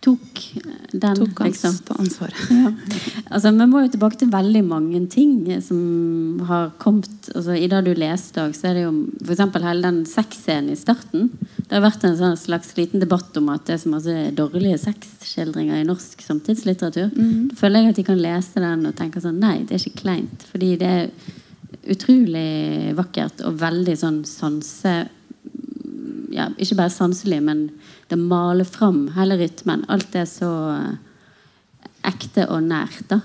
Tok 0.00 0.40
eh, 0.56 0.62
den, 0.92 1.16
Mm. 1.18 1.26
Tok 1.34 1.40
liksom. 1.44 1.74
ansvaret. 1.98 2.34
Ja. 2.50 2.70
Altså, 3.30 3.50
Vi 3.50 3.66
må 3.66 3.80
jo 3.82 3.90
tilbake 3.92 4.18
til 4.20 4.30
veldig 4.30 4.62
mange 4.64 5.00
ting 5.10 5.32
som 5.60 6.40
har 6.46 6.70
kommet 6.78 7.08
altså, 7.34 7.56
I 7.58 7.66
det 7.66 7.80
du 7.84 7.90
leste, 7.98 8.44
så 8.54 8.68
er 8.70 8.74
det 8.78 8.84
jo 8.84 8.92
f.eks. 9.24 9.42
hele 9.64 9.82
den 9.82 9.98
sexscenen 10.06 10.70
i 10.70 10.76
starten. 10.78 11.28
Det 11.58 11.74
har 11.74 11.82
vært 11.84 12.04
en 12.06 12.16
sånn 12.16 12.38
slags 12.38 12.76
liten 12.78 13.02
debatt 13.02 13.36
om 13.36 13.50
at 13.52 13.66
det 13.66 13.74
er 13.74 13.82
så 13.82 13.90
masse 13.92 14.14
dårlige 14.38 14.78
sexskildringer 14.86 15.82
i 15.82 15.88
norsk 15.88 16.22
samtidslitteratur. 16.22 17.10
Da 17.12 17.58
føler 17.58 17.82
jeg 17.88 17.90
at 17.90 18.00
de 18.00 18.06
kan 18.06 18.22
lese 18.22 18.62
den 18.62 18.86
og 18.86 18.96
tenke 18.96 19.20
sånn 19.20 19.42
Nei, 19.42 19.58
det 19.66 19.76
er 19.76 19.84
ikke 19.84 20.02
kleint. 20.06 20.46
Fordi 20.52 20.72
det 20.80 20.88
er 20.88 21.10
utrolig 21.90 22.94
vakkert 22.96 23.42
og 23.46 23.58
veldig 23.60 23.94
sånn 23.98 24.22
sanse 24.28 25.08
ja, 26.30 26.50
Ikke 26.60 26.76
bare 26.76 26.92
sanselig, 26.92 27.38
men 27.42 27.62
det 28.08 28.16
maler 28.16 28.64
fram 28.64 29.08
hele 29.16 29.36
rytmen. 29.36 29.84
Alt 29.88 30.16
er 30.16 30.24
så 30.28 30.50
eh, 30.72 30.94
ekte 32.08 32.46
og 32.48 32.64
nært. 32.64 33.04
da. 33.10 33.20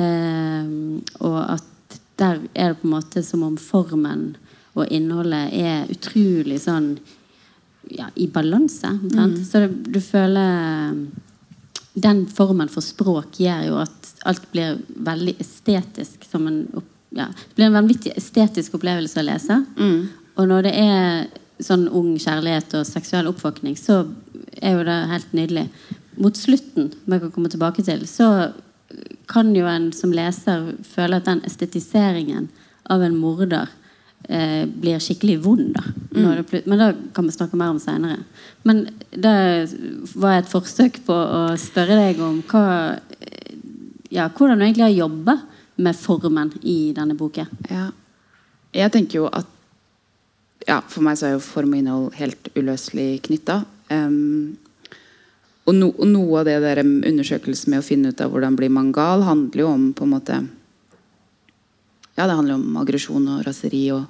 Eh, 0.00 0.70
og 1.20 1.38
at 1.44 1.98
der 2.16 2.40
er 2.54 2.72
det 2.72 2.80
på 2.80 2.88
en 2.88 2.94
måte 2.96 3.22
som 3.24 3.44
om 3.44 3.58
formen 3.60 4.30
og 4.76 4.88
innholdet 4.92 5.52
er 5.56 5.92
utrolig 5.92 6.58
sånn 6.64 6.94
ja, 7.92 8.08
i 8.14 8.26
balanse. 8.28 8.88
omtrent. 8.88 9.40
Så 9.46 9.64
det, 9.64 9.70
du 9.92 10.00
føler 10.00 11.06
Den 11.96 12.26
formen 12.28 12.68
for 12.68 12.84
språk 12.84 13.38
gjør 13.40 13.62
jo 13.70 13.76
at 13.80 14.10
alt 14.28 14.50
blir 14.52 14.76
veldig 14.88 15.36
estetisk. 15.40 16.24
som 16.28 16.46
en 16.46 16.66
ja, 17.10 17.26
Det 17.26 17.54
blir 17.56 17.66
en 17.66 17.78
vanvittig 17.78 18.12
estetisk 18.16 18.74
opplevelse 18.76 19.20
å 19.20 19.24
lese. 19.24 19.56
Og 20.36 20.48
når 20.48 20.66
det 20.68 20.74
er 20.76 21.28
sånn 21.62 21.86
ung 21.88 22.16
kjærlighet 22.20 22.74
og 22.78 22.88
seksuell 22.88 23.30
oppvåkning, 23.30 23.76
så 23.78 24.02
er 24.60 24.76
jo 24.76 24.84
det 24.86 24.98
helt 25.12 25.32
nydelig. 25.36 25.66
Mot 26.20 26.36
slutten, 26.36 26.90
som 26.92 27.14
jeg 27.14 27.24
kan 27.24 27.32
komme 27.34 27.52
tilbake 27.52 27.84
til, 27.84 28.04
så 28.08 28.52
kan 29.28 29.50
jo 29.56 29.66
en 29.68 29.90
som 29.96 30.14
leser 30.14 30.70
føle 30.86 31.18
at 31.18 31.26
den 31.26 31.42
estetiseringen 31.48 32.48
av 32.92 33.02
en 33.02 33.16
morder 33.18 33.66
eh, 34.28 34.64
blir 34.68 35.02
skikkelig 35.02 35.40
vond. 35.44 35.74
da 35.74 35.82
det, 36.10 36.62
Men 36.66 36.78
det 36.78 36.90
kan 37.14 37.26
vi 37.26 37.34
snakke 37.34 37.58
mer 37.58 37.74
om 37.74 37.80
seinere. 37.82 38.22
Men 38.62 38.86
det 39.10 39.36
var 40.14 40.38
et 40.38 40.50
forsøk 40.50 41.02
på 41.06 41.14
å 41.14 41.42
spørre 41.60 41.98
deg 42.04 42.22
om 42.22 42.40
hva, 42.46 42.96
ja, 44.10 44.28
hvordan 44.28 44.58
du 44.58 44.66
egentlig 44.68 44.86
har 44.86 45.00
jobba 45.02 45.38
med 45.76 45.98
formen 45.98 46.52
i 46.62 46.92
denne 46.96 47.16
boken. 47.18 47.50
Ja. 47.70 47.90
Jeg 48.76 48.92
tenker 48.92 49.22
jo 49.22 49.28
at 49.32 49.48
ja, 50.66 50.80
For 50.90 51.04
meg 51.06 51.18
så 51.18 51.28
er 51.28 51.36
jo 51.36 51.44
form 51.44 51.74
og 51.74 51.80
innhold 51.80 52.14
helt 52.18 52.50
uløselig 52.56 53.22
knytta. 53.26 53.62
og, 55.66 55.74
no, 55.74 55.90
og 55.92 56.06
noe 56.10 56.40
av 56.40 56.48
det 56.48 56.56
der 56.64 56.82
undersøkelsen 56.82 57.70
med 57.72 57.82
å 57.82 57.86
finne 57.86 58.10
ut 58.10 58.22
av 58.22 58.32
hvordan 58.32 58.56
blir 58.58 58.72
man 58.74 58.92
gal, 58.94 59.22
handler 59.26 59.62
jo 59.62 59.68
om 59.70 59.92
på 59.94 60.06
en 60.06 60.14
måte 60.16 60.40
Ja, 62.16 62.24
det 62.24 62.34
handler 62.34 62.56
om 62.56 62.76
aggresjon 62.80 63.28
og 63.28 63.42
raseri. 63.44 63.90
Og, 63.92 64.06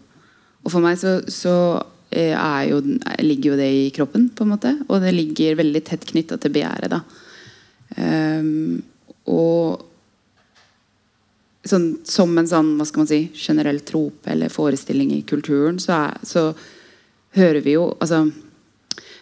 og 0.62 0.70
for 0.70 0.84
meg 0.84 0.94
så, 1.00 1.18
så 1.26 1.54
eh, 2.14 2.36
jo, 2.70 2.78
ligger 3.18 3.50
jo 3.50 3.56
det 3.58 3.66
i 3.66 3.88
kroppen, 3.90 4.28
på 4.30 4.46
en 4.46 4.52
måte. 4.52 4.72
Og 4.86 5.02
det 5.02 5.10
ligger 5.16 5.58
veldig 5.58 5.82
tett 5.84 6.06
knytta 6.06 6.38
til 6.38 6.54
begjæret, 6.54 6.94
da. 6.94 7.02
Um, 7.96 8.78
og 9.26 9.82
sånn, 11.70 11.86
som 12.04 12.32
en 12.38 12.48
sånn, 12.48 12.74
hva 12.78 12.86
skal 12.88 13.04
man 13.04 13.10
si, 13.10 13.20
generell 13.34 13.80
trope 13.86 14.30
eller 14.32 14.52
forestilling 14.52 15.12
i 15.14 15.22
kulturen, 15.28 15.78
så, 15.82 16.06
er, 16.06 16.26
så 16.26 16.48
hører 17.36 17.62
vi 17.64 17.76
jo 17.76 17.90
altså, 18.00 18.26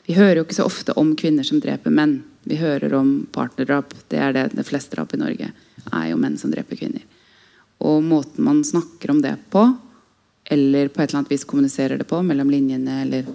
Vi 0.05 0.15
hører 0.19 0.37
jo 0.37 0.45
ikke 0.45 0.59
så 0.59 0.67
ofte 0.69 0.93
om 1.01 1.15
kvinner 1.17 1.47
som 1.49 1.63
dreper 1.65 1.91
menn. 1.91 2.19
Vi 2.45 2.59
hører 2.61 2.93
om 2.93 3.27
partnerdrap. 3.33 3.95
Det 4.13 4.19
er 4.21 4.35
det 4.37 4.43
de 4.53 4.65
fleste 4.67 4.93
drap 4.93 5.15
i 5.17 5.21
Norge 5.21 5.49
er 5.93 6.11
jo 6.11 6.19
menn 6.21 6.37
som 6.37 6.53
dreper 6.53 6.77
kvinner. 6.77 7.01
Og 7.85 8.03
måten 8.05 8.45
man 8.45 8.61
snakker 8.65 9.15
om 9.15 9.23
det 9.25 9.33
på, 9.53 9.65
eller 10.45 10.91
på 10.93 11.01
et 11.01 11.09
eller 11.09 11.23
annet 11.23 11.33
vis 11.33 11.47
kommuniserer 11.49 11.99
det 12.01 12.09
på 12.09 12.21
mellom 12.23 12.53
linjene, 12.53 13.01
eller 13.07 13.29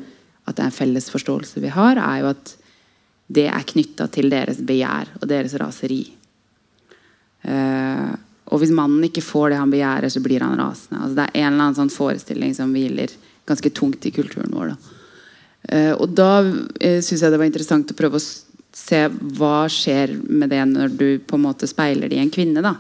at 0.46 0.58
det 0.58 0.64
er 0.64 0.70
en 0.70 0.78
felles 0.78 1.10
forståelse 1.10 1.62
vi 1.62 1.74
har, 1.74 1.98
er 1.98 2.22
jo 2.22 2.32
at 2.32 2.54
det 3.30 3.46
er 3.50 3.68
knytta 3.74 4.08
til 4.14 4.30
deres 4.32 4.62
begjær 4.66 5.12
og 5.20 5.28
deres 5.30 5.54
raseri. 5.62 6.02
Eh, 7.46 8.14
og 8.50 8.62
hvis 8.62 8.74
mannen 8.76 9.06
ikke 9.06 9.24
får 9.26 9.52
det 9.52 9.60
han 9.62 9.74
begjærer, 9.74 10.10
så 10.10 10.22
blir 10.26 10.44
han 10.46 10.58
rasende. 10.60 11.00
Altså, 11.00 11.16
det 11.20 11.26
er 11.26 11.42
en 11.42 11.52
eller 11.54 11.66
annen 11.68 11.78
sånn 11.78 11.94
forestilling 11.94 12.56
som 12.58 12.74
hviler 12.74 13.14
ganske 13.50 13.72
tungt 13.78 14.06
i 14.06 14.14
kulturen 14.14 14.54
vår. 14.54 14.74
Da. 14.74 14.96
Uh, 15.70 15.94
og 16.00 16.14
da 16.18 16.32
uh, 16.42 17.00
syns 17.04 17.22
jeg 17.22 17.30
det 17.30 17.40
var 17.40 17.50
interessant 17.50 17.92
å 17.92 17.98
prøve 17.98 18.18
å 18.18 18.28
se 18.80 19.02
hva 19.38 19.68
skjer 19.72 20.16
med 20.26 20.54
det 20.54 20.62
når 20.70 20.94
du 20.98 21.08
på 21.26 21.38
en 21.38 21.46
måte 21.46 21.70
speiler 21.70 22.10
det 22.10 22.18
i 22.18 22.24
en 22.24 22.34
kvinne. 22.34 22.64
Da. 22.66 22.76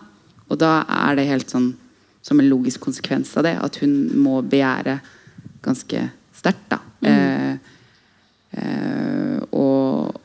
Og 0.50 0.58
da 0.62 0.80
er 1.06 1.20
det 1.20 1.30
helt 1.30 1.54
sånn 1.54 1.74
som 2.26 2.40
en 2.40 2.50
logisk 2.50 2.84
konsekvens 2.84 3.32
av 3.40 3.46
det, 3.48 3.56
at 3.62 3.80
hun 3.82 3.94
må 4.20 4.40
begjære 4.46 5.00
ganske 5.66 6.04
sterkt. 6.36 6.66
da. 6.72 6.80
Eh, 7.10 7.54
eh, 8.60 9.38
og 9.56 10.20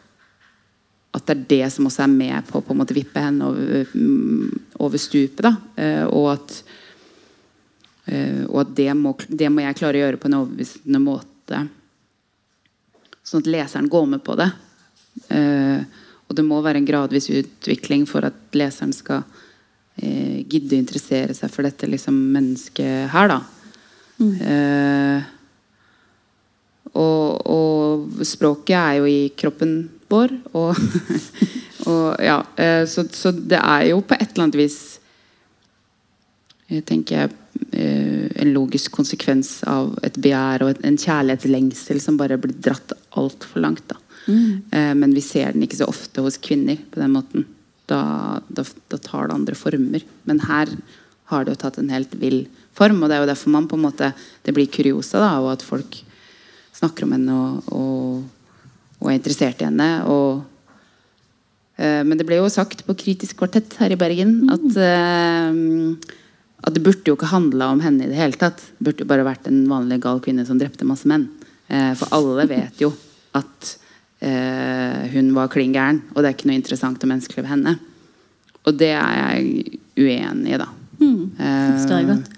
at 1.14 1.26
det 1.28 1.34
er 1.34 1.44
det 1.52 1.66
som 1.70 1.86
også 1.86 2.02
er 2.04 2.10
med 2.10 2.46
på 2.48 2.58
å 2.58 2.86
vippe 2.90 3.22
henne 3.22 3.46
over, 3.46 3.86
mm, 3.94 4.64
over 4.82 4.98
stupet. 4.98 5.44
da. 5.46 5.54
Eh, 5.76 6.02
og 6.10 6.32
at, 6.32 6.56
eh, 8.06 8.42
og 8.48 8.64
at 8.64 8.74
det, 8.74 8.90
må, 8.98 9.14
det 9.28 9.50
må 9.50 9.62
jeg 9.62 9.78
klare 9.78 10.00
å 10.00 10.02
gjøre 10.02 10.18
på 10.18 10.30
en 10.30 10.38
overbevisende 10.40 11.02
måte. 11.02 11.60
Sånn 13.22 13.44
at 13.44 13.52
leseren 13.54 13.88
går 13.88 14.10
med 14.10 14.24
på 14.26 14.34
det. 14.40 14.50
Eh, 15.30 15.86
og 16.26 16.34
det 16.34 16.44
må 16.44 16.58
være 16.64 16.82
en 16.82 16.88
gradvis 16.88 17.30
utvikling 17.30 18.08
for 18.10 18.26
at 18.26 18.58
leseren 18.58 18.92
skal 18.96 19.22
eh, 20.02 20.42
gidde 20.42 20.74
å 20.74 20.82
interessere 20.82 21.36
seg 21.36 21.52
for 21.52 21.62
dette 21.62 21.86
liksom, 21.86 22.18
mennesket 22.34 23.12
her, 23.14 23.30
da. 23.30 23.42
Mm. 24.14 24.30
og, 26.94 27.48
og 27.50 28.20
språket 28.22 28.76
er 28.78 29.00
jo 29.00 29.08
i 29.10 29.32
kroppen 29.34 29.72
vår. 30.12 30.34
Og, 30.56 30.76
og 31.90 32.22
ja, 32.22 32.40
eh, 32.60 32.82
så, 32.90 33.06
så 33.12 33.32
det 33.34 33.60
er 33.60 33.90
jo 33.92 34.02
på 34.04 34.16
et 34.18 34.28
eller 34.30 34.48
annet 34.48 34.60
vis 34.64 34.78
jeg 36.72 36.80
tenker 36.88 37.28
eh, 37.28 38.30
en 38.40 38.52
logisk 38.54 38.94
konsekvens 38.96 39.58
av 39.68 39.92
et 40.06 40.16
begjær 40.16 40.64
og 40.64 40.80
en 40.80 40.96
kjærlighetslengsel 40.98 42.00
som 42.00 42.16
bare 42.18 42.38
blir 42.40 42.56
dratt 42.56 42.96
altfor 43.20 43.62
langt. 43.62 43.84
da. 43.90 44.00
Mm. 44.24 44.62
men 44.96 45.10
vi 45.12 45.20
ser 45.20 45.52
den 45.52 45.66
ikke 45.66 45.76
så 45.76 45.84
ofte 45.84 46.22
hos 46.24 46.38
kvinner 46.40 46.78
på 46.90 46.96
den 46.96 47.12
måten. 47.12 47.44
Da, 47.84 48.40
da, 48.48 48.64
da 48.88 48.96
tar 48.96 49.28
det 49.28 49.34
andre 49.34 49.56
former. 49.58 50.00
Men 50.24 50.40
her 50.46 50.72
har 51.28 51.44
det 51.44 51.52
jo 51.52 51.60
tatt 51.60 51.76
en 51.80 51.92
helt 51.92 52.14
vill 52.16 52.46
form, 52.76 53.02
og 53.02 53.10
det 53.10 53.16
er 53.16 53.24
jo 53.24 53.30
derfor 53.30 53.54
man 53.54 53.68
på 53.70 53.78
en 53.78 53.86
måte 53.86 54.10
det 54.44 54.54
blir 54.56 54.70
kuriosa, 54.72 55.20
da, 55.22 55.32
og 55.42 55.52
at 55.54 55.64
folk 55.64 56.00
snakker 56.74 57.06
om 57.06 57.14
henne 57.14 57.36
og, 57.38 57.68
og, 57.74 58.24
og 59.00 59.10
er 59.10 59.16
interessert 59.18 59.60
i 59.62 59.68
henne. 59.70 59.92
og 60.08 60.44
Eh, 61.76 62.04
Men 62.06 62.18
det 62.18 62.26
ble 62.28 62.36
jo 62.38 62.50
sagt 62.52 62.84
på 62.86 62.94
Kritisk 62.94 63.40
kvartett 63.40 63.74
her 63.80 63.90
i 63.90 63.98
Bergen 63.98 64.48
at, 64.52 64.76
eh, 64.78 65.96
at 66.64 66.76
det 66.76 66.82
burde 66.84 67.10
jo 67.10 67.16
ikke 67.16 67.32
handla 67.32 67.72
om 67.74 67.80
henne 67.82 68.04
i 68.06 68.10
det 68.12 68.18
hele 68.18 68.38
tatt. 68.38 68.62
Det 68.78 68.86
burde 68.86 69.02
jo 69.02 69.10
bare 69.10 69.26
vært 69.26 69.48
en 69.50 69.64
vanlig 69.66 70.00
gal 70.04 70.20
kvinne 70.22 70.46
som 70.46 70.58
drepte 70.60 70.86
masse 70.86 71.08
menn. 71.10 71.28
Eh, 71.68 71.94
For 71.98 72.06
alle 72.14 72.46
vet 72.46 72.78
jo 72.78 72.92
at 73.34 73.76
eh, 74.22 75.10
hun 75.16 75.34
var 75.34 75.50
klin 75.50 75.74
gæren, 75.74 76.02
og 76.14 76.22
det 76.22 76.30
er 76.30 76.36
ikke 76.36 76.46
noe 76.52 76.60
interessant 76.60 77.02
og 77.02 77.10
menneskelig 77.10 77.42
ved 77.42 77.50
henne. 77.50 77.78
Og 78.64 78.78
det 78.78 78.92
er 78.94 79.18
jeg 79.18 79.80
uenig 79.98 80.54
i, 80.54 80.60
da. 80.62 80.68
Mm, 81.00 81.34
Forstår 81.36 81.98
jeg 81.98 82.06
godt. 82.06 82.30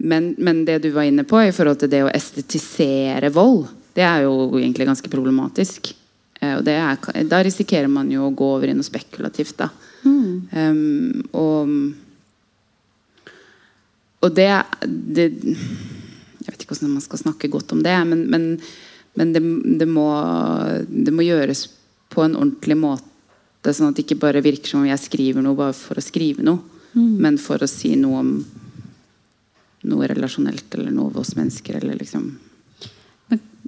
men, 0.00 0.34
men 0.38 0.64
det 0.64 0.80
du 0.82 0.90
var 0.96 1.04
inne 1.04 1.24
på 1.28 1.44
i 1.44 1.52
forhold 1.52 1.78
til 1.78 1.90
det 1.92 2.02
å 2.06 2.10
estetisere 2.10 3.30
vold, 3.30 3.68
det 3.96 4.04
er 4.06 4.24
jo 4.26 4.34
egentlig 4.58 4.88
ganske 4.88 5.10
problematisk. 5.12 5.92
Eh, 6.40 6.54
og 6.56 6.64
det 6.66 6.76
er, 6.78 7.24
da 7.28 7.40
risikerer 7.44 7.90
man 7.90 8.10
jo 8.12 8.26
å 8.28 8.34
gå 8.34 8.50
over 8.58 8.70
i 8.70 8.76
noe 8.76 8.86
spekulativt. 8.86 9.56
da. 9.58 9.70
Um, 10.04 11.24
og, 11.34 11.72
og 14.22 14.30
det, 14.36 14.46
det 14.86 15.24
Jeg 15.42 16.52
vet 16.52 16.62
ikke 16.62 16.76
hvordan 16.76 16.94
man 16.94 17.04
skal 17.04 17.20
snakke 17.20 17.50
godt 17.52 17.74
om 17.74 17.82
det, 17.84 17.96
men, 18.08 18.22
men, 18.30 18.46
men 19.18 19.34
det, 19.34 19.42
det, 19.82 19.88
må, 19.90 20.06
det 20.88 21.12
må 21.12 21.26
gjøres 21.26 21.66
på 22.14 22.24
en 22.24 22.38
ordentlig 22.38 22.78
måte, 22.78 23.74
sånn 23.74 23.90
at 23.90 23.98
det 23.98 24.06
ikke 24.06 24.22
bare 24.22 24.44
virker 24.44 24.70
som 24.70 24.84
om 24.84 24.88
jeg 24.88 25.02
skriver 25.02 25.44
noe 25.44 25.58
bare 25.58 25.76
for 25.76 25.98
å 25.98 26.04
skrive 26.04 26.46
noe, 26.46 26.62
men 26.96 27.36
for 27.42 27.60
å 27.60 27.68
si 27.68 27.92
noe 28.00 28.22
om 28.22 28.30
noe 29.88 30.08
relasjonelt 30.08 30.72
eller 30.74 30.94
noe 30.94 31.12
hos 31.12 31.28
oss 31.28 31.36
mennesker. 31.36 31.76
eller 31.78 31.98
liksom 32.00 32.30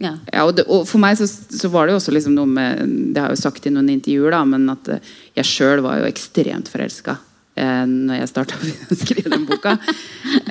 ja. 0.01 0.15
ja, 0.33 0.45
og, 0.47 0.55
det, 0.57 0.65
og 0.65 0.87
For 0.89 1.03
meg 1.03 1.19
så, 1.21 1.27
så 1.29 1.69
var 1.73 1.87
det 1.87 1.93
jo 1.93 1.99
også 2.01 2.15
liksom 2.15 2.33
noe 2.33 2.49
med 2.49 2.79
Det 3.13 3.21
har 3.21 3.29
jeg 3.29 3.37
jo 3.37 3.43
sagt 3.43 3.67
i 3.69 3.73
noen 3.75 3.91
intervjuer, 3.93 4.33
da, 4.33 4.41
men 4.49 4.65
at 4.73 4.89
eh, 4.95 5.11
jeg 5.37 5.49
sjøl 5.51 5.85
var 5.85 6.01
jo 6.01 6.09
ekstremt 6.09 6.71
forelska 6.73 7.19
eh, 7.61 7.85
når 7.85 8.23
jeg 8.23 8.31
starta 8.33 8.59
å 8.95 8.99
skrive 8.99 9.33
den 9.35 9.47
boka. 9.49 9.77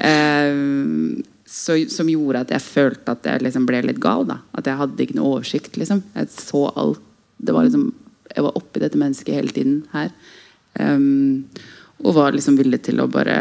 eh, 0.05 0.62
så, 1.49 1.79
som 1.89 2.12
gjorde 2.12 2.43
at 2.45 2.53
jeg 2.53 2.62
følte 2.62 3.15
at 3.15 3.25
jeg 3.25 3.41
liksom 3.41 3.65
ble 3.65 3.81
litt 3.88 4.01
gal. 4.01 4.27
da 4.29 4.38
At 4.53 4.69
jeg 4.69 4.77
hadde 4.77 5.05
ikke 5.05 5.17
noe 5.17 5.39
oversikt. 5.39 5.79
liksom 5.81 6.03
Jeg 6.13 6.29
så 6.35 6.67
alt. 6.77 7.01
Det 7.41 7.55
var 7.55 7.65
liksom 7.65 7.89
Jeg 8.35 8.45
var 8.45 8.57
oppi 8.59 8.81
dette 8.83 8.99
mennesket 9.01 9.33
hele 9.33 9.49
tiden 9.55 9.79
her. 9.95 10.12
Um, 10.77 11.47
og 12.05 12.13
var 12.13 12.35
liksom 12.35 12.59
villig 12.59 12.83
til 12.85 13.01
å 13.01 13.09
bare 13.09 13.39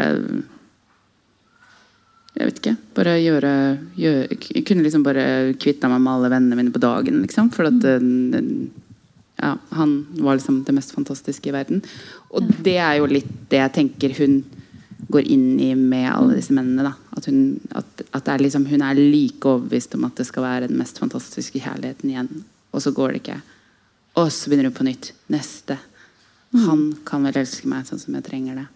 jeg 2.39 2.47
vet 2.47 2.59
ikke. 2.61 2.75
Bare 2.95 3.17
gjøre, 3.19 3.53
gjøre 3.99 4.37
Jeg 4.55 4.63
kunne 4.67 4.83
liksom 4.85 5.03
bare 5.03 5.23
kvitta 5.59 5.89
meg 5.91 5.99
med 6.05 6.13
alle 6.13 6.31
vennene 6.31 6.55
mine 6.55 6.71
på 6.71 6.81
dagen. 6.81 7.19
Liksom, 7.25 7.49
for 7.51 7.67
at 7.67 7.83
ja, 9.39 9.51
han 9.75 9.91
var 10.19 10.39
liksom 10.39 10.63
det 10.67 10.75
mest 10.75 10.95
fantastiske 10.95 11.51
i 11.51 11.55
verden. 11.55 11.83
Og 12.31 12.47
det 12.63 12.77
er 12.79 12.99
jo 12.99 13.09
litt 13.11 13.29
det 13.51 13.59
jeg 13.59 13.75
tenker 13.75 14.15
hun 14.21 14.41
går 15.09 15.27
inn 15.31 15.59
i 15.63 15.73
med 15.75 16.07
alle 16.11 16.37
disse 16.37 16.55
mennene. 16.55 16.85
Da. 16.89 16.93
At, 17.17 17.27
hun, 17.27 17.59
at, 17.75 18.03
at 18.11 18.25
det 18.25 18.33
er 18.33 18.43
liksom, 18.45 18.67
hun 18.69 18.83
er 18.85 18.99
like 18.99 19.47
overbevist 19.47 19.95
om 19.97 20.07
at 20.07 20.19
det 20.19 20.27
skal 20.29 20.45
være 20.45 20.67
den 20.69 20.79
mest 20.79 20.99
fantastiske 21.01 21.59
kjærligheten 21.59 22.11
igjen. 22.11 22.43
Og 22.71 22.83
så 22.83 22.93
går 22.95 23.15
det 23.15 23.23
ikke. 23.23 23.39
Og 24.19 24.31
så 24.31 24.49
begynner 24.49 24.69
hun 24.69 24.79
på 24.79 24.87
nytt. 24.87 25.13
Neste. 25.33 25.79
Han 26.65 26.91
kan 27.07 27.25
vel 27.27 27.41
elske 27.41 27.69
meg 27.69 27.87
sånn 27.87 28.01
som 28.01 28.15
jeg 28.17 28.27
trenger 28.27 28.61
det. 28.61 28.67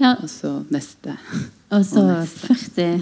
Ja. 0.00 0.16
Og 0.18 0.30
så 0.32 0.60
neste. 0.72 1.16
Og 1.70 1.84
så 1.86 2.02
40 2.26 2.98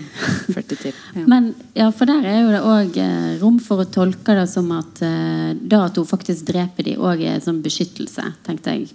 40 0.52 0.76
til. 0.82 0.96
Ja. 1.14 1.22
Men 1.24 1.54
ja, 1.72 1.86
for 1.94 2.10
der 2.10 2.26
er 2.28 2.42
jo 2.42 2.50
det 2.52 2.60
òg 2.68 2.98
eh, 3.00 3.38
rom 3.40 3.56
for 3.64 3.80
å 3.80 3.88
tolke 3.88 4.34
det 4.36 4.44
som 4.50 4.68
at 4.76 5.00
eh, 5.06 5.54
da 5.56 5.86
at 5.86 5.96
hun 5.96 6.08
faktisk 6.08 6.50
dreper 6.50 6.84
de 6.84 6.98
òg 7.00 7.22
er 7.24 7.40
sånn 7.40 7.62
beskyttelse, 7.64 8.26
tenkte 8.44 8.76
jeg. 8.76 8.90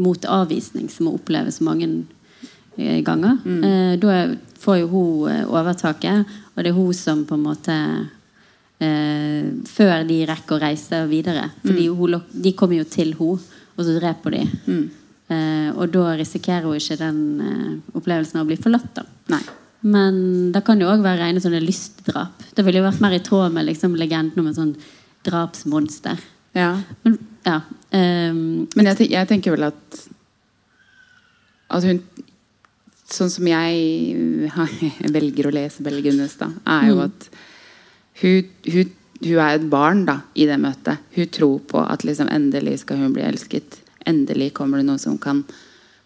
Mot 0.00 0.24
avvisning, 0.24 0.88
som 0.88 1.10
hun 1.10 1.18
opplever 1.18 1.52
så 1.52 1.66
mange 1.68 1.90
eh, 2.78 3.02
ganger. 3.04 3.42
Eh, 3.44 3.94
da 4.00 4.22
får 4.64 4.80
jo 4.86 4.90
hun 4.94 5.44
overtaket, 5.44 6.38
og 6.54 6.64
det 6.64 6.72
er 6.72 6.80
hun 6.80 6.96
som 6.96 7.26
på 7.28 7.36
en 7.36 7.44
måte 7.44 7.76
eh, 8.80 9.52
Før 9.76 10.08
de 10.08 10.22
rekker 10.32 10.56
å 10.56 10.62
reise 10.62 11.04
videre. 11.10 11.50
Fordi 11.66 11.90
mm. 11.92 12.20
de 12.32 12.56
kommer 12.56 12.80
jo 12.80 12.88
til 12.88 13.12
henne, 13.18 13.58
og 13.76 13.84
så 13.84 13.98
dreper 14.00 14.38
de. 14.38 14.46
Eh, 14.72 15.05
og 15.74 15.90
da 15.90 16.12
risikerer 16.20 16.68
hun 16.68 16.78
ikke 16.78 16.98
den 17.00 17.22
eh, 17.42 17.96
opplevelsen 17.98 18.38
av 18.38 18.46
å 18.46 18.50
bli 18.50 18.58
forlatt. 18.60 18.92
da 18.94 19.02
Nei. 19.32 19.42
men 19.82 20.52
det 20.54 20.62
kan 20.66 20.80
jo 20.80 20.88
òg 20.90 21.02
være 21.02 21.24
rene 21.24 21.42
sånne 21.42 21.62
lystdrap. 21.62 22.44
Det 22.54 22.64
ville 22.66 22.78
jo 22.78 22.86
vært 22.86 23.02
mer 23.02 23.16
i 23.16 23.22
tråd 23.22 23.54
med 23.54 23.66
liksom, 23.66 23.96
legenden 23.98 24.42
om 24.42 24.50
et 24.50 24.58
sånn 24.58 24.76
drapsmonster. 25.26 26.20
Ja. 26.56 26.70
Men, 27.02 27.18
ja, 27.44 27.60
ehm, 27.90 28.68
Men 28.74 28.88
jeg, 28.90 29.10
jeg 29.12 29.28
tenker 29.28 29.52
vel 29.52 29.66
at 29.68 29.98
At 31.68 31.84
hun 31.84 31.98
Sånn 33.06 33.28
som 33.30 33.46
jeg 33.46 34.46
velger 35.16 35.46
å 35.46 35.52
lese 35.54 35.84
Belle 35.84 36.00
Gunnes, 36.02 36.38
da, 36.40 36.48
er 36.66 36.88
jo 36.88 37.02
at 37.04 37.28
hun, 38.22 38.48
hun, 38.66 38.88
hun 39.20 39.36
er 39.44 39.58
et 39.58 39.66
barn 39.70 40.00
da, 40.08 40.16
i 40.34 40.48
det 40.48 40.56
møtet. 40.58 41.04
Hun 41.14 41.28
tror 41.30 41.60
på 41.70 41.84
at 41.84 42.02
liksom, 42.02 42.26
endelig 42.32 42.80
skal 42.82 42.98
hun 42.98 43.14
bli 43.14 43.22
elsket. 43.22 43.78
Endelig 44.06 44.52
kommer 44.56 44.80
det 44.80 44.86
noen 44.88 45.02
som 45.02 45.18
kan 45.18 45.44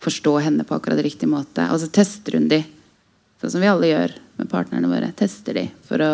forstå 0.01 0.39
henne 0.39 0.65
på 0.65 0.75
akkurat 0.75 1.03
riktig 1.05 1.29
måte. 1.29 1.67
Og 1.73 1.81
så 1.83 1.91
tester 1.93 2.39
hun 2.39 2.49
de, 2.49 2.63
sånn 3.41 3.55
som 3.57 3.63
vi 3.63 3.69
alle 3.69 3.91
gjør 3.91 4.15
med 4.41 4.49
partnerne 4.51 4.89
våre. 4.89 5.11
Tester 5.17 5.59
de 5.61 5.67
for 5.87 6.01
å, 6.05 6.13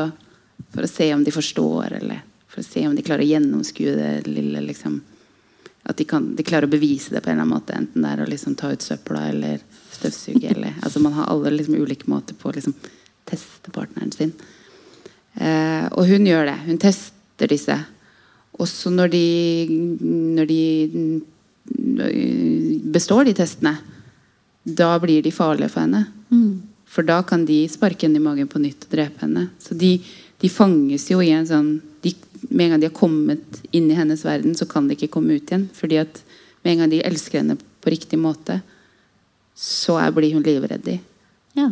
for 0.74 0.86
å 0.86 0.90
se 0.90 1.12
om 1.14 1.22
de 1.24 1.34
forstår, 1.34 1.98
eller 2.00 2.24
for 2.50 2.62
å 2.62 2.66
se 2.66 2.86
om 2.88 2.96
de 2.96 3.04
klarer 3.06 3.22
å 3.22 3.30
gjennomskue 3.30 3.94
det 3.94 4.10
lille 4.26 4.62
liksom, 4.64 4.98
at 5.86 5.98
de, 6.00 6.06
kan, 6.08 6.32
de 6.34 6.42
klarer 6.46 6.66
å 6.66 6.72
bevise 6.72 7.14
det 7.14 7.22
på 7.22 7.30
en 7.30 7.36
eller 7.36 7.46
annen 7.46 7.54
måte. 7.54 7.78
Enten 7.78 8.02
det 8.02 8.12
er 8.12 8.24
å 8.24 8.30
liksom 8.30 8.56
ta 8.58 8.72
ut 8.74 8.82
søpla 8.82 9.28
eller 9.30 9.62
støvsuge. 9.94 10.50
Eller, 10.50 10.74
altså 10.82 11.02
man 11.04 11.14
har 11.14 11.30
alle 11.30 11.54
liksom 11.54 11.78
ulike 11.78 12.10
måter 12.10 12.34
på 12.34 12.50
å 12.50 12.56
liksom 12.56 12.74
teste 13.26 13.70
partneren 13.74 14.10
sin. 14.14 14.32
Eh, 15.34 15.86
og 15.92 16.08
hun 16.10 16.26
gjør 16.26 16.48
det. 16.50 16.56
Hun 16.66 16.82
tester 16.82 17.52
disse. 17.52 17.76
Også 18.58 18.90
når 18.90 19.12
de, 19.12 19.24
når 20.40 20.50
de 20.50 20.60
består 22.92 23.24
de 23.24 23.34
testene, 23.36 23.76
da 24.66 24.96
blir 24.98 25.22
de 25.22 25.32
farlige 25.34 25.70
for 25.72 25.84
henne. 25.84 26.04
For 26.86 27.06
da 27.06 27.20
kan 27.26 27.44
de 27.46 27.64
sparke 27.68 28.06
henne 28.06 28.20
i 28.20 28.24
magen 28.24 28.48
på 28.48 28.60
nytt 28.62 28.86
og 28.86 28.94
drepe 28.94 29.24
henne. 29.24 29.48
Så 29.62 29.76
de, 29.78 29.96
de 30.40 30.50
fanges 30.50 31.08
jo 31.10 31.20
i 31.22 31.32
en 31.34 31.46
sånn 31.48 31.76
de, 32.02 32.14
Med 32.48 32.66
en 32.66 32.74
gang 32.74 32.82
de 32.82 32.88
har 32.88 32.94
kommet 32.94 33.60
inn 33.74 33.90
i 33.90 33.96
hennes 33.96 34.22
verden, 34.24 34.54
så 34.54 34.66
kan 34.70 34.86
de 34.86 34.94
ikke 34.94 35.10
komme 35.16 35.36
ut 35.36 35.50
igjen. 35.50 35.68
Fordi 35.74 35.98
at 36.02 36.20
med 36.62 36.72
en 36.72 36.84
gang 36.84 36.92
de 36.92 37.02
elsker 37.06 37.40
henne 37.40 37.56
på 37.56 37.90
riktig 37.90 38.18
måte, 38.20 38.60
så 39.56 39.96
er, 39.98 40.12
blir 40.14 40.34
hun 40.36 40.44
livredd 40.44 40.88
ja. 41.56 41.70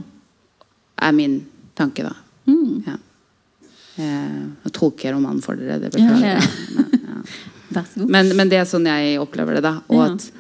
Er 0.96 1.12
min 1.12 1.42
tanke, 1.76 2.07
da. 2.07 2.14
Mm. 2.48 2.83
Ja. 2.87 2.96
Eh, 4.00 4.42
nå 4.64 4.72
tolker 4.72 5.11
jeg 5.11 5.16
romanen 5.16 5.42
for 5.44 5.59
dere. 5.61 5.76
Det 5.83 5.92
beklager 5.92 6.38
jeg. 6.38 6.52
Ja, 6.74 6.87
ja. 6.88 7.00
Men, 8.08 8.30
men 8.37 8.50
det 8.52 8.60
er 8.60 8.68
sånn 8.68 8.87
jeg 8.88 9.18
opplever 9.22 9.58
det. 9.58 9.64
da 9.66 9.76
Og, 9.88 9.98
Ja. 9.98 10.12
at, 10.12 10.30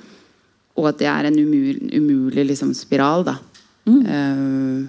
og 0.76 0.88
at 0.90 0.98
det 0.98 1.06
er 1.10 1.28
en 1.30 1.38
umul, 1.38 1.82
umulig 1.94 2.46
liksom, 2.52 2.74
spiral. 2.74 3.24
da 3.24 3.38
Eh, 3.84 4.84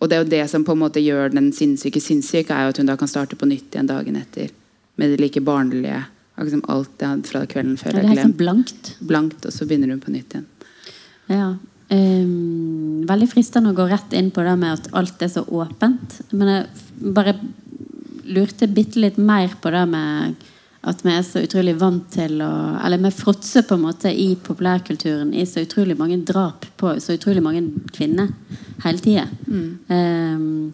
og 0.00 0.08
det 0.08 0.16
er 0.16 0.22
jo 0.24 0.30
det 0.32 0.44
som 0.50 0.64
på 0.64 0.74
en 0.74 0.82
måte 0.82 1.02
gjør 1.02 1.34
den 1.34 1.50
sinnssyke 1.52 2.00
sinnssyk, 2.02 2.50
er 2.50 2.66
jo 2.66 2.74
at 2.74 2.80
hun 2.80 2.88
da 2.88 2.96
kan 2.96 3.10
starte 3.10 3.36
på 3.38 3.48
nytt 3.48 3.74
igjen 3.74 3.90
dagen 3.90 4.16
etter. 4.16 4.48
Med 4.96 5.12
det 5.12 5.20
like 5.20 5.42
barnlige. 5.44 6.06
Liksom 6.40 6.62
alt 6.72 6.94
det 6.98 7.08
hadde 7.08 7.28
fra 7.28 7.42
kvelden 7.44 7.76
før. 7.76 7.92
Ja, 7.92 8.00
det 8.00 8.00
er 8.00 8.06
er 8.06 8.14
helt 8.14 8.26
sånn 8.30 8.38
blankt. 8.38 8.94
Blankt, 9.04 9.44
og 9.44 9.52
så 9.52 9.66
begynner 9.68 9.92
hun 9.92 10.00
på 10.00 10.14
nytt 10.14 10.32
igjen. 10.32 10.46
Ja. 11.28 11.50
Um, 11.90 13.02
veldig 13.08 13.28
fristende 13.28 13.74
å 13.74 13.76
gå 13.76 13.84
rett 13.90 14.14
inn 14.16 14.30
på 14.32 14.44
det 14.46 14.54
med 14.62 14.78
at 14.78 14.88
alt 14.96 15.20
er 15.26 15.32
så 15.34 15.44
åpent. 15.44 16.20
Men 16.32 16.52
jeg 16.54 17.12
bare 17.18 17.36
lurte 18.30 18.70
bitte 18.72 19.02
litt 19.02 19.18
mer 19.20 19.52
på 19.60 19.72
det 19.74 19.84
med 19.90 20.48
at 20.80 21.02
vi 21.04 21.12
er 21.12 21.24
så 21.26 21.42
utrolig 21.44 21.74
vant 21.76 22.06
til 22.14 22.38
å 22.40 22.52
Eller 22.80 23.02
vi 23.02 23.10
fråtser 23.12 23.66
på 23.68 23.76
en 23.76 23.84
måte 23.84 24.12
i 24.12 24.32
populærkulturen 24.40 25.34
i 25.36 25.44
så 25.46 25.64
utrolig 25.66 25.96
mange 25.98 26.22
drap 26.24 26.64
på 26.80 26.94
så 27.04 27.18
utrolig 27.18 27.42
mange 27.44 27.66
kvinner 27.92 28.30
hele 28.84 29.04
tida. 29.04 29.26
Ehm, 29.92 30.72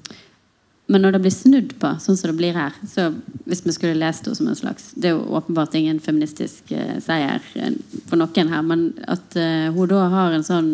men 0.86 1.02
når 1.02 1.16
det 1.16 1.20
blir 1.24 1.34
snudd 1.34 1.72
på, 1.82 1.90
sånn 1.98 2.18
som 2.18 2.30
det 2.30 2.38
blir 2.38 2.54
her 2.54 2.74
så 2.86 3.08
Hvis 3.46 3.64
vi 3.66 3.74
skulle 3.74 3.98
lest 3.98 4.24
det 4.24 4.36
som 4.38 4.46
en 4.46 4.58
slags 4.58 4.92
Det 4.94 5.10
er 5.10 5.16
jo 5.16 5.38
åpenbart 5.38 5.74
ingen 5.74 5.98
feministisk 6.00 6.70
uh, 6.70 6.98
seier 7.02 7.42
eh, 7.58 7.74
for 8.06 8.20
noen 8.20 8.52
her, 8.52 8.62
men 8.62 8.92
at 9.10 9.34
uh, 9.34 9.74
hun 9.74 9.90
da 9.90 10.06
har 10.12 10.36
en 10.36 10.46
sånn 10.46 10.70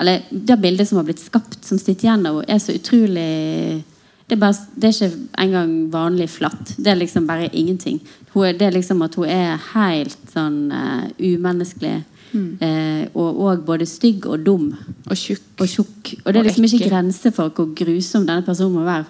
Eller 0.00 0.26
det 0.30 0.58
bildet 0.58 0.88
som 0.88 0.98
har 0.98 1.06
blitt 1.06 1.22
skapt, 1.22 1.60
som 1.62 1.78
sitter 1.78 2.08
igjen 2.08 2.26
av 2.26 2.40
henne, 2.40 2.50
er 2.50 2.58
så 2.58 2.74
utrolig 2.74 3.84
det 4.32 4.38
er, 4.38 4.40
bare, 4.40 4.56
det 4.80 4.88
er 4.88 4.94
ikke 4.96 5.40
engang 5.42 5.72
vanlig 5.92 6.26
flatt. 6.32 6.70
Det 6.80 6.88
er 6.88 6.96
liksom 6.96 7.26
bare 7.28 7.50
ingenting. 7.52 7.98
Hun 8.32 8.56
det 8.56 8.64
er 8.64 8.72
liksom 8.72 9.02
at 9.04 9.18
hun 9.20 9.28
er 9.28 9.58
helt 9.74 10.30
sånn 10.32 10.70
uh, 10.72 11.04
umenneskelig. 11.20 11.98
eh, 12.64 13.02
og, 13.12 13.40
og 13.44 13.64
både 13.66 13.84
stygg 13.84 14.24
og 14.24 14.40
dum 14.40 14.70
Og 14.72 15.16
tjukk. 15.20 15.50
og 15.60 15.68
tjukk. 15.68 16.14
Og 16.24 16.32
det 16.32 16.40
er 16.40 16.46
liksom 16.46 16.64
ikke 16.64 16.88
grenser 16.88 17.34
for 17.36 17.52
hvor 17.52 17.74
grusom 17.76 18.24
denne 18.24 18.40
personen 18.46 18.78
må 18.78 18.86
være. 18.86 19.04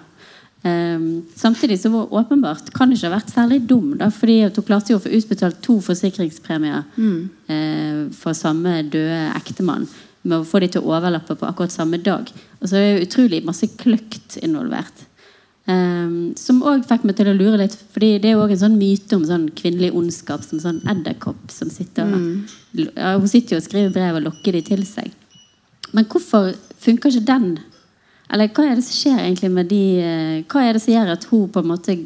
Um, 0.63 1.23
samtidig 1.35 1.77
så 1.79 1.91
var 1.93 2.11
åpenbart 2.11 2.73
kan 2.75 2.91
ikke 2.91 3.07
ha 3.07 3.13
vært 3.15 3.31
særlig 3.31 3.61
dum, 3.67 3.93
da, 3.99 4.09
fordi 4.11 4.41
hun 4.43 4.67
klarte 4.67 4.91
jo 4.91 4.99
å 4.99 5.03
få 5.03 5.11
utbetalt 5.15 5.63
to 5.63 5.77
forsikringspremier 5.83 6.83
eh, 7.51 8.03
for 8.15 8.35
samme 8.35 8.81
døde 8.91 9.23
ektemann. 9.39 9.87
Med 10.23 10.41
å 10.41 10.47
få 10.47 10.59
de 10.63 10.69
til 10.71 10.83
å 10.83 10.91
overlappe 10.97 11.35
på 11.39 11.47
akkurat 11.47 11.71
samme 11.71 11.99
dag. 12.03 12.27
Og 12.59 12.67
så 12.67 12.75
er 12.75 12.85
det 12.97 13.07
utrolig 13.09 13.41
masse 13.47 13.71
kløkt 13.79 14.37
involvert. 14.43 15.07
Ehm, 15.63 16.33
som 16.35 16.57
òg 16.67 16.81
fikk 16.83 17.05
meg 17.07 17.15
til 17.15 17.29
å 17.31 17.35
lure 17.37 17.61
litt, 17.61 17.77
Fordi 17.95 18.17
det 18.19 18.27
er 18.27 18.33
jo 18.35 18.41
også 18.43 18.57
en 18.57 18.63
sånn 18.65 18.79
myte 18.81 19.15
om 19.15 19.23
sånn 19.23 19.45
kvinnelig 19.55 19.93
ondskap 19.95 20.43
som 20.43 20.59
sånn 20.59 20.81
edderkopp 20.91 21.53
som 21.55 21.69
sitter 21.71 22.03
og 22.03 22.49
ja, 22.75 23.13
Hun 23.15 23.29
sitter 23.31 23.55
jo 23.55 23.61
og 23.61 23.67
skriver 23.69 23.93
brev 23.95 24.17
og 24.19 24.25
lokker 24.25 24.57
de 24.57 24.61
til 24.67 24.83
seg. 24.83 25.13
Men 25.93 26.09
hvorfor 26.11 26.51
funker 26.83 27.13
ikke 27.13 27.29
den? 27.29 27.47
Eller 28.33 28.51
hva 28.51 28.65
er 28.65 28.75
det 28.75 28.83
som 28.83 28.97
skjer 28.97 29.21
egentlig 29.21 29.51
med 29.53 29.71
de 29.71 29.83
eh, 30.03 30.43
Hva 30.51 30.65
er 30.65 30.75
det 30.75 30.83
som 30.83 30.95
gjør 30.97 31.13
at 31.15 31.29
hun 31.31 31.47
på 31.47 31.63
en 31.63 31.71
måte 31.71 31.97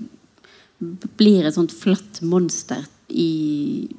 blir 1.17 1.47
et 1.47 1.57
sånt 1.57 1.73
flatt 1.73 2.21
monster 2.21 2.85
i 3.09 3.89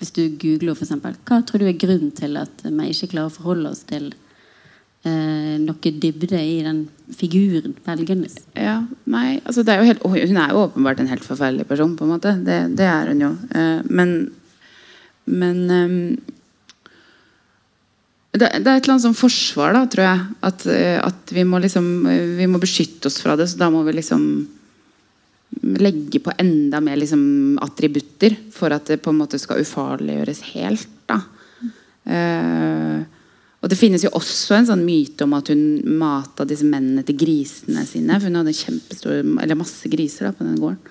Hvis 0.00 0.10
du 0.16 0.24
googler 0.42 0.74
f.eks. 0.74 0.90
Hva 1.22 1.38
tror 1.46 1.62
du 1.62 1.68
er 1.70 1.78
grunnen 1.78 2.10
til 2.10 2.34
at 2.40 2.66
vi 2.66 2.90
ikke 2.90 3.12
klarer 3.14 3.30
å 3.30 3.36
forholde 3.38 3.70
oss 3.70 3.86
til 3.86 4.10
eh, 5.08 5.56
noe 5.62 5.92
dybde 6.04 6.40
i 6.40 6.62
den 6.66 6.84
figuren 7.14 7.76
velgernes? 7.86 8.38
Ja, 8.58 8.80
nei, 9.10 9.40
altså 9.44 9.64
er 9.66 9.84
helt, 9.84 10.02
Hun 10.04 10.40
er 10.40 10.54
jo 10.54 10.64
åpenbart 10.64 11.00
en 11.00 11.12
helt 11.12 11.26
forferdelig 11.26 11.68
person, 11.68 11.96
på 11.96 12.06
en 12.06 12.16
måte. 12.16 12.36
Det, 12.44 12.62
det 12.78 12.88
er 12.88 13.12
hun 13.12 13.28
jo. 13.28 13.34
Eh, 13.54 13.84
men 13.90 14.16
men 15.24 15.70
ehm, 15.72 16.16
det, 18.34 18.48
det 18.48 18.48
er 18.48 18.58
et 18.58 18.66
eller 18.66 18.96
annet 18.96 19.06
sånn 19.06 19.16
forsvar, 19.16 19.74
da, 19.76 19.84
tror 19.90 20.08
jeg. 20.08 20.26
At, 20.48 20.66
eh, 20.70 20.98
at 21.00 21.32
vi 21.34 21.46
må 21.48 21.60
liksom 21.62 21.86
eh, 22.10 22.34
Vi 22.40 22.50
må 22.50 22.60
beskytte 22.62 23.08
oss 23.10 23.20
fra 23.22 23.36
det, 23.38 23.48
så 23.50 23.62
da 23.62 23.70
må 23.72 23.84
vi 23.86 23.96
liksom 23.96 24.26
legge 25.78 26.18
på 26.18 26.32
enda 26.42 26.80
mer 26.82 26.98
liksom, 26.98 27.22
attributter 27.62 28.34
for 28.52 28.74
at 28.74 28.90
det 28.90 28.98
på 29.04 29.12
en 29.12 29.20
måte 29.20 29.38
skal 29.38 29.62
ufarliggjøres 29.62 30.42
helt. 30.50 30.90
Da. 31.06 31.20
Eh, 32.10 33.04
og 33.64 33.70
det 33.72 33.78
finnes 33.80 34.02
jo 34.04 34.10
også 34.12 34.58
en 34.58 34.66
sånn 34.68 34.82
myte 34.84 35.24
om 35.24 35.32
at 35.38 35.48
hun 35.48 35.62
mata 35.96 36.44
disse 36.44 36.66
mennene 36.68 37.00
til 37.08 37.16
grisene 37.16 37.86
sine. 37.88 38.18
For 38.18 38.28
hun 38.28 38.36
hadde 38.36 38.52
en 38.52 38.58
kjempestor, 38.58 39.22
eller 39.40 39.56
masse 39.56 39.88
griser 39.88 40.28
da, 40.28 40.34
på 40.36 40.44
den 40.44 40.58
gården. 40.60 40.90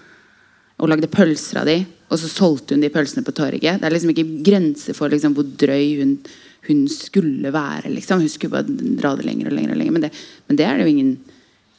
Og 0.82 0.90
lagde 0.90 1.12
pølser 1.14 1.62
av 1.62 1.70
de. 1.70 1.84
Og 2.10 2.18
så 2.18 2.32
solgte 2.32 2.74
hun 2.74 2.82
de 2.82 2.90
pølsene 2.94 3.22
på 3.28 3.36
torget. 3.38 3.78
Det 3.78 3.86
er 3.86 3.94
liksom 3.94 4.16
ikke 4.16 4.42
grenser 4.48 4.98
for 4.98 5.14
liksom, 5.14 5.36
hvor 5.38 5.46
drøy 5.46 6.00
hun, 6.00 6.16
hun 6.66 6.82
skulle 6.90 7.54
være. 7.54 7.94
Liksom. 7.94 8.24
Hun 8.26 8.34
skulle 8.34 8.56
bare 8.56 8.90
dra 8.98 9.14
det 9.20 9.28
lenger 9.28 9.52
og 9.52 9.56
lenger. 9.60 9.76
og 9.76 9.80
lenger. 9.84 9.96
Men 10.00 10.08
det, 10.08 10.12
men 10.50 10.58
det 10.58 10.66
er 10.66 10.80
det 10.80 10.88
jo 10.88 10.94
ingen, 10.96 11.12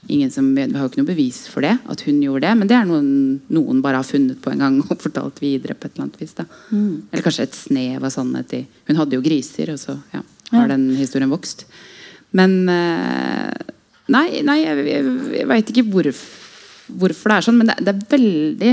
ingen 0.06 0.30
som 0.30 0.52
Vi 0.54 0.62
har 0.62 0.84
jo 0.84 0.92
ikke 0.92 1.02
noe 1.02 1.10
bevis 1.10 1.40
for 1.50 1.66
det. 1.66 1.74
At 1.90 2.06
hun 2.06 2.22
gjorde 2.22 2.46
det. 2.46 2.52
Men 2.60 2.70
det 2.70 2.78
er 2.78 2.86
noen 2.86 3.10
noen 3.50 3.82
bare 3.82 3.98
har 3.98 4.06
funnet 4.06 4.38
på 4.38 4.54
en 4.54 4.62
gang 4.62 4.78
og 4.78 4.94
fortalt 5.08 5.42
videre 5.42 5.74
på 5.74 5.90
et 5.90 5.98
eller 5.98 6.06
annet 6.06 6.22
vis. 6.22 6.38
Da. 6.38 6.46
Eller 6.70 7.26
kanskje 7.26 7.48
et 7.48 7.58
snev 7.58 7.98
av 8.06 8.14
sannhet 8.14 8.60
i 8.60 8.62
Hun 8.92 9.02
hadde 9.02 9.18
jo 9.18 9.26
griser, 9.26 9.74
og 9.74 9.82
så 9.82 9.98
ja, 10.14 10.22
har 10.54 10.72
den 10.72 10.88
historien 10.98 11.32
vokst. 11.32 11.66
Men 12.34 12.68
eh, 12.72 13.72
Nei, 14.12 14.42
nei 14.44 14.58
jeg, 14.60 14.82
jeg, 14.84 15.44
veit 15.48 15.70
ikke 15.72 15.86
hvorf, 15.88 16.18
hvorfor 16.92 17.30
det 17.30 17.36
er 17.38 17.46
sånn, 17.46 17.56
men 17.56 17.70
det, 17.70 17.76
det 17.86 17.94
er 17.94 18.10
veldig 18.10 18.72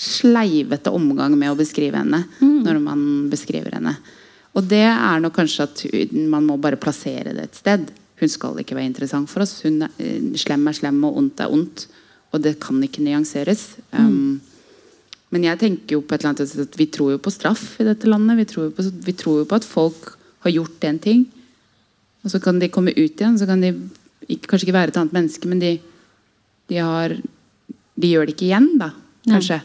sleivete 0.00 0.92
omgang 0.96 1.34
med 1.36 1.52
å 1.52 1.58
beskrive 1.58 2.00
henne 2.00 2.22
når 2.40 2.78
man 2.80 3.02
beskriver 3.32 3.76
henne. 3.76 3.92
Og 4.56 4.64
det 4.70 4.86
er 4.88 5.20
nok 5.20 5.34
kanskje 5.36 5.66
at 5.66 5.82
man 6.32 6.46
må 6.48 6.56
bare 6.60 6.80
plassere 6.80 7.34
det 7.36 7.44
et 7.44 7.58
sted. 7.60 7.90
Hun 8.20 8.32
skal 8.32 8.58
ikke 8.60 8.78
være 8.78 8.88
interessant 8.88 9.30
for 9.30 9.44
oss. 9.44 9.60
Hun 9.64 9.84
er, 9.86 9.92
eh, 10.00 10.32
slem 10.40 10.66
er 10.68 10.76
slem, 10.76 10.98
og 11.04 11.20
ondt 11.20 11.44
er 11.44 11.52
ondt. 11.52 11.86
Og 12.32 12.42
det 12.42 12.58
kan 12.62 12.80
ikke 12.82 13.04
nyanseres. 13.04 13.76
Um, 13.92 14.40
men 15.30 15.44
jeg 15.46 15.58
tenker 15.58 15.96
jo 15.96 16.02
på 16.02 16.14
et 16.14 16.24
eller 16.24 16.34
annet 16.34 16.64
at 16.64 16.78
vi 16.78 16.86
tror 16.86 17.12
jo 17.14 17.22
på 17.22 17.32
straff 17.32 17.80
i 17.80 17.86
dette 17.86 18.10
landet. 18.10 18.38
Vi 18.38 18.48
tror 18.50 18.68
jo 18.68 18.74
på, 18.74 18.86
vi 19.06 19.14
tror 19.18 19.42
jo 19.42 19.48
på 19.50 19.58
at 19.60 19.66
folk 19.66 20.16
har 20.44 20.54
gjort 20.54 20.84
en 20.88 20.98
ting, 21.02 21.24
og 22.24 22.32
så 22.32 22.40
kan 22.42 22.58
de 22.60 22.68
komme 22.72 22.92
ut 22.96 23.20
igjen. 23.20 23.38
Så 23.40 23.48
kan 23.48 23.62
de 23.62 23.72
ikke, 24.28 24.50
kanskje 24.50 24.68
ikke 24.68 24.76
være 24.76 24.92
et 24.92 25.00
annet 25.00 25.16
menneske, 25.16 25.48
men 25.48 25.62
de, 25.62 25.74
de, 26.68 26.78
har, 26.80 27.16
de 27.96 28.10
gjør 28.12 28.28
det 28.28 28.36
ikke 28.36 28.48
igjen, 28.50 28.72
da. 28.80 28.92
Kanskje. 29.28 29.60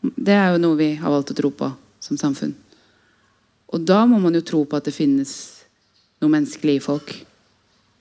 Det 0.00 0.34
er 0.34 0.54
jo 0.54 0.60
noe 0.62 0.78
vi 0.78 0.92
har 1.00 1.12
valgt 1.12 1.34
å 1.34 1.38
tro 1.38 1.50
på 1.54 1.70
som 2.00 2.18
samfunn. 2.20 2.54
Og 3.70 3.82
da 3.86 4.02
må 4.08 4.18
man 4.22 4.34
jo 4.34 4.42
tro 4.46 4.64
på 4.66 4.78
at 4.78 4.86
det 4.88 4.96
finnes 4.96 5.32
noe 6.22 6.32
menneskelig 6.32 6.78
i 6.78 6.84
folk. 6.84 7.12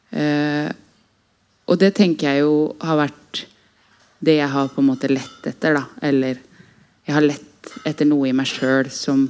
Eh, 0.09 0.69
og 1.69 1.77
det 1.77 1.91
tenker 1.97 2.31
jeg 2.31 2.45
jo 2.45 2.53
har 2.81 2.97
vært 3.03 3.43
det 4.25 4.39
jeg 4.39 4.51
har 4.51 4.71
på 4.73 4.81
en 4.81 4.89
måte 4.89 5.11
lett 5.11 5.45
etter. 5.47 5.77
da 5.77 5.85
Eller 6.01 6.39
jeg 7.05 7.15
har 7.15 7.25
lett 7.25 7.73
etter 7.85 8.07
noe 8.09 8.29
i 8.29 8.35
meg 8.35 8.49
sjøl 8.49 8.89
som, 8.93 9.27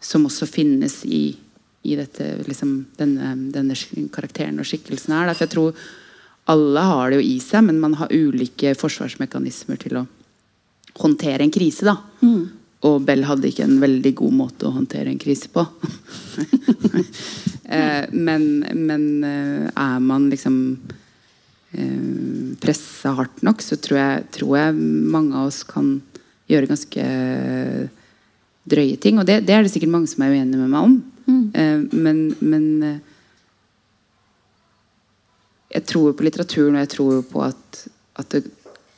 som 0.00 0.24
også 0.26 0.48
finnes 0.48 1.02
i, 1.04 1.34
i 1.82 1.96
dette, 1.98 2.28
liksom, 2.46 2.76
denne, 2.98 3.34
denne 3.52 3.76
karakteren 4.14 4.60
og 4.62 4.68
skikkelsen 4.68 5.14
her. 5.16 5.32
For 5.34 5.46
jeg 5.46 5.54
tror 5.56 5.84
alle 6.52 6.86
har 6.86 7.10
det 7.10 7.20
jo 7.20 7.26
i 7.26 7.36
seg, 7.42 7.66
men 7.68 7.80
man 7.82 7.94
har 8.00 8.12
ulike 8.14 8.74
forsvarsmekanismer 8.78 9.78
til 9.82 10.00
å 10.00 10.06
håndtere 11.02 11.46
en 11.46 11.54
krise. 11.54 11.86
da 11.86 11.96
Og 12.88 13.02
Bell 13.06 13.24
hadde 13.26 13.50
ikke 13.50 13.66
en 13.66 13.78
veldig 13.82 14.14
god 14.18 14.34
måte 14.40 14.66
å 14.66 14.74
håndtere 14.74 15.12
en 15.12 15.20
krise 15.22 15.50
på. 15.52 15.64
eh, 17.76 18.10
men 18.10 18.64
men 18.74 19.06
eh, 19.26 19.68
er 19.70 20.02
man 20.02 20.28
liksom 20.30 20.56
eh, 21.78 22.56
pressa 22.62 23.14
hardt 23.18 23.42
nok, 23.46 23.62
så 23.62 23.78
tror 23.78 23.98
jeg, 23.98 24.26
tror 24.38 24.56
jeg 24.58 24.74
mange 25.14 25.38
av 25.38 25.50
oss 25.50 25.62
kan 25.66 25.96
gjøre 26.50 26.70
ganske 26.70 27.06
drøye 28.66 28.98
ting. 29.02 29.18
Og 29.18 29.26
det, 29.26 29.44
det 29.46 29.54
er 29.54 29.62
det 29.62 29.72
sikkert 29.74 29.94
mange 29.94 30.10
som 30.10 30.22
er 30.22 30.34
uenige 30.34 30.58
med 30.58 30.70
meg 30.74 30.90
om. 30.90 31.00
Eh, 31.54 31.80
men 31.92 32.24
men 32.40 32.68
eh, 32.82 33.00
jeg 35.72 35.86
tror 35.88 36.10
jo 36.10 36.16
på 36.16 36.26
litteraturen, 36.26 36.76
og 36.76 36.84
jeg 36.84 36.92
tror 36.92 37.14
jo 37.16 37.22
på 37.24 37.42
at, 37.46 37.82
at 38.20 38.34
det 38.34 38.42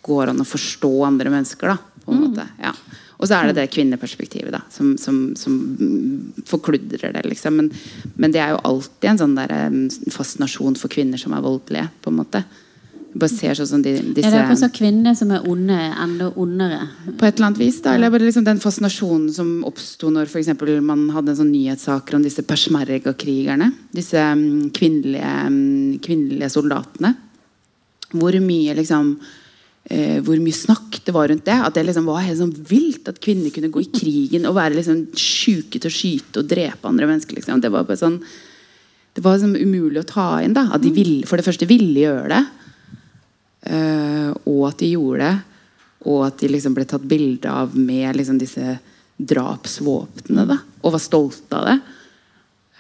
går 0.05 0.33
an 0.33 0.43
å 0.43 0.49
forstå 0.49 0.91
andre 1.07 1.31
mennesker. 1.33 1.71
da, 1.71 2.03
på 2.05 2.13
en 2.13 2.25
måte, 2.27 2.47
ja. 2.61 2.75
Og 3.15 3.29
så 3.31 3.39
er 3.39 3.49
det 3.49 3.61
det 3.61 3.71
kvinneperspektivet 3.73 4.53
da, 4.53 4.61
som, 4.75 4.97
som, 5.01 5.21
som 5.39 5.55
mm, 5.55 6.43
forkludrer 6.51 7.15
det. 7.15 7.23
liksom, 7.31 7.61
men, 7.61 7.71
men 8.21 8.35
det 8.35 8.43
er 8.43 8.53
jo 8.53 8.63
alltid 8.69 9.11
en 9.13 9.23
sånn 9.23 9.39
der, 9.39 9.55
eh, 9.55 10.11
fascinasjon 10.13 10.77
for 10.81 10.93
kvinner 10.93 11.21
som 11.21 11.37
er 11.37 11.45
voldelige. 11.45 11.87
på 12.03 12.11
en 12.11 12.19
måte. 12.19 12.43
Bare 13.15 13.31
ser 13.31 13.55
sånn 13.55 13.69
som 13.71 13.83
de, 13.85 13.93
disse 13.95 14.27
ja, 14.27 14.33
det 14.33 14.41
akkurat 14.43 14.59
så 14.65 14.69
kvinner 14.75 15.15
som 15.15 15.31
er 15.31 15.45
onde, 15.47 15.77
er 15.79 15.93
enda 16.03 16.33
ondere? 16.35 16.81
på 17.07 17.29
et 17.29 17.37
eller 17.37 17.47
annet 17.47 17.61
vis. 17.63 17.77
da, 17.85 17.93
eller 17.95 18.11
bare 18.11 18.27
liksom 18.27 18.47
Den 18.47 18.63
fascinasjonen 18.63 19.29
som 19.33 19.53
oppsto 19.69 20.11
når 20.11 20.27
for 20.33 20.41
eksempel, 20.41 20.73
man 20.83 21.07
hadde 21.15 21.31
en 21.31 21.39
sånn 21.45 21.53
nyhetssaker 21.53 22.19
om 22.19 22.25
disse 22.27 22.43
persmerga-krigerne. 22.43 23.71
Disse 23.95 24.19
mm, 24.19 24.73
kvinnelige, 24.75 25.31
mm, 25.47 26.01
kvinnelige 26.03 26.51
soldatene. 26.57 27.13
Hvor 28.15 28.39
mye 28.43 28.75
liksom 28.81 29.15
eh, 29.91 30.19
hvor 30.25 30.43
mye 30.43 30.57
snakk 30.57 30.99
det 31.07 31.15
var 31.15 31.31
rundt 31.31 31.47
det. 31.47 31.61
At 31.69 31.79
det 31.79 31.87
liksom 31.87 32.11
var 32.11 32.25
helt 32.27 32.41
sånn 32.41 32.57
vilt 32.67 33.13
at 33.13 33.23
kvinner 33.23 33.55
kunne 33.55 33.71
gå 33.71 33.85
i 33.85 33.93
krigen 33.95 34.51
og 34.51 34.59
være 34.59 34.81
liksom 34.81 35.07
sjuke 35.15 35.79
til 35.79 35.91
å 35.91 35.95
skyte 36.01 36.43
og 36.43 36.51
drepe 36.51 36.91
andre 36.91 37.13
mennesker. 37.13 37.39
Liksom. 37.39 37.63
Det 37.63 37.71
var 37.71 37.87
bare 37.87 38.03
sånn 38.03 38.19
Det 39.15 39.23
var 39.23 39.39
liksom 39.39 39.55
umulig 39.55 40.01
å 40.03 40.11
ta 40.11 40.29
inn. 40.43 40.59
da 40.59 40.67
At 40.75 40.83
de 40.83 40.91
ville, 40.91 41.23
for 41.31 41.39
det 41.39 41.47
første 41.47 41.71
ville 41.71 42.03
gjøre 42.03 42.29
det. 42.35 42.45
Eh, 43.65 44.31
og 44.47 44.69
at 44.69 44.79
de 44.79 44.93
gjorde 44.95 45.19
det. 45.29 45.35
Og 46.07 46.27
at 46.27 46.39
de 46.39 46.49
liksom 46.53 46.75
ble 46.77 46.85
tatt 46.85 47.05
bilde 47.09 47.49
av 47.49 47.77
med 47.77 48.17
liksom 48.17 48.39
disse 48.39 48.79
drapsvåpnene. 49.17 50.47
da 50.49 50.59
Og 50.83 50.93
var 50.93 51.03
stolte 51.03 51.61
av 51.61 51.69
det. 51.71 51.79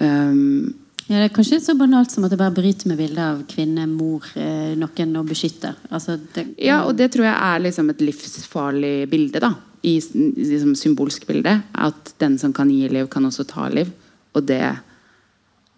Um, 0.04 0.74
Ja, 1.06 1.18
det 1.20 1.26
er 1.28 1.34
kanskje 1.36 1.58
så 1.60 1.74
banalt 1.76 2.10
som 2.10 2.24
at 2.24 2.30
det 2.32 2.38
bare 2.40 2.54
bryter 2.56 2.88
med 2.88 2.96
bildet 2.96 3.18
av 3.20 3.42
kvinne, 3.44 3.84
mor, 3.86 4.24
eh, 4.40 4.72
noen 4.74 5.18
å 5.20 5.24
beskytte. 5.28 5.74
Altså, 5.92 6.16
det, 6.32 6.46
Ja, 6.56 6.78
og 6.86 6.96
det 6.96 7.10
tror 7.12 7.26
jeg 7.26 7.36
er 7.36 7.60
liksom 7.60 7.90
et 7.90 8.00
livsfarlig 8.00 9.10
bilde, 9.10 9.38
da. 9.38 9.50
I 9.84 10.00
liksom 10.00 10.72
symbolsk 10.74 11.26
bilde. 11.26 11.62
At 11.74 12.14
den 12.18 12.38
som 12.38 12.54
kan 12.54 12.70
gi 12.70 12.88
liv, 12.88 13.06
kan 13.10 13.22
også 13.22 13.44
ta 13.46 13.68
liv. 13.68 13.92
Og 14.34 14.46
det 14.46 14.78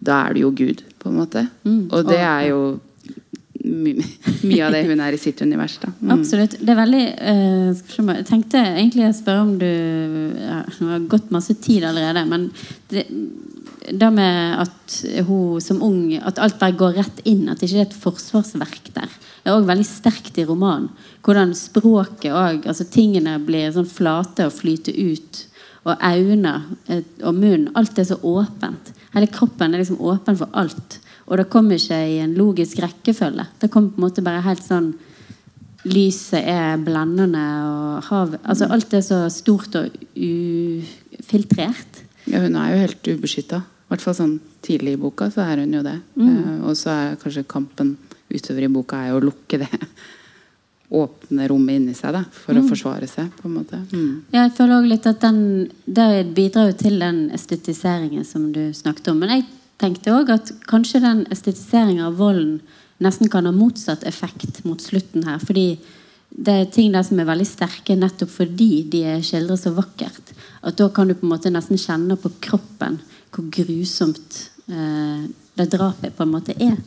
Da 0.01 0.27
er 0.29 0.33
du 0.33 0.39
jo 0.41 0.51
Gud, 0.51 0.83
på 0.99 1.09
en 1.09 1.17
måte. 1.17 1.49
Mm, 1.65 1.91
Og 1.91 2.05
det 2.05 2.19
og- 2.21 2.43
er 2.43 2.47
jo 2.47 2.79
mye 3.67 4.63
av 4.65 4.73
det 4.75 4.83
hun 4.87 5.01
er 5.03 5.15
i 5.15 5.19
sitt 5.21 5.41
univers. 5.43 5.77
Mm. 5.83 6.13
Absolutt. 6.17 6.57
Det 6.59 6.73
er 6.73 6.79
veldig 6.79 7.03
om 8.01 8.11
Jeg 8.15 8.27
tenkte 8.29 8.63
egentlig 8.63 9.07
å 9.07 9.15
spørre 9.15 9.45
om 9.45 9.53
du 9.59 9.67
ja, 9.67 10.61
Nå 10.79 10.89
har 10.91 11.07
gått 11.11 11.31
masse 11.33 11.55
tid 11.63 11.85
allerede, 11.87 12.23
men 12.29 12.49
det, 12.91 13.05
det 13.91 14.11
med 14.13 14.61
at 14.63 14.97
hun 15.27 15.61
som 15.63 15.81
ung 15.85 16.13
At 16.19 16.39
alt 16.43 16.59
bare 16.59 16.77
går 16.77 16.97
rett 16.99 17.21
inn, 17.27 17.47
at 17.49 17.59
det 17.59 17.69
ikke 17.69 17.83
er 17.83 17.89
et 17.89 17.99
forsvarsverk 18.05 18.91
der, 18.95 19.11
det 19.43 19.51
er 19.51 19.61
òg 19.61 19.67
veldig 19.69 19.87
sterkt 19.87 20.39
i 20.41 20.43
romanen. 20.47 20.89
Hvordan 21.23 21.53
språket 21.55 22.33
og 22.33 22.65
altså 22.67 22.87
tingene 22.91 23.37
blir 23.43 23.71
sånn 23.71 23.87
flate 23.87 24.47
og 24.49 24.55
flyter 24.57 24.95
ut. 24.97 25.43
Og 25.87 26.03
øyne 26.03 26.53
eh, 26.91 27.05
og 27.23 27.37
munn. 27.37 27.69
Alt 27.79 27.99
er 28.01 28.09
så 28.09 28.17
åpent. 28.27 28.91
Hele 29.13 29.29
kroppen 29.31 29.71
er 29.71 29.79
liksom 29.79 30.01
åpen 30.03 30.35
for 30.39 30.51
alt. 30.51 30.97
Og 31.27 31.37
det 31.37 31.49
kommer 31.51 31.75
ikke 31.75 31.97
i 32.07 32.19
en 32.23 32.33
logisk 32.39 32.79
rekkefølge. 32.79 33.45
Det 33.59 33.69
kommer 33.73 33.89
på 33.91 33.99
en 33.99 34.05
måte 34.09 34.23
bare 34.23 34.41
helt 34.47 34.63
sånn 34.63 34.93
Lyset 35.87 36.41
er 36.43 36.77
blendende, 36.83 37.39
og 37.63 38.03
havet 38.09 38.39
Altså 38.49 38.65
alt 38.73 38.93
er 38.97 39.03
så 39.05 39.19
stort 39.31 39.75
og 39.79 39.93
ufiltrert. 40.17 42.01
Ja, 42.27 42.41
hun 42.43 42.57
er 42.59 42.73
jo 42.73 42.79
helt 42.81 43.07
ubeskytta. 43.13 43.61
I 43.87 43.93
hvert 43.93 44.03
fall 44.03 44.17
sånn 44.17 44.33
tidlig 44.65 44.97
i 44.97 44.99
boka 44.99 45.29
så 45.31 45.45
er 45.47 45.61
hun 45.63 45.75
jo 45.77 45.83
det. 45.85 45.95
Mm. 46.19 46.27
Eh, 46.33 46.57
og 46.67 46.75
så 46.75 46.91
er 46.91 47.19
kanskje 47.21 47.45
kampen 47.47 47.93
utover 48.33 48.65
i 48.67 48.71
boka 48.73 48.99
er 49.05 49.13
jo 49.13 49.21
å 49.21 49.25
lukke 49.29 49.61
det 49.61 49.69
åpne 51.01 51.47
rommet 51.51 51.79
inni 51.79 51.95
seg 51.95 52.13
da, 52.15 52.23
for 52.31 52.55
Mm. 52.55 52.63
å 52.65 52.69
forsvare 52.71 53.07
seg. 53.07 53.29
på 53.37 53.47
en 53.47 53.55
måte. 53.59 53.79
Mm. 53.93 54.23
Ja, 54.33 54.43
jeg 54.47 54.53
føler 54.57 54.75
også 54.81 54.91
litt 54.91 55.07
at 55.07 55.19
den, 55.21 55.71
Det 55.85 56.33
bidrar 56.35 56.67
jo 56.71 56.77
til 56.77 56.99
den 56.99 57.29
estetiseringen 57.31 58.25
som 58.25 58.51
du 58.51 58.71
snakket 58.73 59.07
om. 59.11 59.19
Men 59.19 59.29
jeg 59.29 59.45
tenkte 59.81 60.13
òg 60.15 60.31
at 60.33 60.51
kanskje 60.69 61.03
den 61.03 61.23
estetiseringen 61.33 62.05
av 62.07 62.17
volden 62.19 62.59
nesten 63.03 63.29
kan 63.29 63.45
ha 63.45 63.53
motsatt 63.53 64.05
effekt 64.09 64.63
mot 64.65 64.81
slutten 64.81 65.27
her. 65.27 65.39
Fordi 65.39 65.77
det 66.29 66.53
er 66.53 66.71
ting 66.73 66.93
der 66.93 67.05
som 67.05 67.19
er 67.21 67.29
veldig 67.29 67.47
sterke 67.47 67.95
nettopp 67.97 68.31
fordi 68.33 68.83
de 68.91 69.03
er 69.13 69.25
skildret 69.25 69.61
så 69.61 69.73
vakkert. 69.77 70.33
At 70.65 70.79
da 70.79 70.89
kan 70.93 71.09
du 71.09 71.15
på 71.17 71.27
en 71.27 71.33
måte 71.35 71.53
nesten 71.53 71.79
kjenne 71.81 72.17
på 72.19 72.33
kroppen 72.43 72.99
hvor 73.33 73.45
grusomt 73.53 74.39
eh, 74.71 75.27
det 75.57 75.69
drapet 75.73 76.15
på 76.15 76.25
en 76.25 76.33
måte 76.33 76.55
er. 76.57 76.77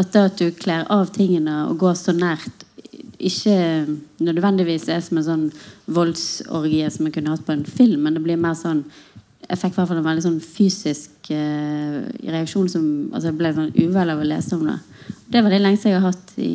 At 0.00 0.12
det 0.14 0.24
at 0.30 0.40
du 0.40 0.48
kler 0.56 0.88
av 0.92 1.12
tingene 1.14 1.66
og 1.68 1.78
går 1.84 1.94
så 2.00 2.16
nært 2.16 2.64
ikke 3.18 3.98
nødvendigvis 4.22 4.88
er 4.88 5.00
som 5.02 5.18
en 5.18 5.26
sånn 5.26 5.46
voldsorgie 5.90 6.88
som 6.90 7.08
vi 7.08 7.14
kunne 7.16 7.32
hatt 7.34 7.46
på 7.46 7.54
en 7.54 7.64
film, 7.66 8.04
men 8.06 8.14
det 8.14 8.22
blir 8.22 8.38
mer 8.38 8.54
sånn 8.54 8.84
Jeg 9.48 9.58
fikk 9.62 9.72
i 9.72 9.76
hvert 9.78 9.88
fall 9.88 9.98
en 10.02 10.04
veldig 10.04 10.22
sånn 10.26 10.40
fysisk 10.44 11.30
eh, 11.32 12.02
reaksjon 12.28 12.68
som 12.68 12.84
altså 13.14 13.30
Jeg 13.30 13.36
ble 13.38 13.52
sånn 13.56 13.70
uvel 13.80 14.10
av 14.12 14.20
å 14.20 14.26
lese 14.28 14.54
om 14.58 14.66
det. 14.68 14.74
Det 15.32 15.40
var 15.44 15.50
det 15.54 15.60
lengste 15.62 15.88
jeg 15.88 16.00
har 16.00 16.10
hatt 16.12 16.34
i, 16.36 16.52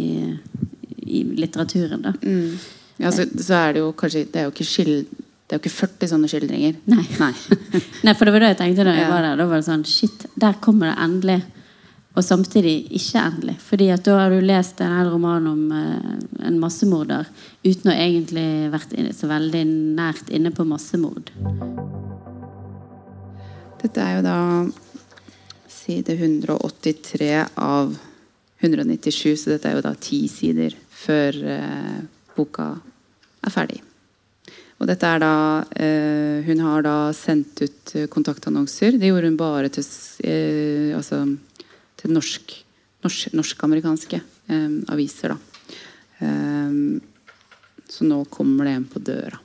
i 1.08 1.24
litteraturen. 1.41 2.02
da 2.06 2.14
Mm. 2.22 2.54
Ja, 3.02 3.10
så, 3.12 3.26
så 3.41 3.56
er 3.58 3.74
det 3.74 3.80
jo 3.82 3.88
kanskje 3.98 4.28
Det 4.30 4.38
er 4.39 4.44
jo 4.46 4.52
ikke, 4.54 4.68
skild, 4.70 5.08
det 5.50 5.56
er 5.56 5.58
jo 5.58 5.64
ikke 5.64 5.74
40 5.74 6.12
sånne 6.12 6.30
skildringer. 6.30 6.76
Nei. 6.94 7.08
Nei. 7.20 7.34
Nei, 8.06 8.14
for 8.14 8.26
det 8.30 8.36
var 8.36 8.46
det 8.46 8.52
jeg 8.54 8.60
tenkte 8.62 8.86
da 8.86 8.94
jeg 8.94 9.08
Ja. 9.08 9.10
var 9.10 9.26
der. 9.26 9.41
Da 9.41 9.48
var 9.50 9.58
det 9.64 9.66
sånn 9.68 9.86
Shit, 9.89 10.28
der 10.39 10.54
kommer 10.62 10.91
det 10.91 11.00
endelig. 11.02 11.39
Og 12.14 12.22
samtidig 12.22 12.76
ikke 12.94 13.24
endelig. 13.26 13.56
Fordi 13.66 13.88
at 13.89 14.04
da 14.06 14.20
har 14.20 14.30
du 14.30 14.38
lest 14.46 14.80
en 14.86 14.94
hel 15.00 15.10
roman 15.10 15.48
om 15.50 15.64
eh, 15.74 16.46
en 16.46 16.60
massemorder 16.62 17.26
uten 17.66 17.89
å 17.89 17.98
egentlig 17.98 18.70
vært 18.70 18.94
så 19.18 19.32
veldig 19.34 19.64
nært 19.98 20.30
inne 20.30 20.54
på 20.54 20.62
massemord. 20.70 21.34
Dette 23.84 24.00
er 24.00 24.18
jo 24.18 24.24
da 24.24 24.40
side 25.68 26.16
183 26.16 27.32
av 27.60 27.92
197, 28.64 29.34
så 29.36 29.52
dette 29.52 29.68
er 29.68 29.76
jo 29.76 29.84
da 29.84 29.92
ti 30.00 30.22
sider 30.32 30.76
før 30.88 31.40
eh, 31.52 31.98
boka 32.38 32.70
er 33.44 33.52
ferdig. 33.52 33.82
Og 34.80 34.88
dette 34.88 35.08
er 35.08 35.20
da 35.22 35.36
eh, 35.76 36.40
Hun 36.48 36.64
har 36.64 36.84
da 36.84 36.96
sendt 37.16 37.62
ut 37.64 37.94
eh, 37.96 38.08
kontaktannonser. 38.12 38.96
Det 39.00 39.12
gjorde 39.12 39.30
hun 39.30 39.40
bare 39.40 39.72
til, 39.72 39.86
eh, 40.24 40.96
altså, 40.96 41.26
til 42.00 42.16
norsk, 42.16 42.56
norsk, 43.04 43.36
norsk-amerikanske 43.36 44.20
eh, 44.20 44.78
aviser, 44.96 45.36
da. 45.36 45.76
Eh, 46.24 46.80
så 47.94 48.08
nå 48.08 48.24
kommer 48.32 48.68
det 48.68 48.78
en 48.80 48.88
på 48.90 49.04
døra. 49.04 49.44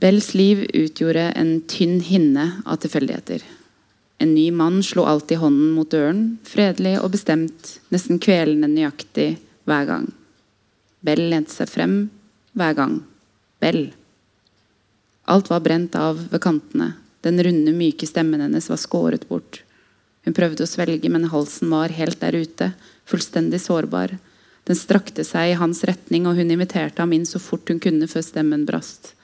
Bells 0.00 0.34
liv 0.34 0.66
utgjorde 0.74 1.30
en 1.40 1.60
tynn 1.60 2.00
hinne 2.04 2.50
av 2.68 2.76
tilfeldigheter. 2.82 3.40
En 4.18 4.34
ny 4.34 4.50
mann 4.52 4.82
slo 4.84 5.06
alltid 5.08 5.38
hånden 5.40 5.70
mot 5.72 5.88
døren, 5.90 6.36
fredelig 6.44 6.98
og 7.00 7.14
bestemt, 7.14 7.78
nesten 7.92 8.20
kvelende 8.20 8.68
nøyaktig 8.68 9.38
hver 9.64 9.88
gang. 9.88 10.06
Bell 11.00 11.24
lente 11.32 11.54
seg 11.54 11.72
frem 11.72 11.96
hver 12.56 12.76
gang. 12.76 13.00
Bell. 13.60 13.88
Alt 15.32 15.48
var 15.48 15.64
brent 15.64 15.96
av 15.96 16.20
ved 16.28 16.44
kantene. 16.44 16.92
Den 17.24 17.40
runde, 17.42 17.72
myke 17.72 18.06
stemmen 18.06 18.44
hennes 18.44 18.68
var 18.68 18.80
skåret 18.80 19.24
bort. 19.32 19.62
Hun 20.28 20.36
prøvde 20.36 20.66
å 20.66 20.68
svelge, 20.68 21.08
men 21.08 21.28
halsen 21.32 21.72
var 21.72 21.94
helt 21.96 22.20
der 22.20 22.36
ute, 22.36 22.74
fullstendig 23.08 23.64
sårbar. 23.64 24.18
Den 24.68 24.76
strakte 24.76 25.24
seg 25.24 25.54
i 25.54 25.58
hans 25.58 25.84
retning, 25.88 26.28
og 26.28 26.36
hun 26.36 26.52
inviterte 26.52 27.00
ham 27.00 27.16
inn 27.16 27.24
så 27.24 27.40
fort 27.40 27.72
hun 27.72 27.80
kunne 27.80 28.08
før 28.10 28.28
stemmen 28.28 28.68
brast. 28.68 29.15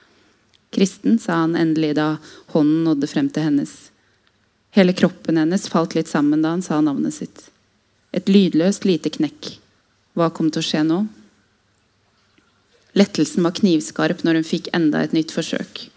Kristen, 0.73 1.19
sa 1.19 1.43
han 1.43 1.55
endelig 1.55 1.93
da 1.99 2.17
hånden 2.53 2.83
nådde 2.87 3.09
frem 3.09 3.29
til 3.29 3.45
hennes. 3.47 3.73
Hele 4.73 4.93
kroppen 4.97 5.37
hennes 5.37 5.67
falt 5.69 5.93
litt 5.93 6.09
sammen 6.09 6.41
da 6.41 6.55
han 6.55 6.65
sa 6.65 6.79
navnet 6.81 7.13
sitt. 7.13 7.49
Et 8.13 8.29
lydløst 8.29 8.87
lite 8.89 9.11
knekk. 9.13 9.53
Hva 10.17 10.31
kom 10.33 10.49
til 10.53 10.63
å 10.63 10.65
skje 10.65 10.81
nå? 10.87 11.03
Lettelsen 12.97 13.45
var 13.45 13.55
knivskarp 13.57 14.21
når 14.25 14.39
hun 14.39 14.49
fikk 14.49 14.69
enda 14.77 15.01
et 15.01 15.13
nytt 15.17 15.33
forsøk. 15.33 15.87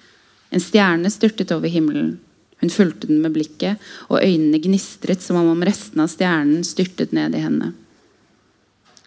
En 0.53 0.63
stjerne 0.63 1.11
styrtet 1.13 1.53
over 1.53 1.73
himmelen. 1.73 2.15
Hun 2.61 2.73
fulgte 2.73 3.11
den 3.11 3.21
med 3.21 3.35
blikket, 3.37 3.81
og 4.09 4.23
øynene 4.23 4.61
gnistret 4.65 5.21
som 5.25 5.37
om 5.41 5.65
resten 5.65 6.01
av 6.01 6.09
stjernen 6.09 6.65
styrtet 6.65 7.13
ned 7.17 7.37
i 7.37 7.43
henne. 7.45 7.75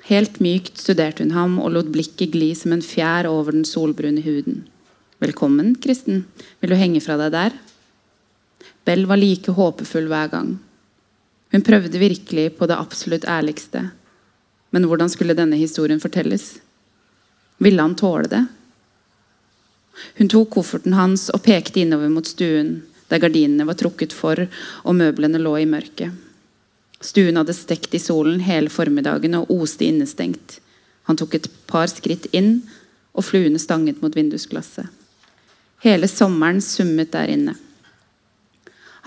Helt 0.09 0.37
mykt 0.41 0.77
studerte 0.81 1.25
hun 1.25 1.33
ham 1.33 1.57
og 1.61 1.73
lot 1.73 1.89
blikket 1.93 2.33
gli 2.33 2.51
som 2.57 2.73
en 2.73 2.85
fjær 2.85 3.29
over 3.29 3.53
den 3.53 3.65
solbrune 3.65 4.21
huden. 4.25 4.63
Velkommen, 5.19 5.75
Kristen. 5.75 6.21
Vil 6.59 6.71
du 6.71 6.77
henge 6.79 7.01
fra 7.03 7.17
deg 7.19 7.33
der? 7.33 7.55
Bell 8.87 9.01
var 9.03 9.19
like 9.19 9.51
håpefull 9.51 10.05
hver 10.07 10.29
gang. 10.31 10.53
Hun 11.51 11.63
prøvde 11.67 11.99
virkelig 11.99 12.45
på 12.55 12.67
det 12.71 12.77
absolutt 12.79 13.25
ærligste. 13.27 13.81
Men 14.71 14.85
hvordan 14.87 15.11
skulle 15.11 15.35
denne 15.35 15.57
historien 15.59 15.99
fortelles? 15.99 16.61
Ville 17.59 17.83
han 17.83 17.97
tåle 17.99 18.29
det? 18.31 18.45
Hun 20.21 20.31
tok 20.31 20.53
kofferten 20.55 20.95
hans 20.95 21.25
og 21.35 21.43
pekte 21.43 21.81
innover 21.81 22.07
mot 22.13 22.29
stuen, 22.29 22.77
der 23.11 23.19
gardinene 23.19 23.67
var 23.67 23.75
trukket 23.75 24.15
for 24.15 24.45
og 24.45 24.95
møblene 24.95 25.41
lå 25.41 25.57
i 25.59 25.67
mørket. 25.67 26.13
Stuen 27.03 27.41
hadde 27.41 27.57
stekt 27.57 27.91
i 27.91 27.99
solen 27.99 28.39
hele 28.47 28.71
formiddagen 28.71 29.35
og 29.41 29.51
oste 29.51 29.83
innestengt. 29.83 30.61
Han 31.11 31.19
tok 31.19 31.35
et 31.35 31.51
par 31.67 31.91
skritt 31.91 32.29
inn, 32.31 32.61
og 33.11 33.27
fluene 33.27 33.59
stanget 33.59 33.99
mot 33.99 34.15
vindusglasset. 34.15 34.87
Hele 35.83 36.07
sommeren 36.11 36.61
summet 36.61 37.11
der 37.13 37.31
inne. 37.31 37.55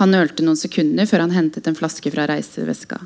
Han 0.01 0.15
nølte 0.15 0.45
noen 0.45 0.57
sekunder 0.57 1.07
før 1.09 1.27
han 1.27 1.35
hentet 1.37 1.67
en 1.69 1.77
flaske 1.77 2.11
fra 2.15 2.25
reiseveska. 2.31 3.01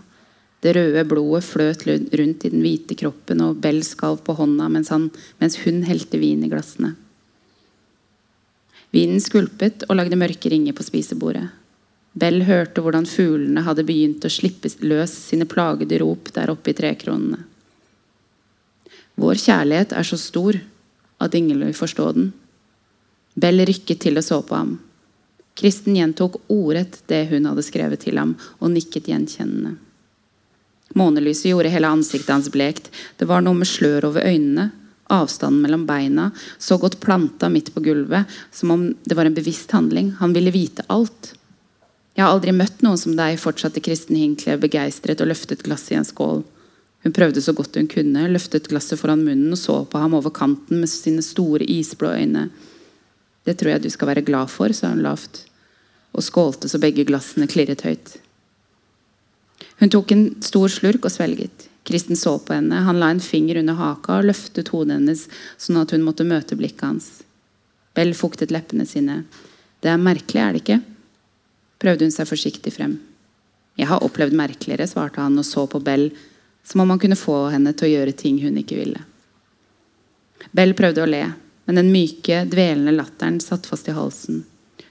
Det 0.63 0.73
røde 0.77 1.03
blodet 1.09 1.45
fløt 1.45 1.83
rundt 1.87 2.47
i 2.47 2.51
den 2.53 2.63
hvite 2.63 2.97
kroppen, 2.99 3.43
og 3.45 3.59
Bell 3.63 3.83
skalv 3.85 4.23
på 4.25 4.37
hånda 4.39 4.71
mens, 4.73 4.89
han, 4.95 5.11
mens 5.43 5.59
hun 5.65 5.83
helte 5.87 6.19
vin 6.23 6.47
i 6.47 6.51
glassene. 6.51 6.95
Vinen 8.95 9.21
skvulpet 9.21 9.85
og 9.91 9.99
lagde 9.99 10.19
mørke 10.19 10.51
ringer 10.51 10.77
på 10.77 10.87
spisebordet. 10.87 11.49
Bell 12.17 12.41
hørte 12.49 12.81
hvordan 12.81 13.05
fuglene 13.05 13.67
hadde 13.67 13.85
begynt 13.85 14.25
å 14.25 14.33
slippe 14.33 14.71
løs 14.87 15.13
sine 15.27 15.45
plagede 15.45 15.99
rop 16.01 16.31
der 16.33 16.55
oppe 16.55 16.73
i 16.73 16.79
trekronene. 16.79 17.43
Vår 19.21 19.37
kjærlighet 19.43 19.93
er 19.97 20.07
så 20.07 20.17
stor 20.21 20.57
at 21.21 21.37
ingen 21.37 21.61
vil 21.61 21.77
forstå 21.77 22.09
den. 22.17 22.31
Bell 23.37 23.61
rykket 23.69 24.01
til 24.07 24.17
og 24.17 24.25
så 24.25 24.41
på 24.43 24.57
ham. 24.57 24.77
Kristen 25.57 25.97
gjentok 25.97 26.39
ordrett 26.53 26.99
det 27.09 27.27
hun 27.31 27.49
hadde 27.49 27.65
skrevet 27.65 28.03
til 28.05 28.19
ham, 28.21 28.35
og 28.61 28.73
nikket 28.73 29.09
gjenkjennende. 29.09 29.77
Månelyset 30.97 31.51
gjorde 31.51 31.73
hele 31.73 31.89
ansiktet 31.93 32.33
hans 32.33 32.51
blekt. 32.53 32.91
Det 33.17 33.29
var 33.29 33.43
noe 33.45 33.57
med 33.57 33.69
slør 33.69 34.09
over 34.11 34.25
øynene, 34.25 34.71
avstanden 35.13 35.63
mellom 35.63 35.87
beina, 35.89 36.31
så 36.59 36.79
godt 36.81 37.01
planta 37.01 37.49
midt 37.53 37.73
på 37.75 37.83
gulvet, 37.85 38.25
som 38.53 38.73
om 38.75 38.87
det 39.05 39.17
var 39.17 39.29
en 39.29 39.37
bevisst 39.37 39.73
handling. 39.77 40.15
Han 40.21 40.33
ville 40.37 40.55
vite 40.55 40.85
alt. 40.93 41.35
Jeg 42.17 42.25
har 42.25 42.33
aldri 42.33 42.55
møtt 42.57 42.81
noen 42.85 43.01
som 43.01 43.17
deg, 43.17 43.37
fortsatte 43.41 43.83
Kristen 43.85 44.17
Hinklev 44.17 44.63
begeistret 44.65 45.21
og 45.21 45.29
løftet 45.29 45.65
glasset 45.67 45.93
i 45.93 45.99
en 46.01 46.09
skål. 46.09 46.41
Hun 47.05 47.15
prøvde 47.15 47.43
så 47.45 47.53
godt 47.55 47.77
hun 47.77 47.91
kunne, 47.93 48.25
løftet 48.33 48.69
glasset 48.71 48.99
foran 48.99 49.25
munnen 49.25 49.53
og 49.53 49.61
så 49.61 49.83
på 49.85 50.01
ham 50.01 50.17
over 50.17 50.33
kanten 50.35 50.81
med 50.81 50.91
sine 50.91 51.23
store 51.23 51.69
isblå 51.69 52.15
øyne. 52.17 52.49
Det 53.47 53.55
tror 53.59 53.75
jeg 53.77 53.85
du 53.85 53.91
skal 53.93 54.11
være 54.11 54.27
glad 54.27 54.51
for, 54.51 54.73
sa 54.75 54.91
hun 54.91 55.05
lavt, 55.05 55.45
og 56.17 56.25
skålte 56.27 56.71
så 56.71 56.81
begge 56.83 57.07
glassene 57.07 57.49
klirret 57.51 57.85
høyt. 57.87 58.17
Hun 59.81 59.93
tok 59.93 60.13
en 60.13 60.27
stor 60.45 60.73
slurk 60.73 61.07
og 61.07 61.13
svelget. 61.13 61.69
Kristen 61.87 62.19
så 62.19 62.35
på 62.43 62.57
henne. 62.57 62.83
Han 62.83 62.99
la 62.99 63.13
en 63.13 63.23
finger 63.23 63.61
under 63.61 63.77
haka 63.79 64.19
og 64.19 64.29
løftet 64.33 64.73
hodet 64.75 64.97
hennes 64.97 65.27
sånn 65.61 65.79
at 65.79 65.93
hun 65.95 66.03
måtte 66.03 66.27
møte 66.27 66.59
blikket 66.59 66.89
hans. 66.89 67.11
Bell 67.95 68.11
fuktet 68.17 68.51
leppene 68.51 68.89
sine. 68.89 69.23
Det 69.81 69.93
er 69.93 70.01
merkelig, 70.01 70.43
er 70.43 70.57
det 70.57 70.65
ikke? 70.65 70.83
prøvde 71.77 72.07
hun 72.07 72.15
seg 72.15 72.29
forsiktig 72.29 72.73
frem. 72.73 72.97
Jeg 73.77 73.91
har 73.91 74.05
opplevd 74.05 74.37
merkeligere, 74.37 74.89
svarte 74.89 75.21
han 75.21 75.37
og 75.37 75.45
så 75.45 75.67
på 75.69 75.81
Bell, 75.85 76.09
som 76.65 76.83
om 76.83 76.95
han 76.95 77.01
kunne 77.03 77.19
få 77.21 77.51
henne 77.53 77.75
til 77.77 77.89
å 77.89 77.91
gjøre 77.93 78.15
ting 78.17 78.39
hun 78.41 78.57
ikke 78.57 78.79
ville. 78.79 79.03
Bell 80.57 80.73
prøvde 80.77 81.05
å 81.05 81.11
le, 81.11 81.23
men 81.67 81.81
den 81.81 81.93
myke, 81.93 82.45
dvelende 82.49 82.95
latteren 82.95 83.41
satt 83.43 83.67
fast 83.67 83.89
i 83.91 83.95
halsen. 83.97 84.45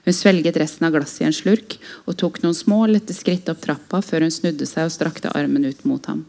Hun 0.06 0.14
svelget 0.14 0.56
resten 0.60 0.86
av 0.86 0.92
glasset 0.94 1.24
i 1.24 1.26
en 1.26 1.34
slurk 1.34 1.78
og 2.04 2.14
tok 2.20 2.42
noen 2.44 2.54
små, 2.54 2.84
lette 2.86 3.16
skritt 3.16 3.48
opp 3.50 3.64
trappa 3.64 4.02
før 4.04 4.26
hun 4.26 4.34
snudde 4.34 4.68
seg 4.68 4.86
og 4.86 4.94
strakte 4.94 5.32
armen 5.34 5.66
ut 5.66 5.82
mot 5.88 6.04
ham. 6.06 6.22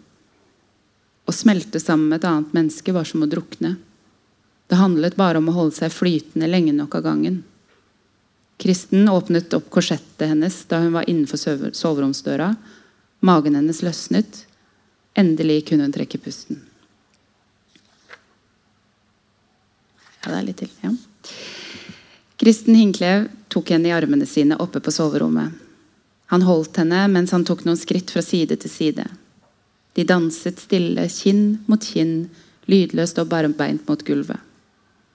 Å 1.27 1.35
smelte 1.35 1.79
sammen 1.83 2.07
med 2.09 2.21
et 2.21 2.29
annet 2.29 2.55
menneske 2.55 2.95
var 2.95 3.05
som 3.05 3.25
å 3.25 3.29
drukne. 3.29 3.75
Det 4.67 4.79
handlet 4.79 5.19
bare 5.19 5.41
om 5.41 5.51
å 5.51 5.55
holde 5.55 5.75
seg 5.77 5.93
flytende 5.93 6.49
lenge 6.49 6.73
nok 6.75 6.97
av 6.97 7.05
gangen. 7.05 7.41
Kristen 8.57 9.05
åpnet 9.11 9.53
opp 9.53 9.69
korsettet 9.69 10.31
hennes 10.31 10.57
da 10.71 10.79
hun 10.81 10.95
var 10.95 11.05
innenfor 11.09 11.71
soveromsdøra. 11.75 12.53
Magen 13.19 13.59
hennes 13.59 13.83
løsnet. 13.85 14.45
Endelig 15.17 15.67
kunne 15.69 15.85
hun 15.85 15.93
trekke 15.93 16.19
pusten. 16.21 16.63
Ja, 20.23 20.31
det 20.31 20.37
er 20.37 20.47
litt 20.47 20.61
til. 20.63 20.71
Ja. 20.83 20.93
Kristen 22.37 22.77
Hinklev 22.77 23.27
tok 23.49 23.71
henne 23.73 23.89
i 23.89 23.95
armene 23.95 24.27
sine 24.29 24.57
oppe 24.61 24.81
på 24.83 24.93
soverommet. 24.93 25.55
Han 26.33 26.43
holdt 26.43 26.77
henne 26.81 27.05
mens 27.11 27.31
han 27.33 27.45
tok 27.47 27.63
noen 27.65 27.79
skritt 27.79 28.11
fra 28.13 28.21
side 28.25 28.59
til 28.61 28.71
side. 28.71 29.07
De 29.97 30.05
danset 30.05 30.59
stille, 30.61 31.07
kinn 31.09 31.63
mot 31.65 31.81
kinn, 31.81 32.27
lydløst 32.69 33.17
og 33.21 33.31
barmbeint 33.31 33.87
mot 33.89 34.03
gulvet. 34.05 34.43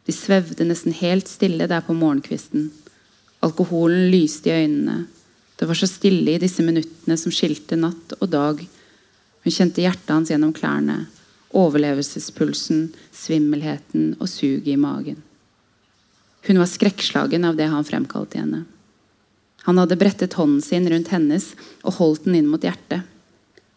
De 0.08 0.14
svevde 0.14 0.66
nesten 0.66 0.96
helt 0.98 1.30
stille 1.30 1.68
der 1.70 1.84
på 1.86 1.94
morgenkvisten. 1.94 2.70
Alkoholen 3.46 4.08
lyste 4.10 4.50
i 4.50 4.64
øynene. 4.64 5.04
Det 5.58 5.68
var 5.68 5.78
så 5.78 5.86
stille 5.86 6.34
i 6.34 6.40
disse 6.42 6.64
minuttene 6.66 7.14
som 7.20 7.34
skilte 7.34 7.78
natt 7.78 8.16
og 8.18 8.30
dag. 8.32 8.62
Hun 9.44 9.54
kjente 9.54 9.84
hjertet 9.84 10.10
hans 10.10 10.32
gjennom 10.32 10.54
klærne, 10.56 11.04
overlevelsespulsen, 11.56 12.90
svimmelheten 13.12 14.14
og 14.18 14.28
suget 14.30 14.74
i 14.74 14.80
magen. 14.80 15.20
Hun 16.46 16.58
var 16.58 16.70
skrekkslagen 16.70 17.44
av 17.46 17.58
det 17.58 17.68
han 17.70 17.86
fremkalte 17.86 18.38
i 18.38 18.42
henne. 18.42 18.64
Han 19.62 19.78
hadde 19.78 19.98
brettet 19.98 20.34
hånden 20.34 20.62
sin 20.64 20.88
rundt 20.90 21.12
hennes 21.14 21.52
og 21.84 21.98
holdt 22.00 22.26
den 22.26 22.40
inn 22.40 22.50
mot 22.50 22.64
hjertet. 22.64 23.06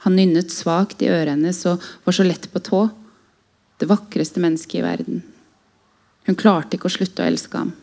Han 0.05 0.17
nynnet 0.17 0.53
svakt 0.53 1.01
i 1.01 1.09
øret 1.09 1.35
hennes 1.35 1.61
og 1.69 1.83
var 2.05 2.15
så 2.17 2.25
lett 2.25 2.47
på 2.53 2.61
tå. 2.61 2.81
Det 3.77 3.89
vakreste 3.89 4.41
mennesket 4.41 4.79
i 4.79 4.85
verden. 4.85 5.21
Hun 6.25 6.37
klarte 6.39 6.77
ikke 6.77 6.89
å 6.89 6.95
slutte 6.95 7.21
å 7.21 7.29
elske 7.29 7.59
ham. 7.59 7.73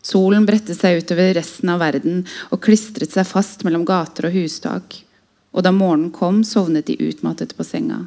Solen 0.00 0.46
bredte 0.48 0.72
seg 0.76 1.02
utover 1.02 1.34
resten 1.36 1.68
av 1.68 1.82
verden 1.82 2.22
og 2.48 2.62
klistret 2.64 3.12
seg 3.12 3.28
fast 3.28 3.66
mellom 3.66 3.84
gater 3.88 4.30
og 4.30 4.36
hustak. 4.38 5.02
Og 5.52 5.66
da 5.66 5.72
morgenen 5.74 6.12
kom, 6.14 6.40
sovnet 6.46 6.88
de 6.88 6.96
utmattet 7.10 7.52
på 7.58 7.66
senga, 7.66 8.06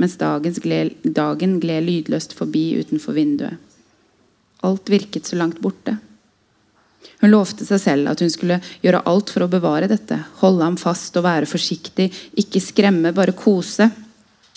mens 0.00 0.16
dagen 0.18 1.60
gled 1.60 1.86
lydløst 1.86 2.34
forbi 2.36 2.64
utenfor 2.80 3.16
vinduet. 3.16 3.60
Alt 4.64 4.88
virket 4.90 5.28
så 5.28 5.36
langt 5.36 5.60
borte. 5.60 5.96
Hun 7.20 7.30
lovte 7.30 7.66
seg 7.68 7.80
selv 7.80 8.10
at 8.10 8.22
hun 8.24 8.32
skulle 8.32 8.60
gjøre 8.82 9.02
alt 9.08 9.30
for 9.32 9.44
å 9.44 9.50
bevare 9.52 9.88
dette. 9.90 10.18
Holde 10.40 10.64
ham 10.64 10.78
fast 10.80 11.16
og 11.20 11.26
være 11.26 11.48
forsiktig. 11.48 12.08
Ikke 12.40 12.62
skremme, 12.64 13.12
bare 13.16 13.36
kose. 13.36 13.90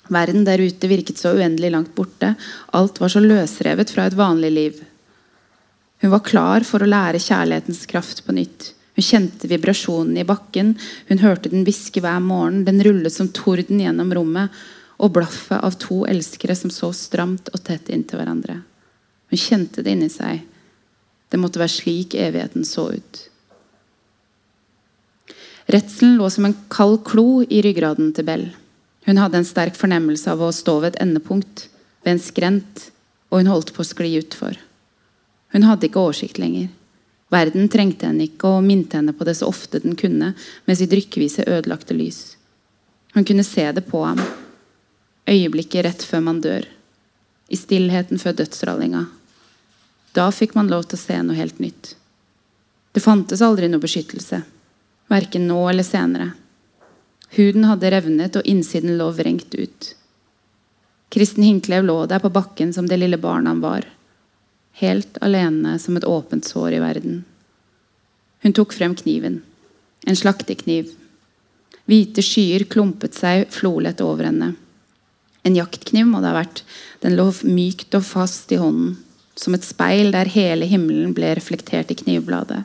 Verden 0.08 0.46
der 0.48 0.64
ute 0.64 0.88
virket 0.88 1.20
så 1.20 1.34
uendelig 1.36 1.74
langt 1.74 1.94
borte. 1.96 2.34
Alt 2.78 3.02
var 3.04 3.12
så 3.12 3.24
løsrevet 3.24 3.92
fra 3.92 4.08
et 4.08 4.18
vanlig 4.18 4.52
liv. 4.56 4.82
Hun 6.02 6.14
var 6.14 6.24
klar 6.26 6.66
for 6.68 6.84
å 6.84 6.90
lære 6.90 7.22
kjærlighetens 7.22 7.86
kraft 7.90 8.24
på 8.26 8.36
nytt. 8.38 8.72
Hun 8.98 9.06
kjente 9.06 9.50
vibrasjonen 9.50 10.18
i 10.18 10.26
bakken. 10.26 10.74
Hun 11.10 11.22
hørte 11.22 11.52
den 11.52 11.66
hviske 11.68 12.02
hver 12.02 12.22
morgen. 12.24 12.64
Den 12.66 12.82
rullet 12.86 13.14
som 13.14 13.30
torden 13.36 13.82
gjennom 13.84 14.14
rommet. 14.16 14.54
Og 14.98 15.14
blaffet 15.14 15.62
av 15.62 15.78
to 15.82 16.04
elskere 16.10 16.56
som 16.58 16.74
så 16.74 16.90
stramt 16.96 17.52
og 17.54 17.64
tett 17.64 17.92
inntil 17.94 18.22
hverandre. 18.22 18.62
Hun 19.30 19.42
kjente 19.42 19.84
det 19.84 19.94
inni 19.94 20.10
seg. 20.10 20.44
Det 21.30 21.40
måtte 21.40 21.60
være 21.62 21.76
slik 21.76 22.16
evigheten 22.18 22.66
så 22.66 22.90
ut. 22.96 23.24
Redselen 25.68 26.16
lå 26.16 26.30
som 26.32 26.48
en 26.48 26.56
kald 26.72 27.02
klo 27.06 27.44
i 27.44 27.60
ryggraden 27.66 28.14
til 28.16 28.28
Bell. 28.28 28.46
Hun 29.08 29.20
hadde 29.20 29.42
en 29.42 29.48
sterk 29.48 29.76
fornemmelse 29.76 30.32
av 30.32 30.42
å 30.44 30.54
stå 30.56 30.78
ved 30.80 30.94
et 30.94 31.02
endepunkt, 31.04 31.68
ved 32.04 32.16
en 32.16 32.24
skrent, 32.24 32.88
og 33.28 33.42
hun 33.42 33.52
holdt 33.52 33.74
på 33.76 33.84
å 33.84 33.88
skli 33.88 34.14
utfor. 34.22 34.56
Hun 35.52 35.68
hadde 35.68 35.90
ikke 35.90 36.02
oversikt 36.02 36.40
lenger. 36.40 36.70
Verden 37.32 37.68
trengte 37.72 38.08
henne 38.08 38.30
ikke 38.30 38.48
og 38.56 38.64
minte 38.64 38.96
henne 38.96 39.16
på 39.16 39.28
det 39.28 39.36
så 39.40 39.50
ofte 39.52 39.82
den 39.84 39.98
kunne 40.00 40.32
med 40.68 40.80
sitt 40.80 40.94
rykkevise 40.96 41.44
ødelagte 41.44 41.96
lys. 41.96 42.38
Hun 43.16 43.28
kunne 43.28 43.44
se 43.44 43.66
det 43.76 43.84
på 43.90 44.04
ham. 44.06 44.22
Øyeblikket 45.28 45.86
rett 45.86 46.04
før 46.08 46.24
man 46.24 46.42
dør. 46.42 46.66
I 47.52 47.58
stillheten 47.60 48.20
før 48.20 48.36
dødsrallinga. 48.42 49.06
Da 50.16 50.30
fikk 50.32 50.56
man 50.56 50.72
lov 50.72 50.88
til 50.88 50.98
å 50.98 51.04
se 51.04 51.18
noe 51.24 51.38
helt 51.38 51.60
nytt. 51.64 51.94
Det 52.96 53.04
fantes 53.04 53.44
aldri 53.46 53.68
noe 53.70 53.84
beskyttelse. 53.84 54.42
Verken 55.12 55.48
nå 55.48 55.60
eller 55.70 55.86
senere. 55.86 56.32
Huden 57.36 57.68
hadde 57.68 57.92
revnet, 57.92 58.40
og 58.40 58.48
innsiden 58.48 58.96
lå 58.98 59.10
vrengt 59.16 59.54
ut. 59.56 59.94
Kristen 61.14 61.44
Hinklev 61.44 61.86
lå 61.88 61.98
der 62.08 62.24
på 62.24 62.32
bakken 62.34 62.74
som 62.74 62.88
det 62.88 63.00
lille 63.00 63.20
barnet 63.20 63.52
han 63.52 63.64
var. 63.64 63.88
Helt 64.80 65.20
alene 65.22 65.78
som 65.80 65.98
et 65.98 66.08
åpent 66.08 66.46
sår 66.46 66.78
i 66.78 66.82
verden. 66.84 67.24
Hun 68.44 68.56
tok 68.56 68.76
frem 68.76 68.96
kniven. 68.96 69.42
En 70.08 70.16
slaktekniv. 70.16 70.92
Hvite 71.88 72.24
skyer 72.24 72.68
klumpet 72.70 73.16
seg 73.16 73.48
flolett 73.52 74.04
over 74.04 74.28
henne. 74.30 74.54
En 75.48 75.56
jaktkniv 75.56 76.10
må 76.10 76.20
det 76.20 76.34
ha 76.34 76.42
vært. 76.42 76.64
Den 77.04 77.16
lå 77.16 77.30
mykt 77.48 77.96
og 77.96 78.04
fast 78.04 78.52
i 78.52 78.60
hånden 78.60 78.98
som 79.38 79.54
et 79.54 79.66
speil 79.66 80.12
der 80.14 80.30
hele 80.34 80.66
himmelen 80.66 81.14
ble 81.16 81.36
reflektert 81.38 81.92
i 81.94 81.98
knivbladet. 82.00 82.64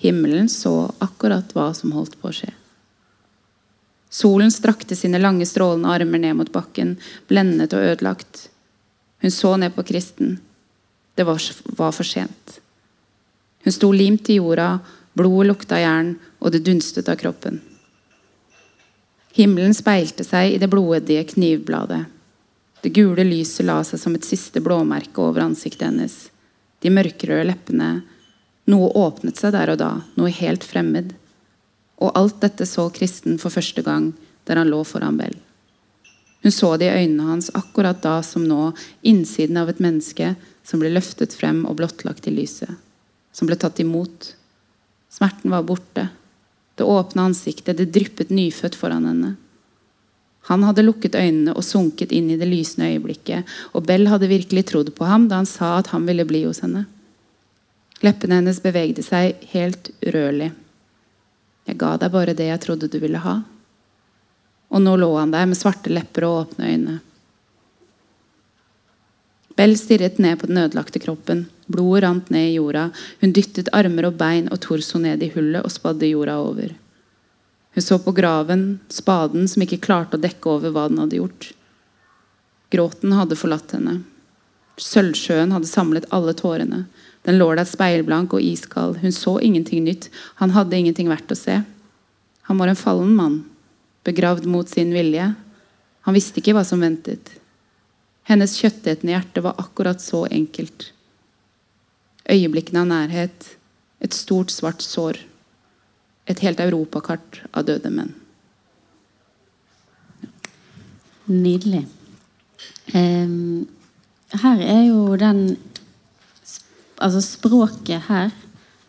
Himmelen 0.00 0.48
så 0.52 0.90
akkurat 1.00 1.54
hva 1.56 1.70
som 1.76 1.94
holdt 1.96 2.18
på 2.20 2.30
å 2.30 2.36
skje. 2.36 2.52
Solen 4.10 4.50
strakte 4.50 4.96
sine 4.98 5.20
lange, 5.20 5.46
strålende 5.46 5.92
armer 5.92 6.20
ned 6.20 6.36
mot 6.40 6.52
bakken, 6.52 6.96
blendet 7.30 7.76
og 7.76 7.84
ødelagt. 7.92 8.48
Hun 9.22 9.32
så 9.32 9.54
ned 9.60 9.76
på 9.76 9.86
Kristen. 9.86 10.38
Det 11.14 11.26
var, 11.28 11.40
var 11.78 11.94
for 11.94 12.08
sent. 12.08 12.58
Hun 13.64 13.76
sto 13.76 13.92
limt 13.92 14.28
i 14.32 14.40
jorda, 14.40 14.80
blodet 15.14 15.50
lukta 15.50 15.78
jern, 15.80 16.14
og 16.40 16.52
det 16.52 16.64
dunstet 16.66 17.08
av 17.12 17.20
kroppen. 17.20 17.60
Himmelen 19.36 19.74
speilte 19.76 20.24
seg 20.26 20.54
i 20.54 20.58
det 20.58 20.70
blodige 20.72 21.24
knivbladet. 21.34 22.04
Det 22.80 22.92
gule 22.96 23.24
lyset 23.26 23.66
la 23.68 23.82
seg 23.84 24.00
som 24.00 24.16
et 24.16 24.26
siste 24.26 24.62
blåmerke 24.64 25.20
over 25.22 25.44
ansiktet 25.44 25.86
hennes. 25.90 26.16
De 26.80 26.90
mørkerøde 26.92 27.46
leppene. 27.50 27.90
Noe 28.70 28.88
åpnet 28.96 29.38
seg 29.38 29.52
der 29.54 29.74
og 29.74 29.78
da, 29.82 29.92
noe 30.16 30.32
helt 30.34 30.64
fremmed. 30.64 31.12
Og 32.00 32.16
alt 32.16 32.40
dette 32.42 32.66
så 32.66 32.88
Kristen 32.94 33.38
for 33.38 33.52
første 33.52 33.84
gang 33.84 34.10
der 34.48 34.58
han 34.62 34.70
lå 34.72 34.80
foran 34.88 35.18
Bell. 35.20 35.36
Hun 36.40 36.54
så 36.56 36.72
det 36.80 36.88
i 36.88 37.02
øynene 37.02 37.28
hans 37.28 37.50
akkurat 37.54 38.00
da 38.02 38.22
som 38.24 38.46
nå, 38.48 38.70
innsiden 39.04 39.60
av 39.60 39.68
et 39.68 39.82
menneske 39.82 40.32
som 40.64 40.80
ble 40.80 40.92
løftet 40.94 41.36
frem 41.36 41.66
og 41.68 41.76
blottlagt 41.76 42.26
i 42.30 42.32
lyset. 42.32 42.70
Som 43.36 43.50
ble 43.50 43.58
tatt 43.60 43.78
imot. 43.82 44.32
Smerten 45.12 45.52
var 45.52 45.66
borte. 45.68 46.08
Det 46.80 46.86
åpne 46.88 47.26
ansiktet, 47.28 47.76
det 47.76 47.90
dryppet 47.92 48.30
nyfødt 48.32 48.78
foran 48.80 49.04
henne. 49.04 49.34
Han 50.48 50.62
hadde 50.64 50.86
lukket 50.86 51.18
øynene 51.18 51.52
og 51.52 51.66
sunket 51.66 52.14
inn 52.16 52.30
i 52.32 52.38
det 52.40 52.48
lysende 52.48 52.88
øyeblikket, 52.94 53.50
og 53.76 53.84
Bell 53.84 54.08
hadde 54.08 54.30
virkelig 54.30 54.62
trodd 54.70 54.88
på 54.96 55.04
ham 55.04 55.26
da 55.28 55.42
han 55.42 55.48
sa 55.50 55.74
at 55.76 55.90
han 55.92 56.06
ville 56.08 56.24
bli 56.24 56.40
hos 56.46 56.62
henne. 56.64 56.86
Leppene 58.00 58.38
hennes 58.40 58.62
bevegde 58.64 59.04
seg 59.04 59.44
helt 59.52 59.92
urørlig. 60.00 60.48
Jeg 61.68 61.76
ga 61.84 61.92
deg 62.00 62.14
bare 62.16 62.36
det 62.38 62.48
jeg 62.48 62.64
trodde 62.64 62.88
du 62.88 62.96
ville 63.02 63.20
ha. 63.20 63.36
Og 64.72 64.80
nå 64.80 64.96
lå 65.04 65.10
han 65.18 65.36
der 65.36 65.52
med 65.52 65.60
svarte 65.60 65.92
lepper 65.92 66.30
og 66.30 66.38
åpne 66.46 66.72
øyne. 66.72 66.98
Bell 69.60 69.74
stirret 69.76 70.16
ned 70.18 70.38
på 70.40 70.48
den 70.48 70.56
ødelagte 70.56 71.02
kroppen. 71.02 71.42
Blodet 71.68 72.00
rant 72.06 72.30
ned 72.32 72.46
i 72.48 72.54
jorda. 72.54 72.86
Hun 73.20 73.34
dyttet 73.36 73.66
armer 73.76 74.06
og 74.08 74.14
bein 74.16 74.46
og 74.48 74.62
torso 74.64 74.96
ned 74.96 75.20
i 75.20 75.28
hullet 75.34 75.60
og 75.60 75.74
spadde 75.74 76.08
jorda 76.08 76.38
over. 76.40 76.70
Hun 77.76 77.84
så 77.84 77.98
på 78.00 78.14
graven, 78.16 78.78
spaden 78.88 79.44
som 79.52 79.60
ikke 79.60 79.82
klarte 79.84 80.16
å 80.16 80.22
dekke 80.22 80.48
over 80.48 80.72
hva 80.72 80.86
den 80.88 81.02
hadde 81.02 81.18
gjort. 81.18 81.50
Gråten 82.72 83.12
hadde 83.18 83.36
forlatt 83.36 83.74
henne. 83.76 83.98
Sølvsjøen 84.80 85.52
hadde 85.52 85.68
samlet 85.68 86.08
alle 86.08 86.32
tårene. 86.40 86.86
Den 87.28 87.36
lå 87.36 87.50
der 87.52 87.68
speilblank 87.68 88.32
og 88.32 88.40
iskald. 88.40 88.96
Hun 89.04 89.12
så 89.12 89.36
ingenting 89.44 89.84
nytt. 89.84 90.08
Han 90.40 90.56
hadde 90.56 90.80
ingenting 90.80 91.12
verdt 91.12 91.36
å 91.36 91.36
se. 91.36 91.58
Han 92.48 92.64
var 92.64 92.72
en 92.72 92.80
fallen 92.80 93.12
mann, 93.12 93.42
begravd 94.08 94.48
mot 94.48 94.72
sin 94.72 94.96
vilje. 94.96 95.34
Han 96.08 96.16
visste 96.16 96.40
ikke 96.40 96.56
hva 96.56 96.64
som 96.64 96.80
ventet. 96.80 97.36
Hennes 98.28 98.56
kjøttetende 98.60 99.14
hjerte 99.14 99.42
var 99.44 99.58
akkurat 99.58 100.02
så 100.02 100.24
enkelt. 100.30 100.90
Øyeblikkene 102.30 102.84
av 102.84 102.90
nærhet. 102.90 103.48
Et 104.00 104.14
stort, 104.14 104.52
svart 104.52 104.82
sår. 104.84 105.18
Et 106.30 106.38
helt 106.44 106.60
europakart 106.60 107.42
av 107.52 107.66
døde 107.68 107.90
menn. 107.92 108.14
Nydelig. 111.30 111.84
Um, 112.94 113.68
her 114.42 114.62
er 114.62 114.84
jo 114.88 115.16
den 115.16 115.58
Altså 117.00 117.22
språket 117.24 118.02
her 118.10 118.28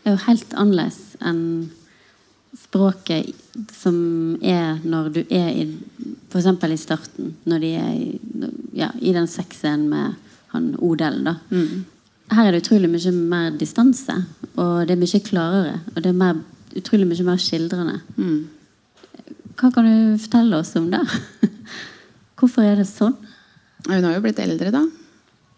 er 0.03 0.15
jo 0.15 0.17
helt 0.25 0.53
annerledes 0.59 1.13
enn 1.23 1.69
språket 2.72 3.36
som 3.76 4.38
er 4.41 4.80
når 4.88 5.09
du 5.11 5.22
er 5.28 5.49
i 5.51 5.65
F.eks. 6.32 6.47
i 6.47 6.78
starten, 6.80 7.34
når 7.43 7.59
de 7.59 7.72
er 7.76 7.91
i, 7.91 8.19
ja, 8.74 8.88
i 8.99 9.11
den 9.11 9.28
sexscenen 9.28 9.89
med 9.91 10.13
han 10.53 10.76
Odel. 10.80 11.24
da. 11.26 11.36
Mm. 11.51 11.84
Her 12.32 12.47
er 12.47 12.55
det 12.55 12.63
utrolig 12.63 12.88
mye 12.91 13.11
mer 13.11 13.51
distanse, 13.59 14.15
og 14.55 14.88
det 14.88 14.95
er 14.95 15.01
mye 15.01 15.22
klarere. 15.24 15.80
Og 15.95 15.99
det 15.99 16.11
er 16.11 16.17
mer, 16.17 16.39
utrolig 16.80 17.07
mye 17.07 17.28
mer 17.28 17.39
skildrende. 17.43 17.99
Mm. 18.15 18.47
Hva 19.59 19.72
kan 19.76 19.88
du 19.88 20.19
fortelle 20.24 20.59
oss 20.63 20.72
om 20.80 20.88
det? 20.91 21.01
Hvorfor 22.39 22.63
er 22.63 22.80
det 22.80 22.88
sånn? 22.88 23.17
Hun 23.89 24.07
har 24.07 24.15
jo 24.15 24.24
blitt 24.24 24.39
eldre, 24.39 24.72
da. 24.72 24.86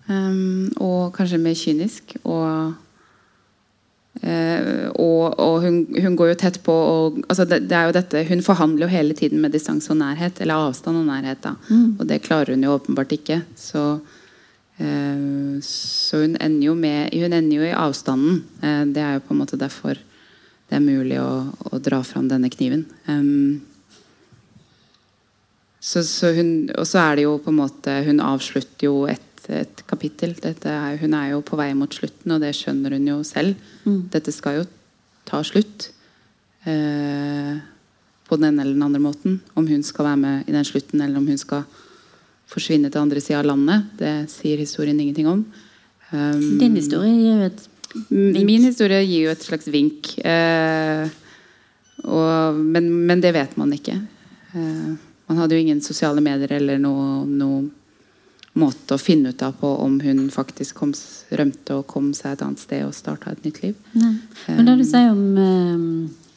Um, 0.10 0.72
og 0.82 1.14
kanskje 1.16 1.42
mer 1.42 1.58
kynisk. 1.58 2.18
Og, 2.24 2.74
uh, 4.24 4.88
og, 4.96 5.36
og 5.40 5.56
hun, 5.66 5.78
hun, 5.94 6.16
går 6.20 6.32
jo 6.32 6.40
tett 6.40 6.60
på 6.66 6.74
og, 6.74 7.22
altså 7.28 7.46
det, 7.50 7.64
det, 7.70 7.78
er 7.78 7.90
jo 7.90 7.96
dette, 7.98 8.24
Hun 8.30 8.44
forhandler 8.46 8.88
jo 8.88 8.94
hele 8.94 9.18
tiden 9.18 9.42
med 9.44 9.54
distanse 9.56 9.92
og 9.94 10.00
nærhet. 10.00 10.42
Eller 10.42 10.70
avstand 10.70 11.02
og 11.02 11.08
nærhet. 11.08 11.46
mm. 11.70 12.00
Og 12.00 12.08
det 12.08 12.24
klarer 12.24 12.56
hun 12.56 12.64
jo 12.64 12.78
åpenbart 12.78 13.12
ikke. 13.16 13.42
Så, 13.56 13.84
uh, 14.80 15.60
så 15.62 16.24
hun, 16.24 16.38
ender 16.40 16.66
jo 16.68 16.74
med, 16.76 17.14
hun 17.14 17.34
ender 17.34 17.58
jo 17.58 17.68
i 17.68 17.76
avstanden. 17.76 18.44
Uh, 18.64 18.84
det 18.96 19.04
er 19.04 19.14
jo 19.20 19.28
på 19.28 19.36
en 19.36 19.44
måte 19.44 19.60
derfor 19.60 20.00
det 20.74 20.80
er 20.80 20.90
mulig 20.90 21.20
å, 21.22 21.54
å 21.70 21.80
dra 21.84 22.00
fram 22.02 22.26
denne 22.32 22.50
kniven. 22.50 22.88
Um, 23.06 23.62
så, 25.84 26.02
så 26.08 26.32
hun, 26.34 26.72
og 26.80 26.88
så 26.88 27.04
er 27.04 27.20
det 27.20 27.26
jo 27.28 27.36
på 27.44 27.52
en 27.52 27.58
måte 27.60 27.98
Hun 28.06 28.22
avslutter 28.24 28.88
jo 28.88 29.04
et 29.12 29.33
et 29.50 29.84
kapittel. 29.90 30.36
Er, 30.44 30.98
hun 31.02 31.14
er 31.18 31.34
jo 31.34 31.42
på 31.46 31.60
vei 31.60 31.72
mot 31.76 31.92
slutten, 31.92 32.32
og 32.36 32.42
det 32.44 32.54
skjønner 32.58 32.96
hun 32.96 33.10
jo 33.10 33.20
selv. 33.28 33.60
Mm. 33.84 34.08
Dette 34.14 34.32
skal 34.36 34.62
jo 34.62 34.66
ta 35.28 35.42
slutt. 35.44 35.90
Eh, 36.64 37.60
på 38.24 38.38
den 38.40 38.48
ene 38.50 38.64
eller 38.64 38.78
den 38.78 38.86
andre 38.86 39.02
måten. 39.04 39.42
Om 39.54 39.68
hun 39.68 39.84
skal 39.84 40.08
være 40.12 40.22
med 40.22 40.48
i 40.48 40.56
den 40.56 40.66
slutten, 40.66 41.02
eller 41.02 41.20
om 41.20 41.28
hun 41.28 41.38
skal 41.38 41.66
forsvinne 42.50 42.92
til 42.92 43.02
andre 43.02 43.22
sida 43.22 43.42
av 43.42 43.50
landet, 43.50 43.92
det 44.00 44.14
sier 44.32 44.62
historien 44.62 45.00
ingenting 45.00 45.28
om. 45.28 45.44
Um, 46.14 46.42
Din 46.62 46.78
historie 46.78 47.14
gir 47.14 47.42
jo 47.42 47.50
et 47.50 47.64
vink. 48.10 48.46
Min 48.46 48.68
historie 48.68 49.02
gir 49.06 49.28
jo 49.28 49.34
et 49.34 49.46
slags 49.46 49.70
vink. 49.74 50.14
Eh, 50.24 51.08
og, 52.04 52.60
men, 52.60 52.90
men, 53.08 53.22
det 53.22 53.34
vet 53.36 53.56
man 53.58 53.74
ikke. 53.76 53.98
Eh, 54.54 54.92
man 55.30 55.40
hadde 55.40 55.58
jo 55.58 55.64
ingen 55.64 55.82
sosiale 55.82 56.22
medier 56.24 56.58
eller 56.58 56.82
noe, 56.82 57.24
noe 57.28 57.64
måte 58.60 58.96
å 58.96 59.02
finne 59.02 59.32
ut 59.34 59.42
av 59.42 59.56
på 59.58 59.70
om 59.82 60.00
hun 60.04 60.28
faktisk 60.34 60.78
kom, 60.82 60.92
rømte 61.34 61.80
og 61.80 61.88
kom 61.90 62.12
seg 62.18 62.36
et 62.36 62.44
annet 62.46 62.62
sted 62.62 62.84
og 62.86 62.94
starta 62.98 63.34
et 63.34 63.46
nytt 63.48 63.62
liv. 63.64 63.80
Nei. 63.98 64.14
Men 64.48 64.70
det 64.70 64.76
du 64.82 64.86
sier 64.86 65.10
om, 65.10 65.24
eh, 65.42 66.36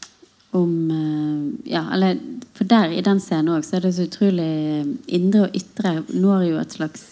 om 0.56 0.72
eh, 0.90 1.72
Ja, 1.74 1.84
eller 1.92 2.18
For 2.56 2.64
der 2.64 2.88
i 2.88 3.02
den 3.04 3.20
scenen 3.20 3.52
òg, 3.52 3.64
så 3.66 3.76
er 3.76 3.84
det 3.84 3.94
så 3.94 4.06
utrolig 4.06 4.96
Indre 5.12 5.42
og 5.44 5.56
ytre 5.56 5.98
når 6.14 6.46
jo 6.48 6.58
et 6.62 6.72
slags 6.78 7.04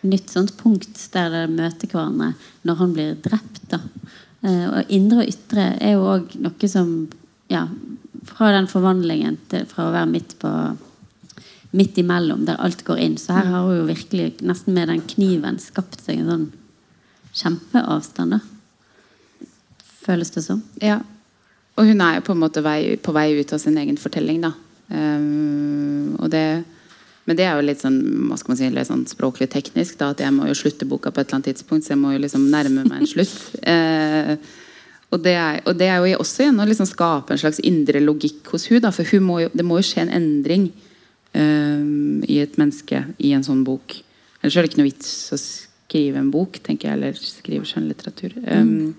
nytt 0.00 0.30
sånt 0.30 0.54
punkt 0.56 0.96
der 1.12 1.28
de 1.34 1.42
møter 1.52 1.90
hverandre 1.90 2.32
når 2.64 2.74
han 2.80 2.92
blir 2.94 3.14
drept. 3.20 3.64
da. 3.68 3.82
Eh, 4.46 4.66
og 4.70 4.92
indre 4.94 5.24
og 5.24 5.32
ytre 5.32 5.72
er 5.76 5.96
jo 5.96 6.08
òg 6.16 6.36
noe 6.40 6.68
som 6.70 7.08
Ja, 7.48 7.66
fra 8.28 8.50
den 8.52 8.66
forvandlingen 8.68 9.38
til, 9.48 9.64
fra 9.66 9.88
å 9.88 9.92
være 9.94 10.10
midt 10.10 10.34
på 10.40 10.50
midt 11.76 11.98
imellom, 12.00 12.46
der 12.48 12.60
alt 12.62 12.84
går 12.86 13.02
inn. 13.04 13.18
Så 13.20 13.36
her 13.36 13.50
har 13.50 13.66
hun 13.66 13.82
jo 13.82 13.88
virkelig 13.90 14.38
nesten 14.46 14.76
med 14.76 14.88
den 14.88 15.04
kniven 15.10 15.60
skapt 15.62 16.00
seg 16.00 16.22
en 16.22 16.32
sånn 16.32 16.48
kjempeavstand. 17.42 18.38
da. 18.38 19.46
Føles 20.06 20.32
det 20.34 20.44
som. 20.46 20.62
Ja. 20.82 21.02
Og 21.78 21.86
hun 21.86 22.00
er 22.02 22.18
jo 22.18 22.26
på 22.26 22.34
en 22.34 22.42
måte 22.42 22.64
vei, 22.64 22.96
på 22.96 23.14
vei 23.14 23.30
ut 23.38 23.52
av 23.52 23.60
sin 23.62 23.76
egen 23.78 24.00
fortelling, 24.00 24.42
da. 24.46 24.54
Um, 24.88 26.16
og 26.16 26.30
det 26.32 26.64
men 27.28 27.36
det 27.36 27.44
er 27.44 27.58
jo 27.58 27.64
litt 27.66 27.82
sånn, 27.82 27.98
hva 28.30 28.38
skal 28.40 28.54
man 28.54 28.56
si, 28.56 28.68
litt 28.72 28.88
sånn 28.88 29.02
språklig 29.04 29.50
teknisk. 29.52 29.98
da, 30.00 30.14
At 30.14 30.22
jeg 30.24 30.32
må 30.32 30.46
jo 30.48 30.54
slutte 30.56 30.88
boka 30.88 31.10
på 31.12 31.20
et 31.20 31.26
eller 31.26 31.36
annet 31.36 31.50
tidspunkt, 31.50 31.84
så 31.84 31.92
jeg 31.92 32.00
må 32.00 32.14
jo 32.14 32.22
liksom 32.22 32.46
nærme 32.48 32.86
meg 32.88 33.02
en 33.02 33.10
slutt. 33.10 33.36
Eh, 33.68 34.38
og, 35.08 35.20
det 35.24 35.34
er, 35.36 35.58
og, 35.64 35.76
det 35.76 35.86
er, 35.88 36.04
jo 36.04 36.18
også 36.22 36.46
igjen 36.46 36.60
å 36.60 36.66
liksom 36.68 36.88
skape 36.88 37.32
en 37.32 37.40
slags 37.40 37.60
indre 37.64 38.00
logikk 38.00 38.48
hos 38.52 38.66
hun 38.68 38.80
da, 38.84 38.90
For 38.92 39.08
hun 39.08 39.24
må 39.24 39.38
jo, 39.40 39.50
det 39.56 39.64
må 39.64 39.78
jo 39.80 39.86
skje 39.88 40.06
en 40.06 40.12
endring 40.12 40.66
i 41.36 42.38
et 42.40 42.56
menneske 42.58 43.02
i 43.22 43.34
en 43.36 43.44
sånn 43.46 43.60
bok. 43.66 43.94
Ellers 44.40 44.56
er 44.56 44.64
det 44.64 44.70
ikke 44.70 44.80
noe 44.80 44.88
vits 44.88 45.10
å 45.34 45.38
skrive 45.38 46.20
en 46.20 46.30
bok, 46.32 46.60
tenker 46.64 46.90
jeg, 46.90 46.98
eller 46.98 47.18
skrive 47.18 47.68
skjønnlitteratur. 47.68 48.34
Um, 48.44 48.94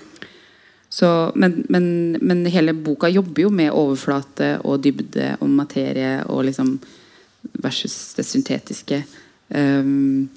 så, 0.89 1.31
men, 1.35 1.63
men, 1.69 2.17
men, 2.21 2.45
hele 2.49 2.73
boka 2.73 3.11
jobber 3.13 3.45
jo 3.45 3.51
med 3.53 3.75
overflate 3.75 4.55
og 4.65 4.81
dybde 4.81 5.35
og 5.37 5.51
materie 5.53 6.15
og 6.25 6.47
liksom 6.47 6.73
versus 7.61 8.15
det 8.17 8.25
syntetiske. 8.25 9.03
Um, 9.53 10.27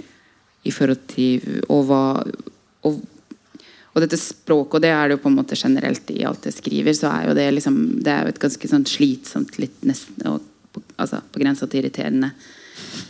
I 0.64 0.70
forhold 0.70 1.02
til 1.10 1.64
Og 1.68 1.82
hva 1.88 2.04
og, 2.86 3.00
og, 3.92 3.98
dette 4.00 4.16
språket, 4.16 4.76
og 4.76 4.84
det 4.84 4.92
er 4.92 5.08
det 5.08 5.16
jo 5.16 5.22
på 5.24 5.32
en 5.32 5.36
måte 5.40 5.58
generelt 5.58 6.12
i 6.14 6.22
alt 6.24 6.46
jeg 6.48 6.56
skriver, 6.60 6.94
så 6.96 7.10
er 7.10 7.28
jo 7.28 7.34
det 7.36 7.48
liksom 7.56 7.80
Det 8.04 8.12
er 8.12 8.22
jo 8.24 8.32
et 8.32 8.40
ganske 8.44 8.70
sånn 8.70 8.86
slitsomt, 8.88 9.58
litt 9.60 9.84
nesten 9.88 10.28
og 10.30 10.51
på, 10.72 10.82
altså, 10.96 11.22
på 11.32 11.42
grensa 11.42 11.68
til 11.68 11.82
irriterende 11.82 12.32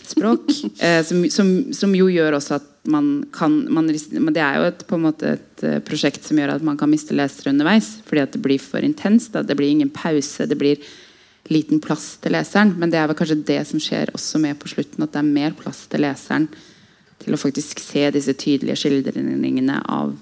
språk. 0.06 0.46
Eh, 0.82 1.04
som, 1.06 1.22
som, 1.30 1.48
som, 1.74 1.92
jo 1.94 2.08
gjør 2.10 2.34
også 2.34 2.56
at 2.56 2.64
man 2.90 3.24
kan 3.32 3.52
man, 3.70 3.86
Det 3.86 4.42
er 4.42 4.56
jo 4.58 4.64
et, 4.66 4.80
på 4.88 4.96
en 4.98 5.04
måte 5.04 5.34
et 5.36 5.62
uh, 5.62 5.78
prosjekt 5.86 6.24
som 6.26 6.38
gjør 6.38 6.56
at 6.56 6.64
man 6.66 6.76
kan 6.78 6.90
miste 6.90 7.14
lesere 7.14 7.52
underveis. 7.52 8.00
Fordi 8.08 8.24
at 8.24 8.34
det 8.34 8.42
blir 8.42 8.58
for 8.58 8.82
intenst. 8.82 9.32
Det 9.32 9.56
blir 9.56 9.70
ingen 9.70 9.92
pause. 9.94 10.48
Det 10.50 10.58
blir 10.58 10.82
liten 11.52 11.80
plass 11.80 12.16
til 12.22 12.34
leseren. 12.34 12.74
Men 12.78 12.90
det 12.90 12.98
er 12.98 13.06
vel 13.10 13.18
kanskje 13.18 13.38
det 13.46 13.60
som 13.70 13.82
skjer 13.82 14.10
også 14.16 14.42
med 14.42 14.58
på 14.58 14.72
slutten. 14.74 15.04
At 15.04 15.14
det 15.14 15.22
er 15.22 15.30
mer 15.30 15.54
plass 15.58 15.84
til 15.92 16.02
leseren 16.02 16.48
til 17.22 17.36
å 17.36 17.40
faktisk 17.40 17.78
se 17.82 18.08
disse 18.10 18.34
tydelige 18.34 18.80
skildringene 18.82 19.78
av 19.86 20.16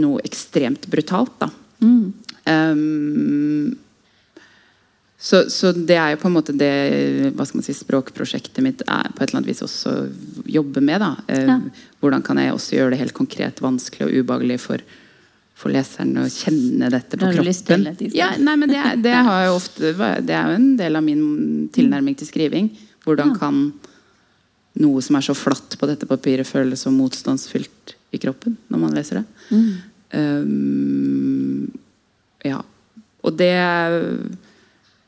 noe 0.00 0.24
ekstremt 0.24 0.88
brutalt. 0.88 1.34
da 1.42 1.50
mm. 1.84 2.04
um, 2.48 3.74
så, 5.24 5.38
så, 5.48 5.70
det 5.72 5.96
er 5.96 6.10
jo 6.12 6.18
på 6.20 6.28
en 6.28 6.34
måte 6.34 6.52
det 6.52 6.72
hva 7.32 7.46
skal 7.48 7.62
man 7.62 7.64
si, 7.64 7.72
språkprosjektet 7.72 8.60
mitt 8.64 8.82
er 8.84 9.06
på 9.08 9.22
et 9.22 9.30
eller 9.30 9.40
annet 9.40 9.48
vis 9.54 9.64
også 9.64 9.94
jobber 10.52 10.84
med. 10.84 11.00
da. 11.00 11.14
Eh, 11.32 11.46
ja. 11.48 11.56
Hvordan 12.04 12.24
kan 12.26 12.42
jeg 12.42 12.52
også 12.52 12.76
gjøre 12.76 12.92
det 12.92 13.00
helt 13.00 13.16
konkret 13.16 13.62
vanskelig 13.64 14.04
og 14.04 14.18
ubehagelig 14.20 14.58
for, 14.66 14.84
for 15.56 15.72
leseren 15.72 16.12
å 16.20 16.26
kjenne 16.28 16.92
dette 16.92 17.16
på 17.16 17.32
kroppen? 17.38 17.88
Ja, 18.12 18.34
nei, 18.36 18.58
men 18.60 18.68
det, 18.68 18.84
det, 19.06 19.16
ofte, 19.48 19.94
det 20.28 20.36
er 20.36 20.52
jo 20.52 20.60
en 20.60 20.70
del 20.82 21.00
av 21.00 21.08
min 21.08 21.24
tilnærming 21.72 22.20
til 22.20 22.28
skriving. 22.28 22.68
Hvordan 23.08 23.32
ja. 23.32 23.40
kan 23.40 23.64
noe 24.84 25.08
som 25.08 25.16
er 25.16 25.24
så 25.24 25.32
flatt 25.38 25.80
på 25.80 25.88
dette 25.88 26.04
papiret, 26.10 26.44
føles 26.44 26.84
så 26.84 26.92
motstandsfylt 26.92 27.96
i 28.12 28.20
kroppen 28.20 28.60
når 28.68 28.86
man 28.88 28.96
leser 29.00 29.22
det? 29.22 29.26
Mm. 29.48 29.68
Um, 30.20 31.68
ja. 32.44 32.60
Og 33.24 33.40
det 33.40 33.54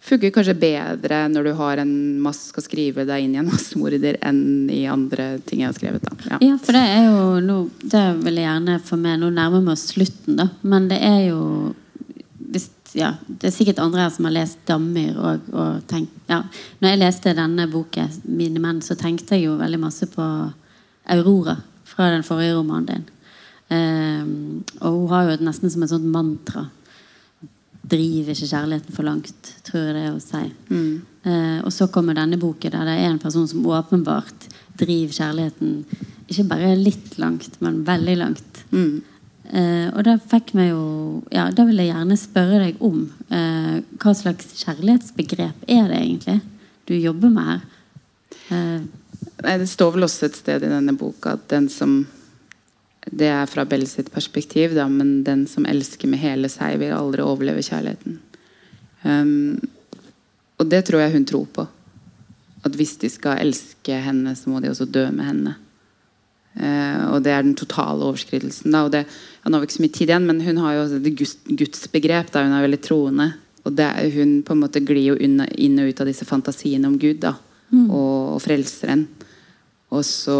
funker 0.06 0.32
kanskje 0.34 0.54
bedre 0.58 1.22
når 1.32 1.48
du 1.48 1.52
har 1.58 1.82
en 1.82 1.94
masse, 2.22 2.50
skal 2.52 2.64
skrive 2.64 3.06
deg 3.08 3.24
inn 3.24 3.34
i 3.34 3.40
en 3.42 3.50
massemorder 3.52 4.18
enn 4.24 4.70
i 4.72 4.84
andre 4.90 5.36
ting 5.46 5.64
jeg 5.64 5.70
har 5.70 5.78
skrevet. 5.78 6.06
Ja. 6.30 6.38
Ja, 6.44 6.58
for 6.62 6.76
det 6.76 6.84
er 6.84 7.08
jo 7.08 7.24
noe, 7.44 7.70
Det 7.82 8.04
vil 8.22 8.40
jeg 8.40 8.48
gjerne 8.48 8.78
få 8.86 9.00
med. 9.00 9.20
Nå 9.22 9.32
nærmer 9.34 9.64
vi 9.64 9.74
oss 9.74 9.88
slutten, 9.92 10.38
da. 10.38 10.50
Men 10.62 10.88
det 10.92 11.00
er 11.02 11.20
jo 11.30 11.40
hvis, 12.46 12.68
ja, 12.94 13.14
Det 13.26 13.50
er 13.50 13.54
sikkert 13.54 13.82
andre 13.82 14.06
her 14.06 14.12
som 14.14 14.28
har 14.28 14.36
lest 14.36 14.58
'Dammyr'. 14.66 15.18
Og, 15.18 15.50
og 15.52 15.82
tenkt, 15.90 16.14
ja. 16.30 16.42
Når 16.80 16.92
jeg 16.92 17.02
leste 17.02 17.34
denne 17.34 17.66
boken, 17.70 18.22
'Mine 18.24 18.62
menn', 18.62 18.82
så 18.82 18.94
tenkte 18.94 19.34
jeg 19.36 19.48
jo 19.48 19.58
veldig 19.58 19.80
masse 19.80 20.06
på 20.06 20.22
Aurora 21.08 21.56
fra 21.84 22.10
den 22.10 22.22
forrige 22.22 22.54
romanen 22.54 22.86
din. 22.86 23.04
Um, 23.68 24.64
og 24.80 24.92
hun 24.92 25.08
har 25.10 25.30
jo 25.30 25.44
nesten 25.44 25.70
som 25.70 25.82
et 25.82 25.90
sånt 25.90 26.06
mantra. 26.06 26.68
Driv 27.86 28.30
ikke 28.32 28.48
kjærligheten 28.50 28.94
for 28.96 29.06
langt, 29.06 29.50
tror 29.66 29.84
jeg 29.84 29.94
det 29.94 30.04
er 30.04 30.14
å 30.14 30.22
si. 30.22 30.44
Eh, 31.26 31.58
og 31.62 31.72
så 31.74 31.86
kommer 31.92 32.16
denne 32.18 32.38
boken 32.40 32.74
der 32.74 32.88
det 32.88 32.96
er 32.98 33.10
en 33.12 33.22
person 33.22 33.46
som 33.50 33.66
åpenbart 33.66 34.48
driver 34.76 35.14
kjærligheten 35.14 35.84
ikke 36.26 36.48
bare 36.50 36.72
litt 36.78 37.14
langt, 37.22 37.60
men 37.62 37.84
veldig 37.86 38.16
langt. 38.18 38.64
Mm. 38.74 39.02
Eh, 39.46 39.86
og 39.92 40.02
da 40.08 40.16
fikk 40.18 40.50
vi 40.58 40.64
jo 40.72 40.82
Ja, 41.30 41.44
da 41.54 41.62
vil 41.68 41.78
jeg 41.78 41.92
gjerne 41.92 42.16
spørre 42.18 42.64
deg 42.64 42.80
om 42.82 43.04
eh, 43.30 43.76
hva 44.02 44.14
slags 44.18 44.48
kjærlighetsbegrep 44.58 45.68
er 45.70 45.84
det 45.92 46.00
egentlig 46.00 46.40
du 46.90 46.94
jobber 46.96 47.30
med 47.30 47.46
her? 47.52 47.60
Eh, 48.50 48.80
Nei, 49.44 49.54
det 49.60 49.68
står 49.70 49.92
vel 49.94 50.06
også 50.06 50.26
et 50.26 50.38
sted 50.38 50.66
i 50.66 50.70
denne 50.72 50.96
boka 50.98 51.36
at 51.36 51.46
den 51.52 51.68
som 51.70 52.00
Det 53.06 53.28
er 53.30 53.46
fra 53.46 53.64
Bell 53.68 53.86
sitt 53.86 54.08
perspektiv, 54.12 54.74
da, 54.74 54.88
men 54.90 55.20
den 55.26 55.44
som 55.50 55.66
elsker 55.68 56.10
med 56.10 56.20
hele 56.22 56.50
seg, 56.50 56.80
vil 56.82 56.94
aldri 56.96 57.22
overleve 57.22 57.62
kjærligheten. 57.62 58.18
Um, 59.06 59.60
og 60.58 60.66
det 60.72 60.82
tror 60.88 61.04
jeg 61.04 61.14
hun 61.14 61.28
tror 61.28 61.46
på. 61.54 61.66
At 62.66 62.74
hvis 62.74 62.96
de 62.98 63.10
skal 63.12 63.42
elske 63.44 64.00
henne, 64.02 64.34
så 64.34 64.50
må 64.50 64.60
de 64.60 64.72
også 64.72 64.88
dø 64.90 65.06
med 65.14 65.28
henne. 65.28 65.54
Uh, 66.56 67.14
og 67.14 67.22
det 67.22 67.34
er 67.34 67.44
den 67.44 67.54
totale 67.54 68.02
overskridelsen. 68.08 68.74
Da. 68.74 68.82
Og 68.88 68.94
det, 68.94 69.04
ja, 69.06 69.48
nå 69.48 69.54
har 69.54 69.62
vi 69.62 69.70
ikke 69.70 69.78
så 69.78 69.86
mye 69.86 69.96
tid 70.00 70.10
igjen, 70.10 70.26
men 70.26 70.42
hun 70.42 70.62
har 70.64 70.74
jo 70.74 70.84
også 70.86 71.02
det 71.04 71.16
guds, 71.20 71.36
gudsbegrep. 71.46 72.32
Da. 72.34 72.42
Hun 72.48 72.56
er 72.58 72.66
veldig 72.66 72.82
troende. 72.82 73.28
Og 73.66 73.74
det, 73.76 73.86
hun 74.16 74.40
på 74.46 74.54
en 74.54 74.62
måte 74.62 74.82
glir 74.82 75.12
jo 75.12 75.18
inn 75.18 75.38
og 75.82 75.90
ut 75.90 76.02
av 76.02 76.10
disse 76.10 76.26
fantasiene 76.26 76.90
om 76.90 76.98
Gud 77.02 77.22
da. 77.22 77.36
Og, 77.74 78.36
og 78.36 78.42
frelseren. 78.42 79.06
Og 79.96 80.04
så 80.04 80.36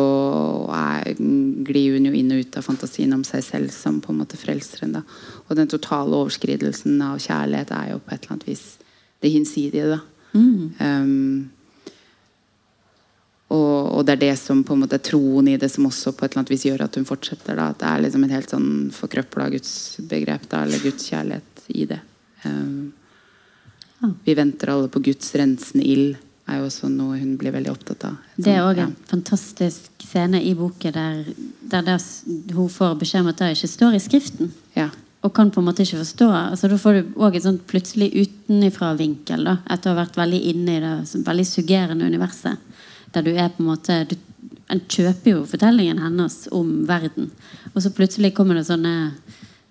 glir 1.16 1.96
hun 1.96 2.08
jo 2.08 2.14
inn 2.16 2.34
og 2.34 2.44
ut 2.44 2.58
av 2.58 2.66
fantasien 2.66 3.12
om 3.16 3.24
seg 3.26 3.44
selv 3.46 3.72
som 3.74 4.02
på 4.04 4.12
en 4.12 4.20
måte 4.20 4.38
frelseren. 4.40 4.98
Da. 4.98 5.02
Og 5.46 5.56
den 5.58 5.70
totale 5.72 6.16
overskridelsen 6.18 7.00
av 7.04 7.20
kjærlighet 7.22 7.72
er 7.74 7.92
jo 7.94 8.00
på 8.02 8.14
et 8.14 8.22
eller 8.22 8.36
annet 8.36 8.48
vis 8.50 8.64
det 9.24 9.32
hinsidige. 9.32 9.96
da. 9.96 10.00
Um, 10.36 11.48
og, 13.46 13.94
og 13.94 14.04
det 14.04 14.16
er 14.16 14.22
det 14.24 14.34
som 14.40 14.64
på 14.66 14.74
en 14.74 14.82
måte 14.82 14.98
er 14.98 15.06
troen 15.06 15.48
i 15.48 15.56
det 15.60 15.70
som 15.72 15.86
også 15.86 16.12
på 16.12 16.26
et 16.26 16.32
eller 16.32 16.42
annet 16.42 16.52
vis 16.52 16.66
gjør 16.66 16.84
at 16.88 16.98
hun 16.98 17.08
fortsetter. 17.08 17.56
Da. 17.56 17.70
At 17.72 17.80
det 17.80 17.88
er 17.88 18.04
liksom 18.04 18.26
et 18.26 18.36
helt 18.36 18.52
sånn 18.52 18.70
forkrøpla 18.94 19.48
gudsbegrep, 19.54 20.48
da, 20.50 20.66
eller 20.66 20.82
Guds 20.84 21.08
kjærlighet 21.08 21.66
i 21.72 21.88
det. 21.94 22.02
Um, 22.44 22.94
Ja. 24.00 24.10
Vi 24.24 24.34
venter 24.34 24.68
alle 24.68 24.88
på 24.88 25.00
Guds 25.00 25.34
rensende 25.34 25.84
ild, 25.84 26.16
er 26.48 26.60
jo 26.60 26.66
også 26.68 26.88
noe 26.92 27.16
hun 27.18 27.36
blir 27.40 27.50
veldig 27.54 27.72
opptatt 27.72 28.04
av. 28.06 28.16
Det 28.36 28.52
er 28.52 28.60
Sånn, 28.60 28.68
òg 28.70 28.78
ja. 28.78 28.84
en 28.86 28.96
fantastisk 29.10 30.04
scene 30.06 30.38
i 30.46 30.52
boken 30.54 30.92
der, 30.94 31.24
der 31.72 31.82
det, 31.88 31.96
hun 32.54 32.68
får 32.70 32.94
beskjed 33.00 33.24
om 33.24 33.32
at 33.32 33.40
det 33.42 33.48
ikke 33.56 33.68
står 33.72 33.96
i 33.98 34.02
Skriften. 34.04 34.52
Ja. 34.76 34.90
Og 35.26 35.32
kan 35.34 35.50
på 35.50 35.58
en 35.58 35.66
måte 35.66 35.82
ikke 35.82 35.98
forstå. 36.04 36.28
Altså, 36.30 36.68
da 36.70 36.76
får 36.78 37.00
du 37.00 37.16
òg 37.18 37.34
et 37.34 37.42
sånt 37.42 37.64
plutselig 37.66 38.12
utenifra-vinkel. 38.14 39.48
Etter 39.70 39.90
å 39.90 39.94
ha 39.96 40.02
vært 40.04 40.18
veldig 40.20 40.40
inne 40.52 40.76
i 40.76 40.82
det 40.84 41.24
veldig 41.26 41.46
suggerende 41.48 42.06
universet. 42.06 42.62
Der 43.14 43.24
du 43.26 43.32
er 43.34 43.48
på 43.54 43.62
en 43.64 43.70
måte 43.72 44.00
du, 44.10 44.16
En 44.68 44.80
kjøper 44.90 45.30
jo 45.30 45.42
fortellingen 45.46 46.00
hennes 46.02 46.48
om 46.50 46.70
verden. 46.88 47.28
Og 47.72 47.82
så 47.84 47.90
plutselig 47.94 48.32
kommer 48.34 48.56
det 48.58 48.64
sånne 48.66 49.12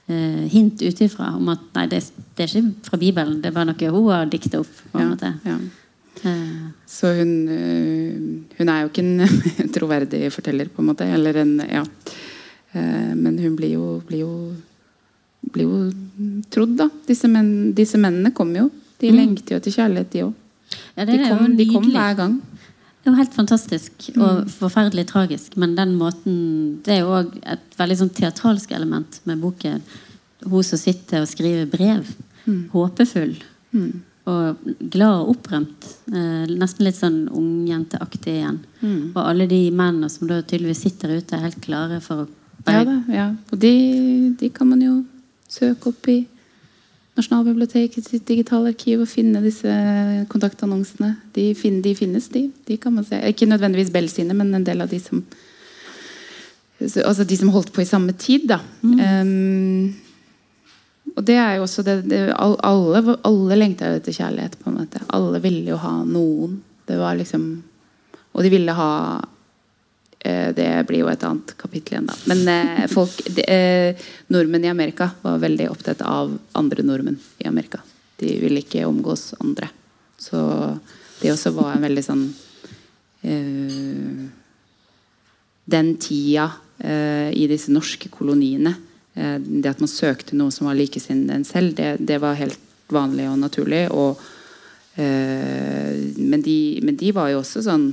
eh, 0.07 0.45
hint 0.53 0.79
utifra 0.79 1.33
om 1.35 1.49
at 1.51 1.65
nei, 1.75 1.83
det, 1.91 1.99
det 2.37 2.45
er 2.45 2.53
ikke 2.53 2.87
fra 2.87 2.99
Bibelen. 3.01 3.41
Det 3.43 3.49
er 3.49 3.57
bare 3.57 3.67
noe 3.73 3.89
hun 3.91 4.07
har 4.13 4.29
dikta 4.31 4.61
opp. 4.63 4.71
på 4.93 5.01
en 5.01 5.03
Ja, 5.03 5.09
måte. 5.11 5.33
ja. 5.43 5.57
Eh, 6.23 6.71
Så 6.87 7.11
hun, 7.17 7.33
øh, 7.49 8.43
hun 8.57 8.69
er 8.69 8.81
jo 8.81 8.89
ikke 8.89 9.03
en 9.03 9.27
troverdig 9.75 10.31
forteller, 10.31 10.69
på 10.69 10.81
en 10.81 10.87
måte. 10.93 11.01
Eller 11.13 11.35
en, 11.41 11.59
ja. 11.69 11.83
Eh, 12.73 13.13
Men 13.15 13.37
hun 13.39 13.55
blir 13.55 13.73
jo, 13.75 14.01
blir 14.07 14.19
jo, 14.23 14.55
blir 15.51 15.63
jo 15.67 16.41
trodd, 16.49 16.75
da. 16.77 16.89
Disse, 17.07 17.27
menn, 17.27 17.73
disse 17.77 17.97
mennene 17.97 18.31
kommer 18.33 18.63
jo. 18.65 18.71
De 18.99 19.11
Mm. 19.11 19.15
lengter 19.17 19.55
jo 19.55 19.57
etter 19.59 19.71
kjærlighet, 19.75 20.11
de 20.11 20.23
òg. 20.23 20.33
ja, 20.97 21.05
De, 21.05 21.17
kom- 21.29 21.55
de 21.57 21.65
kom 21.73 21.83
hver 21.91 22.15
gang. 22.15 22.41
Det 23.03 23.11
er 23.11 23.13
jo 23.13 23.17
helt 23.19 23.33
fantastisk 23.35 23.91
og 24.17 24.47
forferdelig 24.49 25.05
tragisk. 25.07 25.57
Men 25.57 25.75
den 25.75 25.95
måten 25.95 26.79
Det 26.83 26.93
er 26.95 26.99
jo 27.01 27.11
òg 27.13 27.35
et 27.45 27.75
veldig 27.77 27.97
sånn 27.99 28.09
teatralsk 28.09 28.71
element 28.71 29.19
med 29.25 29.37
boken. 29.41 29.81
Hun 30.45 30.63
som 30.63 30.79
sitter 30.79 31.21
og 31.21 31.27
skriver 31.27 31.65
brev. 31.69 32.05
Håpefull. 32.71 33.35
Og 34.25 34.69
glad 34.79 35.19
og 35.21 35.35
opprømt. 35.35 35.89
Eh, 36.09 36.45
nesten 36.49 36.87
litt 36.87 36.97
sånn 36.97 37.25
ungjenteaktig 37.29 38.39
igjen. 38.39 38.61
Og 39.13 39.19
alle 39.21 39.45
de 39.49 39.59
mennene 39.69 40.09
som 40.09 40.29
da 40.29 40.39
tydeligvis 40.41 40.81
sitter 40.87 41.17
ute, 41.19 41.37
er 41.37 41.45
helt 41.45 41.61
klare 41.61 42.01
for 42.01 42.25
å 42.25 42.31
Ja, 42.65 42.81
da, 42.81 42.95
ja. 43.13 43.25
Og 43.53 43.59
de, 43.61 43.75
de 44.39 44.49
kan 44.49 44.65
man 44.65 44.81
jo 44.81 45.03
søke 45.45 45.91
opp 45.91 46.07
i 46.09 46.23
Nasjonalbibliotekets 47.15 48.11
digitale 48.27 48.73
arkiv 48.73 49.05
og 49.05 49.07
finne 49.07 49.39
disse 49.43 49.71
kontaktannonsene. 50.31 51.13
De, 51.35 51.51
fin, 51.55 51.77
de 51.83 51.93
finnes, 51.95 52.25
de. 52.33 52.49
De 52.67 52.75
kan 52.81 52.91
man 52.91 53.05
se. 53.07 53.21
Ikke 53.29 53.47
nødvendigvis 53.47 53.91
Bell 53.93 54.09
sine, 54.11 54.35
men 54.35 54.51
en 54.57 54.65
del 54.67 54.83
av 54.83 54.91
de 54.91 54.99
som 54.99 55.23
Altså 56.75 57.23
de 57.23 57.37
som 57.39 57.53
holdt 57.53 57.69
på 57.71 57.79
i 57.79 57.87
samme 57.87 58.11
tid, 58.19 58.49
da. 58.49 58.57
Um, 58.83 59.93
og 61.15 61.23
det 61.23 61.37
er 61.39 61.55
jo 61.57 61.63
også 61.63 61.83
det, 61.87 61.95
det 62.11 62.21
Alle, 62.35 63.17
alle 63.23 63.55
lengta 63.55 63.87
jo 63.89 63.99
etter 64.01 64.15
kjærlighet, 64.15 64.57
på 64.59 64.69
en 64.69 64.81
måte. 64.81 64.99
Alle 65.15 65.39
ville 65.43 65.71
jo 65.71 65.77
ha 65.79 65.93
noen. 66.03 66.59
Det 66.85 66.97
var 66.99 67.15
liksom 67.15 67.45
Og 68.35 68.43
de 68.43 68.49
ville 68.51 68.73
ha 68.75 68.91
Eh, 70.25 70.53
Det 70.55 70.85
blir 70.87 71.03
jo 71.03 71.09
et 71.11 71.23
annet 71.23 71.53
kapittel 71.57 71.99
igjen, 71.99 72.07
da. 72.09 72.15
Men 72.31 72.47
eh, 72.49 72.85
folk, 72.89 73.13
de, 73.35 73.43
eh, 73.45 74.05
nordmenn 74.33 74.65
i 74.65 74.71
Amerika 74.71 75.11
var 75.21 75.37
veldig 75.43 75.67
opptatt 75.69 76.01
av 76.01 76.33
andre 76.57 76.85
nordmenn 76.85 77.19
i 77.43 77.45
Amerika. 77.45 77.83
De 78.17 78.31
ville 78.41 78.63
ikke 78.63 78.87
omgås 78.89 79.35
andre. 79.37 79.69
Så 80.17 80.39
det 81.19 81.29
også 81.29 81.53
var 81.53 81.75
en 81.75 81.85
veldig 81.85 82.03
sånn 82.05 82.25
eh, 83.21 84.25
Den 85.75 85.93
tida 86.01 86.47
eh, 86.79 87.29
i 87.35 87.45
disse 87.51 87.73
norske 87.73 88.09
koloniene 88.09 88.73
Det 89.15 89.69
at 89.71 89.79
man 89.79 89.87
søkte 89.87 90.35
noe 90.35 90.51
som 90.51 90.67
var 90.67 90.75
likesinnet 90.75 91.31
en 91.31 91.45
selv, 91.47 91.71
det, 91.77 91.93
det 92.03 92.17
var 92.19 92.35
helt 92.35 92.59
vanlig 92.91 93.29
og 93.31 93.37
naturlig. 93.39 93.85
Og, 93.95 94.19
eh, 94.99 95.95
men, 96.19 96.43
de, 96.43 96.57
men 96.83 96.99
de 96.99 97.13
var 97.15 97.31
jo 97.31 97.39
også 97.39 97.63
sånn 97.63 97.87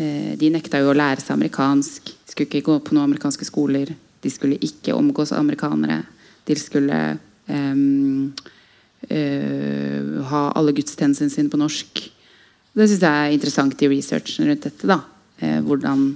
Eh, 0.00 0.36
De 0.38 0.50
nekta 0.52 0.80
jo 0.80 0.92
å 0.92 0.96
lære 0.96 1.22
seg 1.22 1.36
amerikansk. 1.36 2.12
Skulle 2.28 2.48
ikke 2.48 2.66
gå 2.68 2.78
på 2.84 2.96
noen 2.96 3.10
amerikanske 3.10 3.46
skoler. 3.48 3.92
De 4.20 4.32
skulle 4.32 4.60
ikke 4.62 4.96
omgås 4.96 5.34
amerikanere. 5.36 6.02
De 6.46 6.56
skulle 6.58 7.00
ehm, 7.50 8.32
eh, 9.08 10.16
ha 10.30 10.42
alle 10.56 10.74
gudstjenestene 10.76 11.32
sine 11.32 11.52
på 11.52 11.60
norsk. 11.60 12.04
Det 12.70 12.86
syns 12.86 13.02
jeg 13.02 13.10
er 13.10 13.34
interessant 13.34 13.82
i 13.82 13.90
researchen 13.90 14.48
rundt 14.48 14.68
dette. 14.68 14.88
da 14.88 15.00
eh, 15.40 15.60
Hvordan 15.64 16.12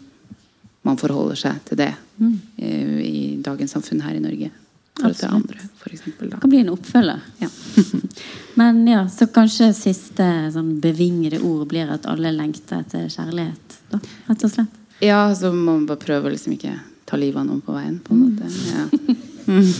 man 0.85 1.01
forholder 1.01 1.39
seg 1.41 1.62
til 1.68 1.80
det 1.80 1.93
mm. 2.20 2.35
i 2.61 3.24
dagens 3.45 3.74
samfunn 3.76 4.05
her 4.05 4.18
i 4.18 4.22
Norge. 4.22 4.51
Absolutt. 5.03 5.32
andre, 5.32 5.57
for 5.80 5.91
eksempel, 5.91 6.28
da. 6.30 6.37
Det 6.37 6.41
kan 6.45 6.51
bli 6.53 6.61
en 6.62 6.70
oppfølger. 6.70 7.20
Ja. 7.41 7.49
Men 8.61 8.85
ja, 8.87 9.01
så 9.11 9.26
kanskje 9.26 9.72
siste 9.74 10.26
sånn 10.55 10.76
bevingede 10.82 11.41
ord 11.43 11.66
blir 11.72 11.91
at 11.91 12.07
alle 12.11 12.30
lengter 12.37 12.85
etter 12.85 13.09
kjærlighet. 13.11 13.78
Da, 13.91 13.99
rett 14.28 14.45
og 14.47 14.53
slett. 14.53 14.78
ja, 15.03 15.18
så 15.35 15.51
må 15.51 15.72
man 15.72 15.89
bare 15.89 16.03
prøve 16.05 16.30
å 16.30 16.35
liksom 16.37 16.55
ikke 16.55 16.76
ta 17.09 17.18
livet 17.18 17.43
av 17.43 17.49
noen 17.49 17.64
på 17.64 17.74
veien. 17.74 17.99
på 18.05 18.14
en 18.14 18.22
måte 18.22 18.47
ja. 18.70 18.87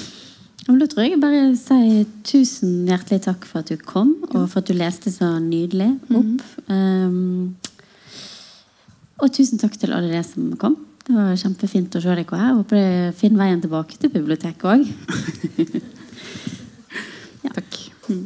Og 0.65 0.79
da 0.81 0.87
tror 0.89 1.05
jeg 1.05 1.21
bare 1.21 1.51
sier 1.61 2.07
tusen 2.25 2.87
hjertelig 2.89 3.21
takk 3.27 3.45
for 3.45 3.61
at 3.61 3.69
du 3.69 3.77
kom, 3.77 4.15
og 4.31 4.47
for 4.49 4.63
at 4.63 4.71
du 4.71 4.73
leste 4.77 5.13
så 5.13 5.35
nydelig 5.37 5.91
opp. 6.09 6.47
Um, 6.73 7.53
og 9.21 9.29
tusen 9.37 9.61
takk 9.61 9.77
til 9.77 9.93
alle 9.93 10.09
dere 10.09 10.25
som 10.25 10.55
kom. 10.61 10.79
Det 11.05 11.13
var 11.13 11.35
kjempefint 11.37 11.97
å 11.99 12.01
se 12.01 12.15
deg 12.17 12.31
her. 12.33 12.55
Håper 12.57 12.81
jeg 12.81 13.17
finner 13.19 13.43
veien 13.45 13.61
tilbake 13.61 13.99
til 14.01 14.13
biblioteket 14.15 14.65
òg. 14.65 14.87
ja. 17.45 17.53
Takk. 17.53 17.81
Mm. 18.09 18.25